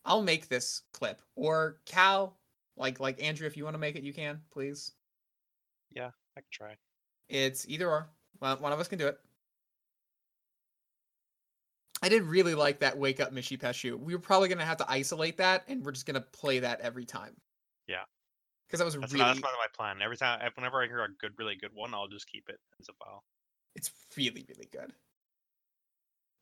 I'll 0.04 0.22
make 0.24 0.48
this 0.48 0.82
clip, 0.94 1.22
or 1.36 1.78
Cal, 1.86 2.38
like 2.76 3.00
like 3.00 3.22
Andrew, 3.24 3.48
if 3.48 3.56
you 3.56 3.64
want 3.64 3.76
to 3.76 3.80
make 3.80 3.96
it, 3.96 4.04
you 4.04 4.14
can, 4.14 4.42
please. 4.52 4.92
Yeah, 5.92 6.12
I 6.36 6.42
can 6.42 6.50
try. 6.52 6.76
It's 7.30 7.68
either 7.68 7.90
or. 7.90 8.10
Well, 8.40 8.58
one 8.58 8.74
of 8.74 8.80
us 8.80 8.88
can 8.88 8.98
do 8.98 9.08
it. 9.08 9.20
I 12.02 12.10
did 12.10 12.24
really 12.24 12.56
like 12.56 12.80
that 12.80 12.98
wake 12.98 13.20
up 13.20 13.32
Mishipeshu. 13.32 14.00
We 14.00 14.16
were 14.16 14.22
probably 14.22 14.50
gonna 14.50 14.66
have 14.66 14.78
to 14.78 14.90
isolate 14.90 15.38
that, 15.38 15.64
and 15.68 15.84
we're 15.86 15.92
just 15.92 16.06
gonna 16.06 16.22
play 16.22 16.60
that 16.60 16.82
every 16.82 17.06
time. 17.06 17.36
Yeah. 17.88 18.04
Because 18.68 18.80
that 18.80 18.86
was 18.86 18.96
That's, 18.96 19.12
really, 19.12 19.26
not, 19.26 19.36
that's 19.36 19.42
not 19.42 19.52
my 19.60 19.68
plan. 19.76 20.02
Every 20.02 20.18
time, 20.18 20.40
whenever 20.56 20.82
I 20.82 20.88
hear 20.88 21.04
a 21.04 21.10
good, 21.20 21.34
really 21.38 21.56
good 21.56 21.72
one, 21.74 21.94
I'll 21.94 22.08
just 22.08 22.28
keep 22.28 22.48
it 22.50 22.60
as 22.80 22.88
a 22.90 22.94
file. 22.94 23.24
it's 23.76 23.92
really, 24.18 24.46
really 24.50 24.68
good. 24.72 24.94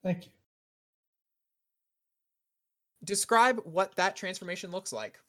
Thank 0.03 0.26
you. 0.26 0.32
Describe 3.03 3.60
what 3.64 3.95
that 3.95 4.16
transformation 4.16 4.72
looks 4.72 4.93
like, 4.93 5.20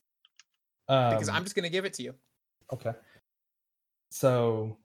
because 0.86 1.28
Um, 1.28 1.36
I'm 1.36 1.44
just 1.44 1.56
gonna 1.56 1.68
give 1.70 1.84
it 1.84 1.94
to 1.94 2.02
you. 2.02 2.14
Okay. 2.72 2.92
So 4.10 4.76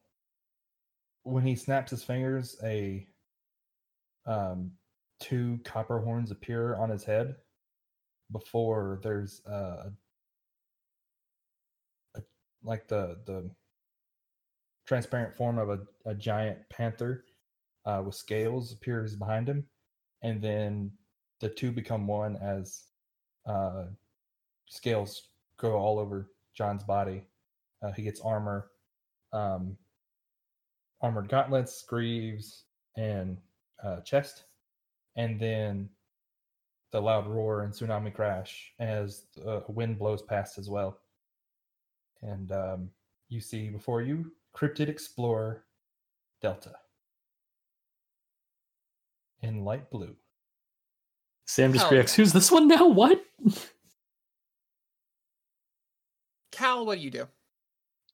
when 1.23 1.45
he 1.45 1.55
snaps 1.55 1.91
his 1.91 2.03
fingers, 2.03 2.57
a 2.63 3.07
um, 4.25 4.71
two 5.25 5.59
copper 5.63 5.99
horns 5.99 6.29
appear 6.29 6.75
on 6.75 6.89
his 6.89 7.03
head 7.03 7.35
before 8.31 8.99
there's 9.01 9.41
uh, 9.47 9.89
a, 12.15 12.21
like 12.63 12.87
the 12.87 13.17
the 13.25 13.49
transparent 14.85 15.35
form 15.35 15.57
of 15.57 15.69
a, 15.69 15.79
a 16.05 16.13
giant 16.13 16.59
panther 16.69 17.25
uh, 17.87 18.03
with 18.05 18.13
scales 18.13 18.71
appears 18.71 19.15
behind 19.15 19.49
him, 19.49 19.65
and 20.21 20.41
then 20.41 20.91
the 21.39 21.49
two 21.49 21.71
become 21.71 22.05
one 22.05 22.35
as 22.37 22.83
uh, 23.47 23.85
scales 24.67 25.29
go 25.57 25.73
all 25.73 25.97
over 25.97 26.29
John's 26.53 26.83
body. 26.83 27.23
Uh, 27.81 27.91
he 27.93 28.03
gets 28.03 28.21
armor, 28.21 28.67
um, 29.33 29.75
armored 31.01 31.29
gauntlets, 31.29 31.81
greaves, 31.81 32.65
and 32.95 33.39
uh, 33.83 34.01
chest, 34.01 34.43
and 35.15 35.39
then 35.39 35.89
the 36.91 37.01
loud 37.01 37.27
roar 37.27 37.63
and 37.63 37.73
tsunami 37.73 38.13
crash 38.13 38.71
as 38.79 39.25
the 39.35 39.63
wind 39.67 39.99
blows 39.99 40.21
past 40.21 40.57
as 40.57 40.69
well. 40.69 40.99
And 42.21 42.51
um, 42.51 42.89
you 43.29 43.41
see 43.41 43.69
before 43.69 44.01
you 44.01 44.31
Cryptid 44.55 44.87
Explorer 44.87 45.65
Delta 46.41 46.73
in 49.41 49.63
light 49.63 49.89
blue. 49.89 50.15
Sam 51.45 51.73
just 51.73 51.83
Hell 51.83 51.93
reacts. 51.93 52.15
Who's 52.15 52.33
this 52.33 52.51
one 52.51 52.67
now? 52.67 52.87
What? 52.87 53.23
Cal, 56.51 56.85
what 56.85 56.95
do 56.95 57.01
you 57.01 57.11
do? 57.11 57.27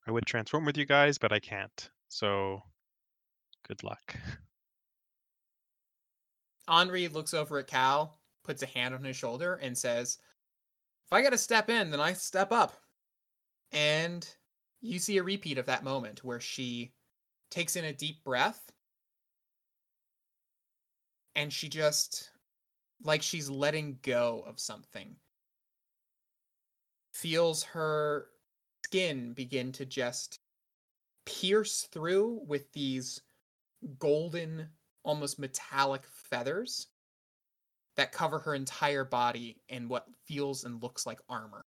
I 0.08 0.12
would 0.12 0.26
transform 0.26 0.66
with 0.66 0.78
you 0.78 0.86
guys, 0.86 1.18
but 1.18 1.32
I 1.32 1.40
can't. 1.40 1.90
So, 2.10 2.64
good 3.68 3.84
luck. 3.84 4.16
Henri 6.68 7.08
looks 7.08 7.34
over 7.34 7.60
at 7.60 7.68
Cal, 7.68 8.20
puts 8.44 8.64
a 8.64 8.68
hand 8.68 8.94
on 8.94 9.04
his 9.04 9.16
shoulder, 9.16 9.56
and 9.56 9.78
says, 9.78 10.18
If 11.06 11.14
I 11.14 11.22
gotta 11.22 11.38
step 11.38 11.70
in, 11.70 11.92
then 11.92 12.00
I 12.00 12.14
step 12.14 12.52
up. 12.52 12.82
And 13.72 14.28
you 14.82 15.00
see 15.00 15.18
a 15.18 15.24
repeat 15.24 15.58
of 15.58 15.68
that 15.68 15.84
moment 15.84 16.24
where 16.24 16.40
she 16.40 16.94
takes 17.50 17.76
in 17.76 17.86
a 17.86 17.94
deep 17.94 18.24
breath 18.24 18.72
and 21.36 21.52
she 21.52 21.70
just, 21.70 22.32
like 23.04 23.22
she's 23.22 23.50
letting 23.50 24.00
go 24.02 24.44
of 24.48 24.60
something, 24.60 25.16
feels 27.14 27.64
her 27.64 28.28
skin 28.86 29.34
begin 29.34 29.72
to 29.72 29.86
just 29.86 30.40
pierce 31.26 31.88
through 31.92 32.42
with 32.46 32.72
these 32.74 33.22
golden 34.00 34.68
almost 35.04 35.40
metallic 35.40 36.04
feathers 36.06 36.88
that 37.98 38.12
cover 38.12 38.40
her 38.40 38.56
entire 38.56 39.04
body 39.04 39.62
in 39.70 39.88
what 39.88 40.08
feels 40.26 40.64
and 40.64 40.82
looks 40.82 41.06
like 41.06 41.20
armor. 41.30 41.62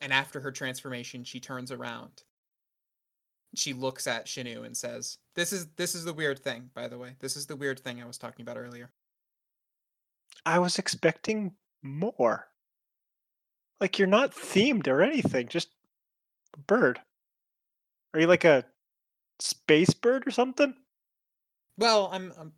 And 0.00 0.12
after 0.12 0.40
her 0.40 0.50
transformation, 0.50 1.24
she 1.24 1.40
turns 1.40 1.70
around. 1.70 2.22
She 3.54 3.72
looks 3.72 4.06
at 4.06 4.26
Shinu 4.26 4.64
and 4.64 4.76
says, 4.76 5.18
"This 5.34 5.52
is 5.52 5.68
this 5.76 5.94
is 5.94 6.04
the 6.04 6.12
weird 6.12 6.40
thing, 6.40 6.70
by 6.74 6.88
the 6.88 6.98
way. 6.98 7.16
This 7.20 7.36
is 7.36 7.46
the 7.46 7.56
weird 7.56 7.78
thing 7.78 8.02
I 8.02 8.06
was 8.06 8.18
talking 8.18 8.42
about 8.42 8.56
earlier. 8.56 8.90
I 10.44 10.58
was 10.58 10.78
expecting 10.78 11.54
more. 11.82 12.48
Like 13.80 13.98
you're 13.98 14.08
not 14.08 14.32
themed 14.32 14.88
or 14.88 15.02
anything, 15.02 15.48
just 15.48 15.68
bird. 16.66 17.00
Are 18.12 18.20
you 18.20 18.26
like 18.26 18.44
a 18.44 18.64
space 19.38 19.94
bird 19.94 20.26
or 20.26 20.30
something? 20.30 20.74
Well, 21.76 22.08
I'm 22.12 22.32
I'm, 22.38 22.52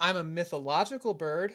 I'm 0.00 0.16
a 0.16 0.24
mythological 0.24 1.14
bird. 1.14 1.54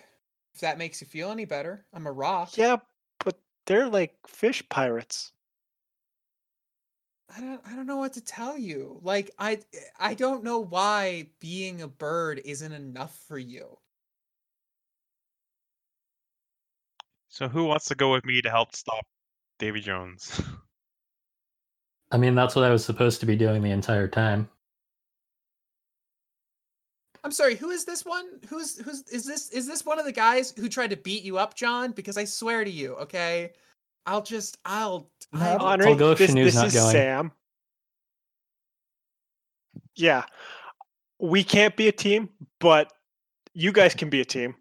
If 0.53 0.61
that 0.61 0.77
makes 0.77 1.01
you 1.01 1.07
feel 1.07 1.31
any 1.31 1.45
better, 1.45 1.85
I'm 1.93 2.05
a 2.05 2.11
roc. 2.11 2.57
Yeah, 2.57 2.77
but 3.23 3.39
they're 3.65 3.89
like 3.89 4.15
fish 4.27 4.63
pirates. 4.69 5.31
I 7.35 7.41
don't 7.41 7.61
I 7.65 7.75
don't 7.75 7.87
know 7.87 7.97
what 7.97 8.13
to 8.13 8.21
tell 8.21 8.57
you. 8.57 8.99
Like 9.01 9.31
I 9.39 9.59
I 9.99 10.13
don't 10.13 10.43
know 10.43 10.59
why 10.59 11.29
being 11.39 11.81
a 11.81 11.87
bird 11.87 12.41
isn't 12.45 12.71
enough 12.71 13.17
for 13.27 13.37
you. 13.37 13.77
So, 17.33 17.47
who 17.47 17.65
wants 17.65 17.85
to 17.85 17.95
go 17.95 18.11
with 18.11 18.25
me 18.25 18.43
to 18.43 18.49
help 18.51 18.75
stop 18.75 19.07
Davy 19.57 19.81
Jones? 19.81 20.39
I 22.11 22.17
mean, 22.17 22.35
that's 22.35 22.55
what 22.55 22.63
I 22.63 22.69
was 22.69 22.85
supposed 22.85 23.21
to 23.21 23.25
be 23.25 23.35
doing 23.35 23.63
the 23.63 23.71
entire 23.71 24.07
time. 24.07 24.47
I'm 27.23 27.31
sorry, 27.31 27.55
who 27.55 27.69
is 27.69 27.85
this 27.85 28.05
one? 28.05 28.25
Who's 28.49 28.77
who's 28.79 29.03
is 29.03 29.25
this 29.25 29.49
is 29.51 29.65
this 29.65 29.85
one 29.85 29.97
of 29.97 30.05
the 30.05 30.11
guys 30.11 30.53
who 30.57 30.67
tried 30.67 30.89
to 30.89 30.97
beat 30.97 31.23
you 31.23 31.37
up, 31.37 31.55
John? 31.55 31.91
Because 31.91 32.17
I 32.17 32.25
swear 32.25 32.63
to 32.65 32.69
you, 32.69 32.95
okay? 32.95 33.53
I'll 34.05 34.21
just 34.21 34.57
I'll 34.65 35.09
No, 35.31 35.39
I, 35.39 35.53
I'll 35.53 35.67
Henri, 35.69 35.95
go 35.95 36.11
if 36.11 36.17
this, 36.17 36.33
this 36.33 36.55
not 36.55 36.67
is 36.67 36.73
going. 36.73 36.91
Sam. 36.91 37.31
Yeah, 39.95 40.25
we 41.19 41.43
can't 41.43 41.75
be 41.77 41.87
a 41.87 41.91
team, 41.91 42.29
but 42.59 42.91
you 43.53 43.71
guys 43.71 43.93
can 43.93 44.09
be 44.09 44.19
a 44.19 44.25
team. 44.25 44.55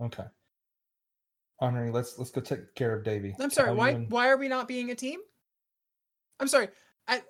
Okay. 0.00 0.24
Henri, 1.60 1.90
let's 1.90 2.18
let's 2.18 2.30
go 2.30 2.40
take 2.40 2.74
care 2.74 2.96
of 2.96 3.04
Davy. 3.04 3.36
I'm 3.38 3.50
sorry, 3.50 3.68
Tell 3.68 3.76
why 3.76 3.90
and- 3.90 4.10
why 4.10 4.28
are 4.28 4.36
we 4.36 4.48
not 4.48 4.66
being 4.66 4.90
a 4.90 4.94
team? 4.94 5.20
I'm 6.40 6.48
sorry. 6.48 6.68
I 7.06 7.22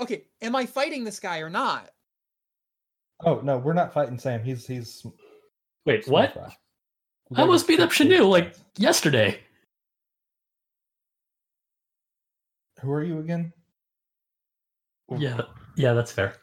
okay, 0.00 0.24
am 0.42 0.56
I 0.56 0.66
fighting 0.66 1.04
this 1.04 1.20
guy 1.20 1.38
or 1.38 1.50
not? 1.50 1.90
Oh 3.22 3.40
no, 3.40 3.58
we're 3.58 3.72
not 3.74 3.92
fighting 3.92 4.18
Sam. 4.18 4.42
He's 4.42 4.66
he's 4.66 5.06
Wait, 5.86 6.08
what? 6.08 6.32
fry. 6.32 6.56
I 7.36 7.40
almost 7.42 7.66
beat 7.66 7.80
up 7.80 7.90
kick 7.90 8.08
Shanu 8.08 8.28
like 8.28 8.54
yesterday. 8.78 9.38
Who 12.80 12.92
are 12.92 13.02
you 13.02 13.18
again? 13.18 13.52
Yeah, 15.16 15.42
yeah, 15.76 15.92
that's 15.92 16.12
fair. 16.12 16.36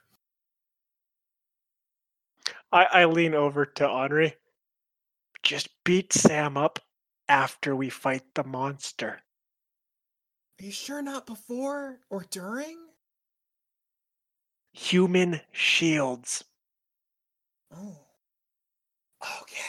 I, 2.72 2.86
I 2.86 3.06
lean 3.06 3.34
over 3.34 3.66
to 3.66 3.88
Henri. 3.88 4.36
Just 5.44 5.70
beat 5.84 6.14
Sam 6.14 6.58
up 6.58 6.80
after 7.28 7.76
we 7.76 7.90
fight 7.90 8.24
the 8.34 8.44
monster. 8.44 9.22
Are 10.60 10.66
you 10.66 10.72
sure 10.72 11.02
not 11.02 11.26
before 11.26 12.00
or 12.10 12.26
during? 12.30 12.78
Human 14.74 15.42
shields. 15.52 16.44
Oh. 17.74 17.98
Okay. 19.42 19.62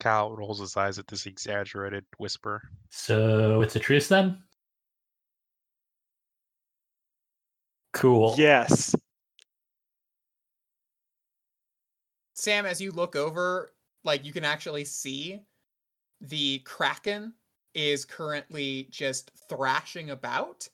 Cal 0.00 0.34
rolls 0.36 0.60
his 0.60 0.76
eyes 0.76 0.98
at 0.98 1.06
this 1.06 1.26
exaggerated 1.26 2.04
whisper. 2.18 2.62
So 2.90 3.62
it's 3.62 3.76
a 3.76 3.80
truce 3.80 4.08
then? 4.08 4.42
Cool. 7.92 8.34
Yes. 8.36 8.94
Sam, 12.34 12.66
as 12.66 12.80
you 12.80 12.90
look 12.90 13.16
over, 13.16 13.72
like 14.04 14.24
you 14.24 14.32
can 14.32 14.44
actually 14.44 14.84
see 14.84 15.40
the 16.20 16.58
kraken 16.60 17.32
is 17.74 18.04
currently 18.04 18.88
just 18.90 19.30
thrashing 19.48 20.10
about 20.10 20.68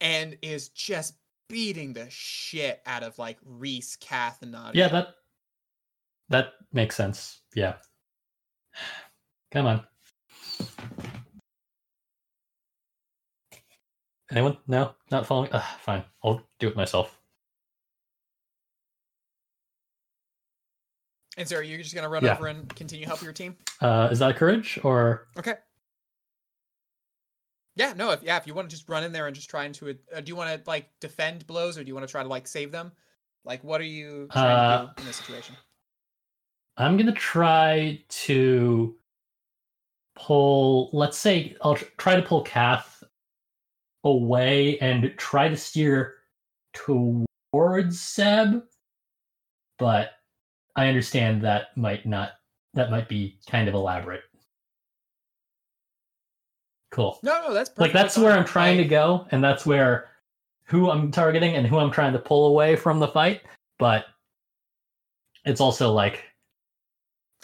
and 0.00 0.36
is 0.42 0.68
just 0.68 1.14
beating 1.48 1.92
the 1.92 2.08
shit 2.10 2.80
out 2.86 3.02
of 3.02 3.18
like 3.18 3.38
Reese, 3.44 3.96
Kath, 3.96 4.42
and 4.42 4.52
Nadia. 4.52 4.84
Yeah, 4.84 4.88
that 4.88 5.08
that 6.28 6.52
makes 6.72 6.96
sense. 6.96 7.40
Yeah. 7.54 7.74
Come 9.50 9.66
on. 9.66 9.84
Anyone? 14.30 14.58
No, 14.66 14.94
not 15.10 15.26
following. 15.26 15.50
Ugh, 15.52 15.78
fine, 15.80 16.04
I'll 16.22 16.42
do 16.58 16.68
it 16.68 16.76
myself. 16.76 17.18
And 21.38 21.48
so 21.48 21.56
are 21.56 21.62
you 21.62 21.78
just 21.78 21.94
gonna 21.94 22.08
run 22.08 22.24
Yeah. 22.24 22.34
over 22.34 22.48
and 22.48 22.68
continue 22.74 23.06
help 23.06 23.22
your 23.22 23.32
team? 23.32 23.56
Uh, 23.80 24.08
is 24.10 24.18
that 24.18 24.36
courage 24.36 24.78
or? 24.82 25.28
Okay. 25.38 25.54
Yeah, 27.78 27.92
no, 27.96 28.10
if 28.10 28.24
yeah, 28.24 28.36
if 28.36 28.46
you 28.46 28.54
want 28.54 28.68
to 28.68 28.74
just 28.74 28.88
run 28.88 29.04
in 29.04 29.12
there 29.12 29.28
and 29.28 29.36
just 29.36 29.48
try 29.48 29.64
into 29.64 29.86
it, 29.86 30.00
uh, 30.12 30.20
do 30.20 30.30
you 30.30 30.36
want 30.36 30.50
to 30.50 30.68
like 30.68 30.90
defend 31.00 31.46
blows 31.46 31.78
or 31.78 31.84
do 31.84 31.88
you 31.88 31.94
want 31.94 32.04
to 32.04 32.10
try 32.10 32.24
to 32.24 32.28
like 32.28 32.48
save 32.48 32.72
them? 32.72 32.90
Like, 33.44 33.62
what 33.62 33.80
are 33.80 33.84
you 33.84 34.26
trying 34.32 34.56
Uh, 34.56 34.80
to 34.80 34.94
do 34.96 35.00
in 35.02 35.06
this 35.06 35.16
situation? 35.16 35.54
I'm 36.76 36.96
gonna 36.96 37.12
try 37.12 38.02
to 38.08 38.96
pull. 40.16 40.90
Let's 40.92 41.18
say 41.18 41.56
I'll 41.62 41.76
try 41.76 42.16
to 42.16 42.22
pull 42.22 42.42
Kath 42.42 43.04
away 44.02 44.78
and 44.80 45.14
try 45.16 45.48
to 45.48 45.56
steer 45.56 46.16
towards 46.72 48.00
Seb, 48.00 48.64
but 49.78 50.14
I 50.74 50.88
understand 50.88 51.42
that 51.42 51.76
might 51.76 52.06
not. 52.06 52.32
That 52.74 52.90
might 52.90 53.08
be 53.08 53.38
kind 53.48 53.68
of 53.68 53.74
elaborate. 53.74 54.22
Cool. 56.98 57.20
No, 57.22 57.40
no, 57.46 57.54
that's 57.54 57.70
Like 57.78 57.92
that's 57.92 58.18
where. 58.18 58.32
I'm 58.32 58.44
trying 58.44 58.76
to 58.78 58.84
go, 58.84 59.24
and 59.30 59.42
that's 59.42 59.64
where 59.64 60.10
who 60.64 60.90
I'm 60.90 61.12
targeting 61.12 61.54
and 61.54 61.64
who 61.64 61.78
I'm 61.78 61.92
trying 61.92 62.12
to 62.12 62.18
pull 62.18 62.48
away 62.48 62.74
from 62.74 62.98
the 62.98 63.06
fight. 63.06 63.42
But 63.78 64.06
it's 65.44 65.60
also 65.60 65.92
like 65.92 66.24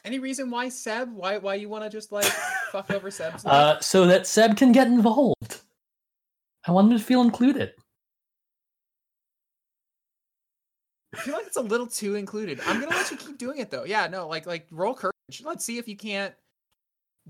Any 0.04 0.18
reason 0.18 0.50
why 0.50 0.70
Seb? 0.70 1.14
Why 1.14 1.38
why 1.38 1.54
you 1.54 1.68
want 1.68 1.84
to 1.84 1.90
just 1.90 2.10
like 2.10 2.24
fuck 2.72 2.90
over 2.90 3.12
Seb? 3.12 3.34
uh, 3.44 3.78
so 3.78 4.08
that 4.08 4.26
Seb 4.26 4.56
can 4.56 4.72
get 4.72 4.88
involved. 4.88 5.60
I 6.66 6.72
want 6.72 6.90
him 6.90 6.98
to 6.98 7.04
feel 7.04 7.20
included. 7.20 7.74
I 11.14 11.18
feel 11.18 11.34
like 11.34 11.46
it's 11.46 11.58
a 11.58 11.62
little 11.62 11.86
too 11.86 12.16
included. 12.16 12.60
I'm 12.66 12.80
gonna 12.80 12.90
let 12.90 13.08
you 13.12 13.16
keep 13.16 13.38
doing 13.38 13.58
it 13.60 13.70
though. 13.70 13.84
Yeah, 13.84 14.08
no, 14.08 14.26
like 14.26 14.46
like 14.46 14.66
roll 14.72 14.94
courage. 14.94 15.12
Let's 15.44 15.64
see 15.64 15.78
if 15.78 15.86
you 15.86 15.96
can't 15.96 16.34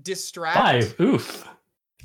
distract. 0.01 0.57
Five. 0.57 0.99
Oof. 0.99 1.47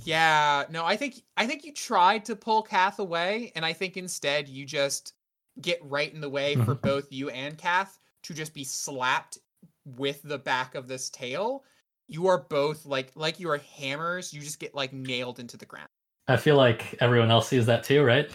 Yeah, 0.04 0.64
no, 0.70 0.84
I 0.84 0.96
think 0.96 1.22
I 1.36 1.46
think 1.46 1.64
you 1.64 1.72
tried 1.72 2.24
to 2.26 2.36
pull 2.36 2.62
Kath 2.62 2.98
away, 2.98 3.52
and 3.54 3.64
I 3.64 3.72
think 3.72 3.96
instead 3.96 4.48
you 4.48 4.64
just 4.64 5.14
get 5.60 5.78
right 5.82 6.12
in 6.12 6.20
the 6.20 6.28
way 6.28 6.56
for 6.56 6.74
Mhm. 6.74 6.82
both 6.82 7.12
you 7.12 7.28
and 7.30 7.58
Kath 7.58 7.98
to 8.22 8.34
just 8.34 8.54
be 8.54 8.64
slapped 8.64 9.38
with 9.84 10.22
the 10.22 10.38
back 10.38 10.74
of 10.74 10.88
this 10.88 11.10
tail. 11.10 11.64
You 12.08 12.26
are 12.28 12.38
both 12.38 12.86
like 12.86 13.12
like 13.14 13.38
you 13.40 13.50
are 13.50 13.58
hammers. 13.58 14.32
You 14.32 14.40
just 14.40 14.58
get 14.58 14.74
like 14.74 14.92
nailed 14.92 15.38
into 15.38 15.56
the 15.56 15.66
ground. 15.66 15.88
I 16.28 16.36
feel 16.36 16.56
like 16.56 16.94
everyone 17.00 17.30
else 17.30 17.48
sees 17.48 17.66
that 17.66 17.84
too, 17.84 18.02
right? 18.02 18.30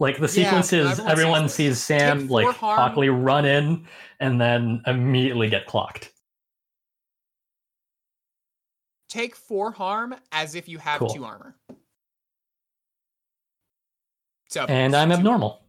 Like 0.00 0.18
the 0.18 0.28
Yeah, 0.28 0.60
sequence 0.60 0.72
is 0.72 1.00
everyone 1.00 1.06
sees 1.08 1.10
everyone 1.10 1.42
this. 1.44 1.54
sees 1.54 1.82
Sam 1.82 2.28
like 2.28 2.62
awkwardly 2.62 3.08
run 3.08 3.44
in 3.44 3.86
and 4.20 4.40
then 4.40 4.82
immediately 4.86 5.48
get 5.48 5.66
clocked. 5.66 6.12
Take 9.08 9.34
four 9.36 9.70
harm 9.72 10.14
as 10.32 10.54
if 10.54 10.68
you 10.68 10.78
have 10.78 10.98
Cool. 11.00 11.08
two 11.08 11.24
armor. 11.24 11.54
So 14.50 14.64
And 14.64 14.94
I'm 14.94 15.08
two- 15.10 15.14
abnormal. 15.16 15.60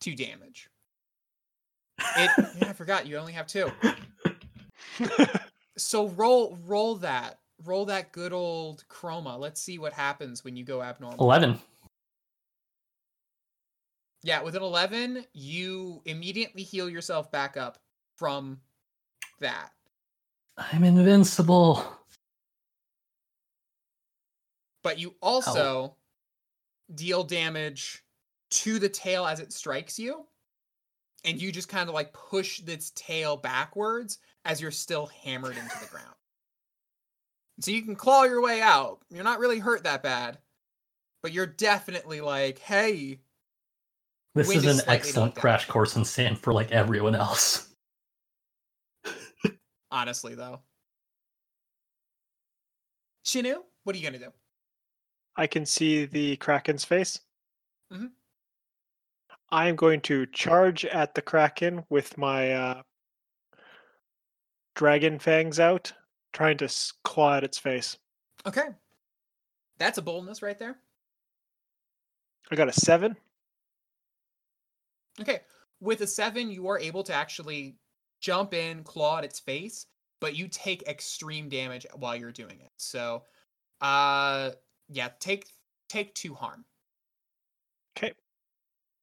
Two 0.00 0.14
damage. 0.16 0.68
It, 2.16 2.30
yeah, 2.58 2.68
I 2.70 2.72
forgot 2.72 3.06
you 3.06 3.16
only 3.16 3.32
have 3.32 3.46
two. 3.46 3.70
So 5.78 6.08
roll 6.08 6.58
roll 6.66 6.96
that. 6.96 7.38
Roll 7.64 7.86
that 7.86 8.12
good 8.12 8.32
old 8.34 8.84
chroma. 8.90 9.38
Let's 9.38 9.60
see 9.60 9.78
what 9.78 9.94
happens 9.94 10.44
when 10.44 10.54
you 10.54 10.64
go 10.64 10.82
abnormal. 10.82 11.18
Eleven. 11.24 11.58
Yeah, 14.22 14.42
with 14.42 14.54
an 14.54 14.62
11, 14.62 15.24
you 15.32 16.02
immediately 16.04 16.62
heal 16.62 16.90
yourself 16.90 17.32
back 17.32 17.56
up 17.56 17.78
from 18.16 18.60
that. 19.40 19.70
I'm 20.58 20.84
invincible. 20.84 21.82
But 24.82 24.98
you 24.98 25.14
also 25.22 25.96
deal 26.94 27.24
damage 27.24 28.02
to 28.50 28.78
the 28.78 28.88
tail 28.88 29.26
as 29.26 29.40
it 29.40 29.52
strikes 29.52 29.98
you. 29.98 30.26
And 31.24 31.40
you 31.40 31.52
just 31.52 31.68
kind 31.68 31.88
of 31.88 31.94
like 31.94 32.12
push 32.12 32.60
its 32.66 32.90
tail 32.90 33.36
backwards 33.36 34.18
as 34.44 34.60
you're 34.60 34.72
still 34.72 35.06
hammered 35.22 35.56
into 35.56 35.78
the 35.80 35.86
ground. 35.86 36.14
So 37.60 37.70
you 37.70 37.82
can 37.82 37.94
claw 37.94 38.24
your 38.24 38.42
way 38.42 38.60
out. 38.60 39.00
You're 39.08 39.22
not 39.22 39.38
really 39.38 39.60
hurt 39.60 39.84
that 39.84 40.02
bad. 40.02 40.38
But 41.22 41.32
you're 41.32 41.46
definitely 41.46 42.20
like, 42.20 42.58
hey, 42.58 43.20
This 44.34 44.50
is 44.50 44.66
an 44.66 44.84
excellent 44.88 45.36
crash 45.36 45.68
course 45.68 45.94
in 45.94 46.04
sand 46.04 46.40
for 46.40 46.52
like 46.52 46.72
everyone 46.72 47.14
else. 47.14 47.68
honestly 49.92 50.34
though. 50.34 50.60
Shinu, 53.24 53.58
what 53.84 53.94
are 53.94 53.98
you 53.98 54.04
gonna 54.04 54.18
do? 54.18 54.32
I 55.36 55.46
can 55.46 55.64
see 55.64 56.04
the 56.04 56.36
Kraken's 56.36 56.84
face. 56.84 57.20
Mhm. 57.90 58.12
I 59.50 59.68
am 59.68 59.76
going 59.76 60.00
to 60.02 60.26
charge 60.26 60.84
at 60.84 61.14
the 61.14 61.22
Kraken 61.22 61.84
with 61.90 62.16
my 62.16 62.52
uh, 62.52 62.82
dragon 64.74 65.18
fangs 65.18 65.60
out, 65.60 65.92
trying 66.32 66.56
to 66.58 66.74
claw 67.04 67.36
at 67.36 67.44
its 67.44 67.58
face. 67.58 67.98
Okay. 68.46 68.68
That's 69.78 69.98
a 69.98 70.02
boldness 70.02 70.42
right 70.42 70.58
there. 70.58 70.78
I 72.50 72.56
got 72.56 72.68
a 72.68 72.72
seven. 72.72 73.16
Okay. 75.20 75.40
With 75.80 76.00
a 76.00 76.06
seven, 76.06 76.50
you 76.50 76.68
are 76.68 76.78
able 76.78 77.02
to 77.04 77.12
actually 77.12 77.76
jump 78.20 78.54
in, 78.54 78.84
claw 78.84 79.18
at 79.18 79.24
its 79.24 79.40
face, 79.40 79.86
but 80.20 80.36
you 80.36 80.48
take 80.48 80.82
extreme 80.84 81.48
damage 81.48 81.86
while 81.94 82.16
you're 82.16 82.32
doing 82.32 82.60
it. 82.60 82.70
So 82.76 83.24
uh 83.80 84.52
yeah, 84.92 85.08
take 85.20 85.46
take 85.88 86.14
two 86.14 86.34
harm. 86.34 86.64
Okay. 87.96 88.12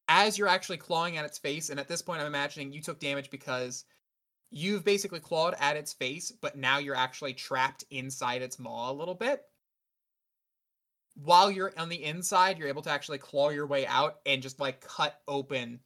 As 0.08 0.38
you're 0.38 0.48
actually 0.48 0.78
clawing 0.78 1.16
at 1.16 1.24
its 1.24 1.38
face, 1.38 1.70
and 1.70 1.78
at 1.78 1.88
this 1.88 2.02
point 2.02 2.20
I'm 2.20 2.26
imagining 2.26 2.72
you 2.72 2.82
took 2.82 2.98
damage 2.98 3.30
because 3.30 3.84
you've 4.50 4.84
basically 4.84 5.20
clawed 5.20 5.54
at 5.60 5.76
its 5.76 5.92
face, 5.92 6.32
but 6.40 6.56
now 6.56 6.78
you're 6.78 6.96
actually 6.96 7.34
trapped 7.34 7.84
inside 7.90 8.42
its 8.42 8.58
maw 8.58 8.90
a 8.90 8.92
little 8.92 9.14
bit. 9.14 9.42
While 11.14 11.50
you're 11.50 11.72
on 11.76 11.88
the 11.88 12.02
inside, 12.02 12.58
you're 12.58 12.68
able 12.68 12.82
to 12.82 12.90
actually 12.90 13.18
claw 13.18 13.50
your 13.50 13.66
way 13.66 13.86
out 13.86 14.18
and 14.26 14.42
just 14.42 14.58
like 14.58 14.80
cut 14.80 15.20
open 15.28 15.80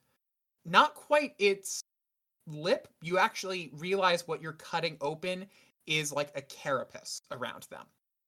not 0.64 0.94
quite 0.94 1.34
its 1.38 1.82
lip. 2.46 2.88
You 3.02 3.18
actually 3.18 3.70
realize 3.74 4.26
what 4.26 4.42
you're 4.42 4.52
cutting 4.52 4.96
open 5.00 5.46
is 5.86 6.12
like 6.12 6.30
a 6.34 6.42
carapace 6.42 7.20
around 7.30 7.66
them. 7.70 7.86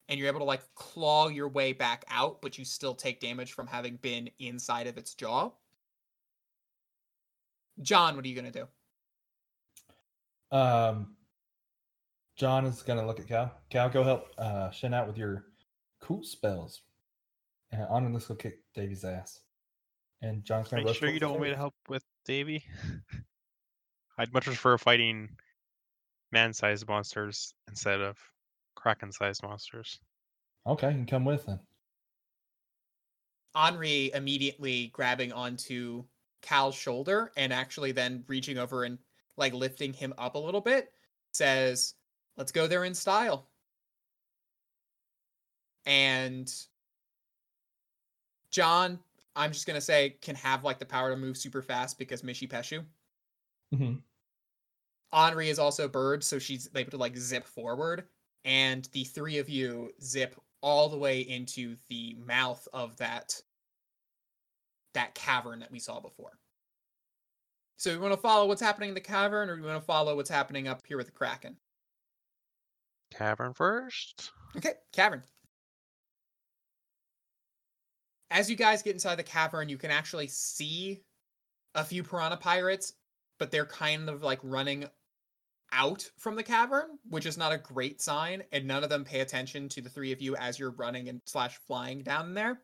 And 0.09 0.19
you're 0.19 0.29
able 0.29 0.41
to 0.41 0.45
like 0.45 0.63
claw 0.75 1.29
your 1.29 1.49
way 1.49 1.73
back 1.73 2.05
out, 2.09 2.41
but 2.41 2.59
you 2.59 2.65
still 2.65 2.95
take 2.95 3.21
damage 3.21 3.53
from 3.53 3.67
having 3.67 3.97
been 3.97 4.31
inside 4.39 4.87
of 4.87 4.99
its 4.99 5.15
jaw. 5.15 5.51
John, 7.81 8.17
what 8.17 8.25
are 8.25 8.29
you 8.29 8.35
going 8.35 8.53
to 8.53 8.59
do? 8.61 10.57
Um, 10.57 11.17
John 12.37 12.67
is 12.67 12.83
gonna 12.83 13.07
look 13.07 13.19
at 13.19 13.27
Cal. 13.27 13.53
Cal, 13.71 13.89
go 13.89 14.03
help 14.03 14.29
uh, 14.39 14.71
Shin 14.71 14.95
out 14.95 15.07
with 15.07 15.17
your 15.17 15.47
cool 16.01 16.23
spells. 16.23 16.83
And 17.73 17.83
I'm 17.83 18.05
gonna 18.05 18.25
go 18.27 18.35
kick 18.35 18.59
Davy's 18.75 19.05
ass. 19.05 19.41
And 20.23 20.45
John's 20.45 20.69
gonna 20.69 20.83
you 20.83 20.95
sure 20.95 21.11
you 21.11 21.21
don't 21.21 21.33
want 21.33 21.43
me 21.43 21.51
to 21.51 21.57
help 21.57 21.75
with 21.89 22.05
Davy? 22.25 22.65
I'd 24.19 24.33
much 24.33 24.45
prefer 24.45 24.79
fighting 24.79 25.31
man-sized 26.33 26.87
monsters 26.89 27.55
instead 27.69 28.01
of 28.01 28.19
kraken-sized 28.77 29.43
monsters. 29.43 29.99
Okay, 30.67 30.89
you 30.89 30.95
can 30.95 31.07
come 31.07 31.25
with 31.25 31.47
then. 31.47 31.59
Henri 33.55 34.11
immediately 34.15 34.89
grabbing 34.93 35.33
onto 35.33 36.05
Cal's 36.43 36.75
shoulder 36.75 37.33
and 37.37 37.53
actually 37.53 37.93
then 37.93 38.23
reaching 38.29 38.59
over 38.59 38.85
and 38.85 38.99
like 39.37 39.53
lifting 39.53 39.93
him 39.93 40.15
up 40.19 40.35
a 40.35 40.39
little 40.39 40.61
bit 40.61 40.93
says, 41.33 41.95
Let's 42.37 42.53
go 42.53 42.67
there 42.67 42.85
in 42.85 42.95
style. 42.95 43.49
And 45.87 46.53
John, 48.51 48.99
I'm 49.35 49.53
just 49.53 49.67
gonna 49.67 49.81
say, 49.81 50.17
can 50.21 50.35
have 50.37 50.65
like 50.65 50.79
the 50.79 50.87
power 50.87 51.11
to 51.11 51.17
move 51.17 51.37
super 51.37 51.63
fast 51.63 51.99
because 51.99 52.23
Mishipeshu. 52.23 52.85
Mm-hmm. 53.75 53.95
Henri 55.13 55.49
is 55.49 55.59
also 55.59 55.89
bird, 55.89 56.23
so 56.23 56.39
she's 56.39 56.69
able 56.75 56.91
to 56.91 56.97
like 56.97 57.17
zip 57.17 57.47
forward, 57.47 58.05
and 58.47 58.89
the 58.93 59.05
three 59.05 59.39
of 59.39 59.51
you 59.51 59.91
zip 60.01 60.41
all 60.63 60.89
the 60.89 60.97
way 60.97 61.21
into 61.21 61.77
the 61.89 62.17
mouth 62.25 62.67
of 62.73 62.97
that 62.97 63.35
that 64.95 65.15
cavern 65.15 65.59
that 65.59 65.71
we 65.71 65.79
saw 65.79 66.01
before. 66.01 66.39
So 67.77 67.91
we 67.91 67.99
want 67.99 68.15
to 68.15 68.21
follow 68.21 68.47
what's 68.47 68.63
happening 68.63 68.89
in 68.89 68.95
the 68.95 69.01
cavern, 69.03 69.51
or 69.51 69.57
we 69.57 69.63
want 69.63 69.79
to 69.79 69.85
follow 69.85 70.17
what's 70.17 70.31
happening 70.31 70.67
up 70.67 70.81
here 70.87 70.97
with 70.97 71.07
the 71.07 71.13
kraken. 71.13 71.57
Cavern 73.13 73.53
first. 73.53 74.31
Okay, 74.57 74.73
cavern. 74.95 75.23
As 78.31 78.49
you 78.49 78.57
guys 78.57 78.83
get 78.83 78.95
inside 78.95 79.17
the 79.17 79.23
cavern, 79.23 79.69
you 79.69 79.77
can 79.77 79.91
actually 79.91 80.29
see 80.29 81.03
a 81.75 81.85
few 81.85 82.03
piranha 82.03 82.39
pirates, 82.39 82.95
but 83.39 83.51
they're 83.51 83.67
kind 83.67 84.09
of 84.09 84.23
like 84.23 84.41
running 84.43 84.87
out 85.73 86.09
from 86.17 86.37
the 86.37 86.43
cavern, 86.43 86.99
which 87.09 87.27
is 87.27 87.37
not 87.37 87.53
a 87.53 87.59
great 87.59 88.01
sign, 88.01 88.43
and 88.53 88.67
none 88.67 88.85
of 88.85 88.91
them 88.91 89.05
pay 89.05 89.21
attention 89.21 89.69
to 89.71 89.81
the 89.81 89.91
three 89.91 90.13
of 90.13 90.21
you 90.21 90.37
as 90.37 90.59
you're 90.59 90.71
running 90.71 91.09
and 91.09 91.21
slash 91.27 91.59
flying 91.67 92.03
down 92.03 92.35
there 92.35 92.61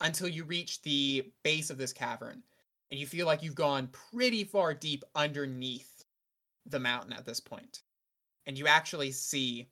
until 0.00 0.28
you 0.28 0.44
reach 0.44 0.82
the 0.82 1.30
base 1.42 1.70
of 1.70 1.78
this 1.78 1.92
cavern. 1.92 2.42
And 2.90 3.00
you 3.00 3.06
feel 3.06 3.26
like 3.26 3.42
you've 3.42 3.54
gone 3.54 3.88
pretty 4.12 4.44
far 4.44 4.74
deep 4.74 5.04
underneath 5.14 6.04
the 6.66 6.78
mountain 6.78 7.12
at 7.12 7.26
this 7.26 7.40
point. 7.40 7.82
And 8.46 8.58
you 8.58 8.66
actually 8.66 9.10
see 9.10 9.68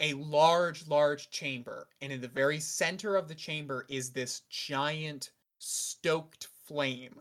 a 0.00 0.14
large, 0.14 0.86
large 0.86 1.30
chamber. 1.30 1.88
And 2.00 2.12
in 2.12 2.20
the 2.20 2.28
very 2.28 2.60
center 2.60 3.16
of 3.16 3.28
the 3.28 3.34
chamber 3.34 3.86
is 3.88 4.10
this 4.10 4.42
giant 4.50 5.30
stoked 5.58 6.48
flame, 6.66 7.20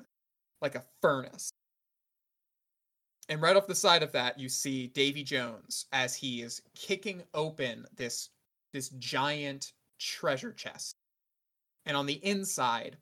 like 0.61 0.75
a 0.75 0.85
furnace. 1.01 1.51
And 3.29 3.41
right 3.41 3.55
off 3.55 3.67
the 3.67 3.75
side 3.75 4.01
of 4.01 4.11
that, 4.13 4.39
you 4.39 4.49
see 4.49 4.87
Davy 4.87 5.23
Jones 5.23 5.85
as 5.93 6.15
he 6.15 6.41
is 6.41 6.61
kicking 6.75 7.21
open 7.35 7.85
this 7.95 8.29
this 8.73 8.89
giant 8.89 9.73
treasure 9.99 10.51
chest. 10.51 10.95
And 11.85 11.95
on 11.95 12.05
the 12.05 12.23
inside 12.25 12.97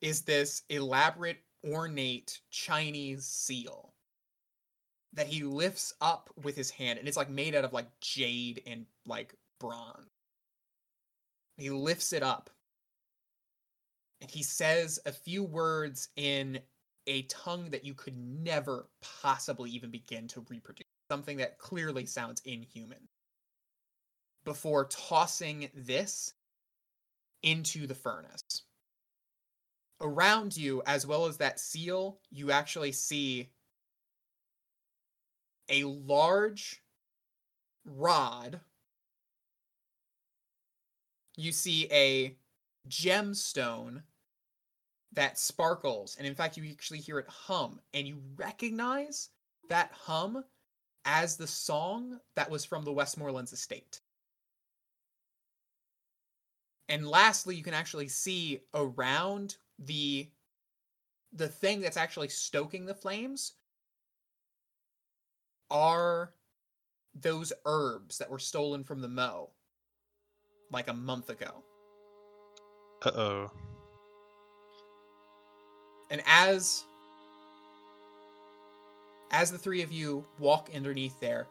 is 0.00 0.22
this 0.22 0.62
elaborate, 0.68 1.38
ornate 1.64 2.40
Chinese 2.50 3.24
seal 3.24 3.94
that 5.14 5.26
he 5.26 5.42
lifts 5.42 5.94
up 6.00 6.30
with 6.42 6.56
his 6.56 6.70
hand. 6.70 6.98
And 6.98 7.08
it's 7.08 7.16
like 7.16 7.30
made 7.30 7.54
out 7.54 7.64
of 7.64 7.72
like 7.72 7.88
jade 8.00 8.62
and 8.66 8.86
like 9.06 9.34
bronze. 9.58 10.10
He 11.56 11.70
lifts 11.70 12.12
it 12.12 12.22
up 12.22 12.50
and 14.20 14.30
he 14.30 14.42
says 14.42 14.98
a 15.06 15.12
few 15.12 15.42
words 15.42 16.08
in 16.16 16.60
a 17.08 17.22
tongue 17.22 17.70
that 17.70 17.84
you 17.84 17.94
could 17.94 18.16
never 18.16 18.86
possibly 19.00 19.70
even 19.70 19.90
begin 19.90 20.28
to 20.28 20.44
reproduce. 20.48 20.84
Something 21.10 21.38
that 21.38 21.58
clearly 21.58 22.06
sounds 22.06 22.42
inhuman. 22.44 23.08
Before 24.44 24.84
tossing 24.84 25.70
this 25.74 26.34
into 27.42 27.86
the 27.86 27.94
furnace. 27.94 28.62
Around 30.00 30.56
you, 30.56 30.82
as 30.86 31.06
well 31.06 31.26
as 31.26 31.38
that 31.38 31.58
seal, 31.58 32.20
you 32.30 32.52
actually 32.52 32.92
see 32.92 33.48
a 35.68 35.84
large 35.84 36.82
rod. 37.84 38.60
You 41.36 41.52
see 41.52 41.88
a 41.90 42.36
gemstone 42.88 44.02
that 45.12 45.38
sparkles. 45.38 46.16
And 46.18 46.26
in 46.26 46.34
fact, 46.34 46.56
you 46.56 46.70
actually 46.70 47.00
hear 47.00 47.18
it 47.18 47.28
hum. 47.28 47.80
And 47.94 48.06
you 48.06 48.18
recognize 48.36 49.30
that 49.68 49.90
hum 49.92 50.44
as 51.04 51.36
the 51.36 51.46
song 51.46 52.18
that 52.36 52.50
was 52.50 52.64
from 52.64 52.84
the 52.84 52.92
Westmorelands 52.92 53.52
estate. 53.52 54.00
And 56.88 57.06
lastly, 57.06 57.54
you 57.54 57.62
can 57.62 57.74
actually 57.74 58.08
see 58.08 58.60
around 58.74 59.56
the 59.78 60.28
the 61.32 61.48
thing 61.48 61.80
that's 61.80 61.98
actually 61.98 62.28
stoking 62.28 62.86
the 62.86 62.94
flames 62.94 63.52
are 65.70 66.32
those 67.14 67.52
herbs 67.66 68.16
that 68.18 68.30
were 68.30 68.38
stolen 68.38 68.82
from 68.82 69.02
the 69.02 69.08
mow 69.08 69.50
like 70.70 70.88
a 70.88 70.94
month 70.94 71.28
ago. 71.28 71.62
Uh 73.04 73.10
oh. 73.14 73.50
And 76.10 76.22
as 76.26 76.84
as 79.30 79.50
the 79.50 79.58
three 79.58 79.82
of 79.82 79.92
you 79.92 80.24
walk 80.38 80.70
underneath 80.74 81.20
there, 81.20 81.46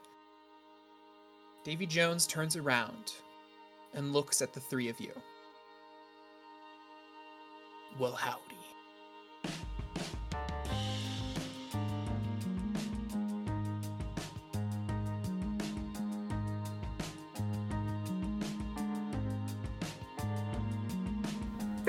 Davy 1.64 1.86
Jones 1.86 2.26
turns 2.26 2.56
around 2.56 3.14
and 3.94 4.14
looks 4.14 4.42
at 4.42 4.54
the 4.54 4.60
three 4.60 4.90
of 4.90 5.00
you. 5.00 5.12
Well, 8.00 8.14
howdy. 8.14 8.47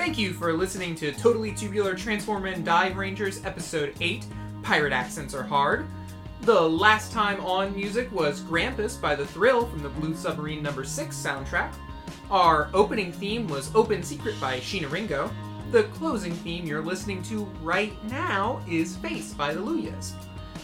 Thank 0.09 0.17
you 0.17 0.33
for 0.33 0.53
listening 0.53 0.95
to 0.95 1.11
Totally 1.11 1.51
Tubular 1.51 1.93
Transform 1.93 2.45
and 2.45 2.65
Dive 2.65 2.97
Rangers 2.97 3.45
Episode 3.45 3.93
8 4.01 4.25
Pirate 4.63 4.91
Accents 4.91 5.35
Are 5.35 5.43
Hard. 5.43 5.85
The 6.41 6.59
last 6.59 7.11
time 7.11 7.39
on 7.41 7.75
music 7.75 8.11
was 8.11 8.41
Grampus 8.41 8.99
by 8.99 9.13
The 9.13 9.27
Thrill 9.27 9.67
from 9.67 9.83
the 9.83 9.89
Blue 9.89 10.15
Submarine 10.15 10.63
Number 10.63 10.83
6 10.83 11.15
soundtrack. 11.15 11.75
Our 12.31 12.71
opening 12.73 13.11
theme 13.11 13.47
was 13.47 13.69
Open 13.75 14.01
Secret 14.01 14.33
by 14.41 14.59
Sheena 14.59 14.91
Ringo. 14.91 15.29
The 15.69 15.83
closing 15.83 16.33
theme 16.33 16.65
you're 16.65 16.81
listening 16.81 17.21
to 17.23 17.43
right 17.61 17.93
now 18.05 18.63
is 18.67 18.95
Face 18.97 19.35
by 19.35 19.53
the 19.53 19.61
Luyas. 19.61 20.13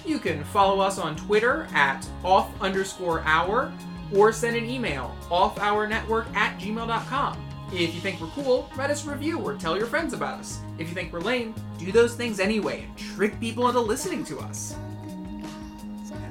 You 0.08 0.18
can 0.18 0.44
follow 0.46 0.80
us 0.80 0.98
on 0.98 1.16
Twitter 1.16 1.68
at 1.72 2.04
off 2.24 2.50
underscore 2.62 3.22
hour 3.22 3.72
or 4.12 4.34
send 4.34 4.58
an 4.58 4.66
email 4.66 5.16
offournetwork 5.30 6.34
at 6.34 6.60
gmail.com. 6.60 7.55
If 7.74 7.96
you 7.96 8.02
think 8.02 8.22
we're 8.22 8.28
cool, 8.28 8.70
write 8.76 8.92
us 8.92 9.06
a 9.06 9.12
review 9.12 9.40
or 9.40 9.56
tell 9.56 9.78
your 9.78 9.88
friends 9.88 10.14
about 10.14 10.40
us. 10.40 10.60
If 10.78 10.88
you 10.88 10.94
think 10.94 11.12
we're 11.12 11.20
lame, 11.20 11.56
do 11.78 11.92
those 11.92 12.16
things 12.16 12.40
anyway 12.40 12.84
and 12.84 12.98
trick 12.98 13.40
people 13.40 13.68
into 13.68 13.82
listening 13.82 14.24
to 14.26 14.40
us. 14.40 14.76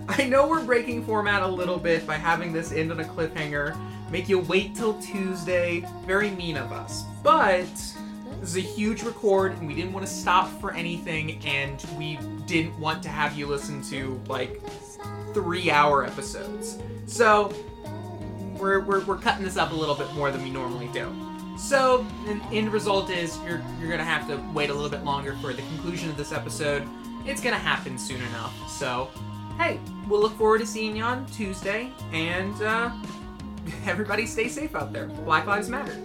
I 0.08 0.24
know 0.24 0.46
we're 0.46 0.64
breaking 0.64 1.04
format 1.04 1.42
a 1.42 1.46
little 1.46 1.78
bit 1.78 2.06
by 2.06 2.14
having 2.14 2.52
this 2.52 2.72
end 2.72 2.92
on 2.92 3.00
a 3.00 3.04
cliffhanger, 3.04 3.76
make 4.10 4.28
you 4.28 4.38
wait 4.38 4.74
till 4.74 4.94
Tuesday. 5.00 5.84
Very 6.06 6.30
mean 6.30 6.56
of 6.56 6.72
us. 6.72 7.04
But 7.22 7.66
this 8.40 8.50
is 8.50 8.56
a 8.56 8.60
huge 8.60 9.02
record 9.02 9.52
and 9.52 9.66
we 9.66 9.74
didn't 9.74 9.92
want 9.92 10.06
to 10.06 10.12
stop 10.12 10.48
for 10.60 10.72
anything 10.72 11.44
and 11.44 11.84
we 11.96 12.18
didn't 12.46 12.78
want 12.78 13.02
to 13.02 13.08
have 13.08 13.36
you 13.36 13.46
listen 13.46 13.82
to 13.84 14.20
like 14.28 14.62
three 15.32 15.70
hour 15.70 16.04
episodes. 16.04 16.78
So 17.06 17.52
we're, 18.64 18.80
we're, 18.80 19.00
we're 19.04 19.18
cutting 19.18 19.44
this 19.44 19.58
up 19.58 19.72
a 19.72 19.74
little 19.74 19.94
bit 19.94 20.10
more 20.14 20.30
than 20.30 20.42
we 20.42 20.48
normally 20.48 20.88
do. 20.88 21.14
So, 21.58 22.04
the 22.24 22.40
end 22.50 22.72
result 22.72 23.10
is 23.10 23.38
you're, 23.44 23.62
you're 23.78 23.88
going 23.88 23.98
to 23.98 24.04
have 24.04 24.26
to 24.28 24.36
wait 24.54 24.70
a 24.70 24.74
little 24.74 24.88
bit 24.88 25.04
longer 25.04 25.36
for 25.42 25.52
the 25.52 25.60
conclusion 25.62 26.08
of 26.08 26.16
this 26.16 26.32
episode. 26.32 26.88
It's 27.26 27.42
going 27.42 27.54
to 27.54 27.60
happen 27.60 27.98
soon 27.98 28.22
enough. 28.22 28.54
So, 28.68 29.10
hey, 29.58 29.78
we'll 30.08 30.20
look 30.20 30.36
forward 30.36 30.60
to 30.60 30.66
seeing 30.66 30.96
you 30.96 31.04
on 31.04 31.26
Tuesday, 31.26 31.92
and 32.12 32.60
uh, 32.62 32.90
everybody 33.84 34.24
stay 34.26 34.48
safe 34.48 34.74
out 34.74 34.94
there. 34.94 35.08
Black 35.08 35.46
Lives 35.46 35.68
Matter. 35.68 36.00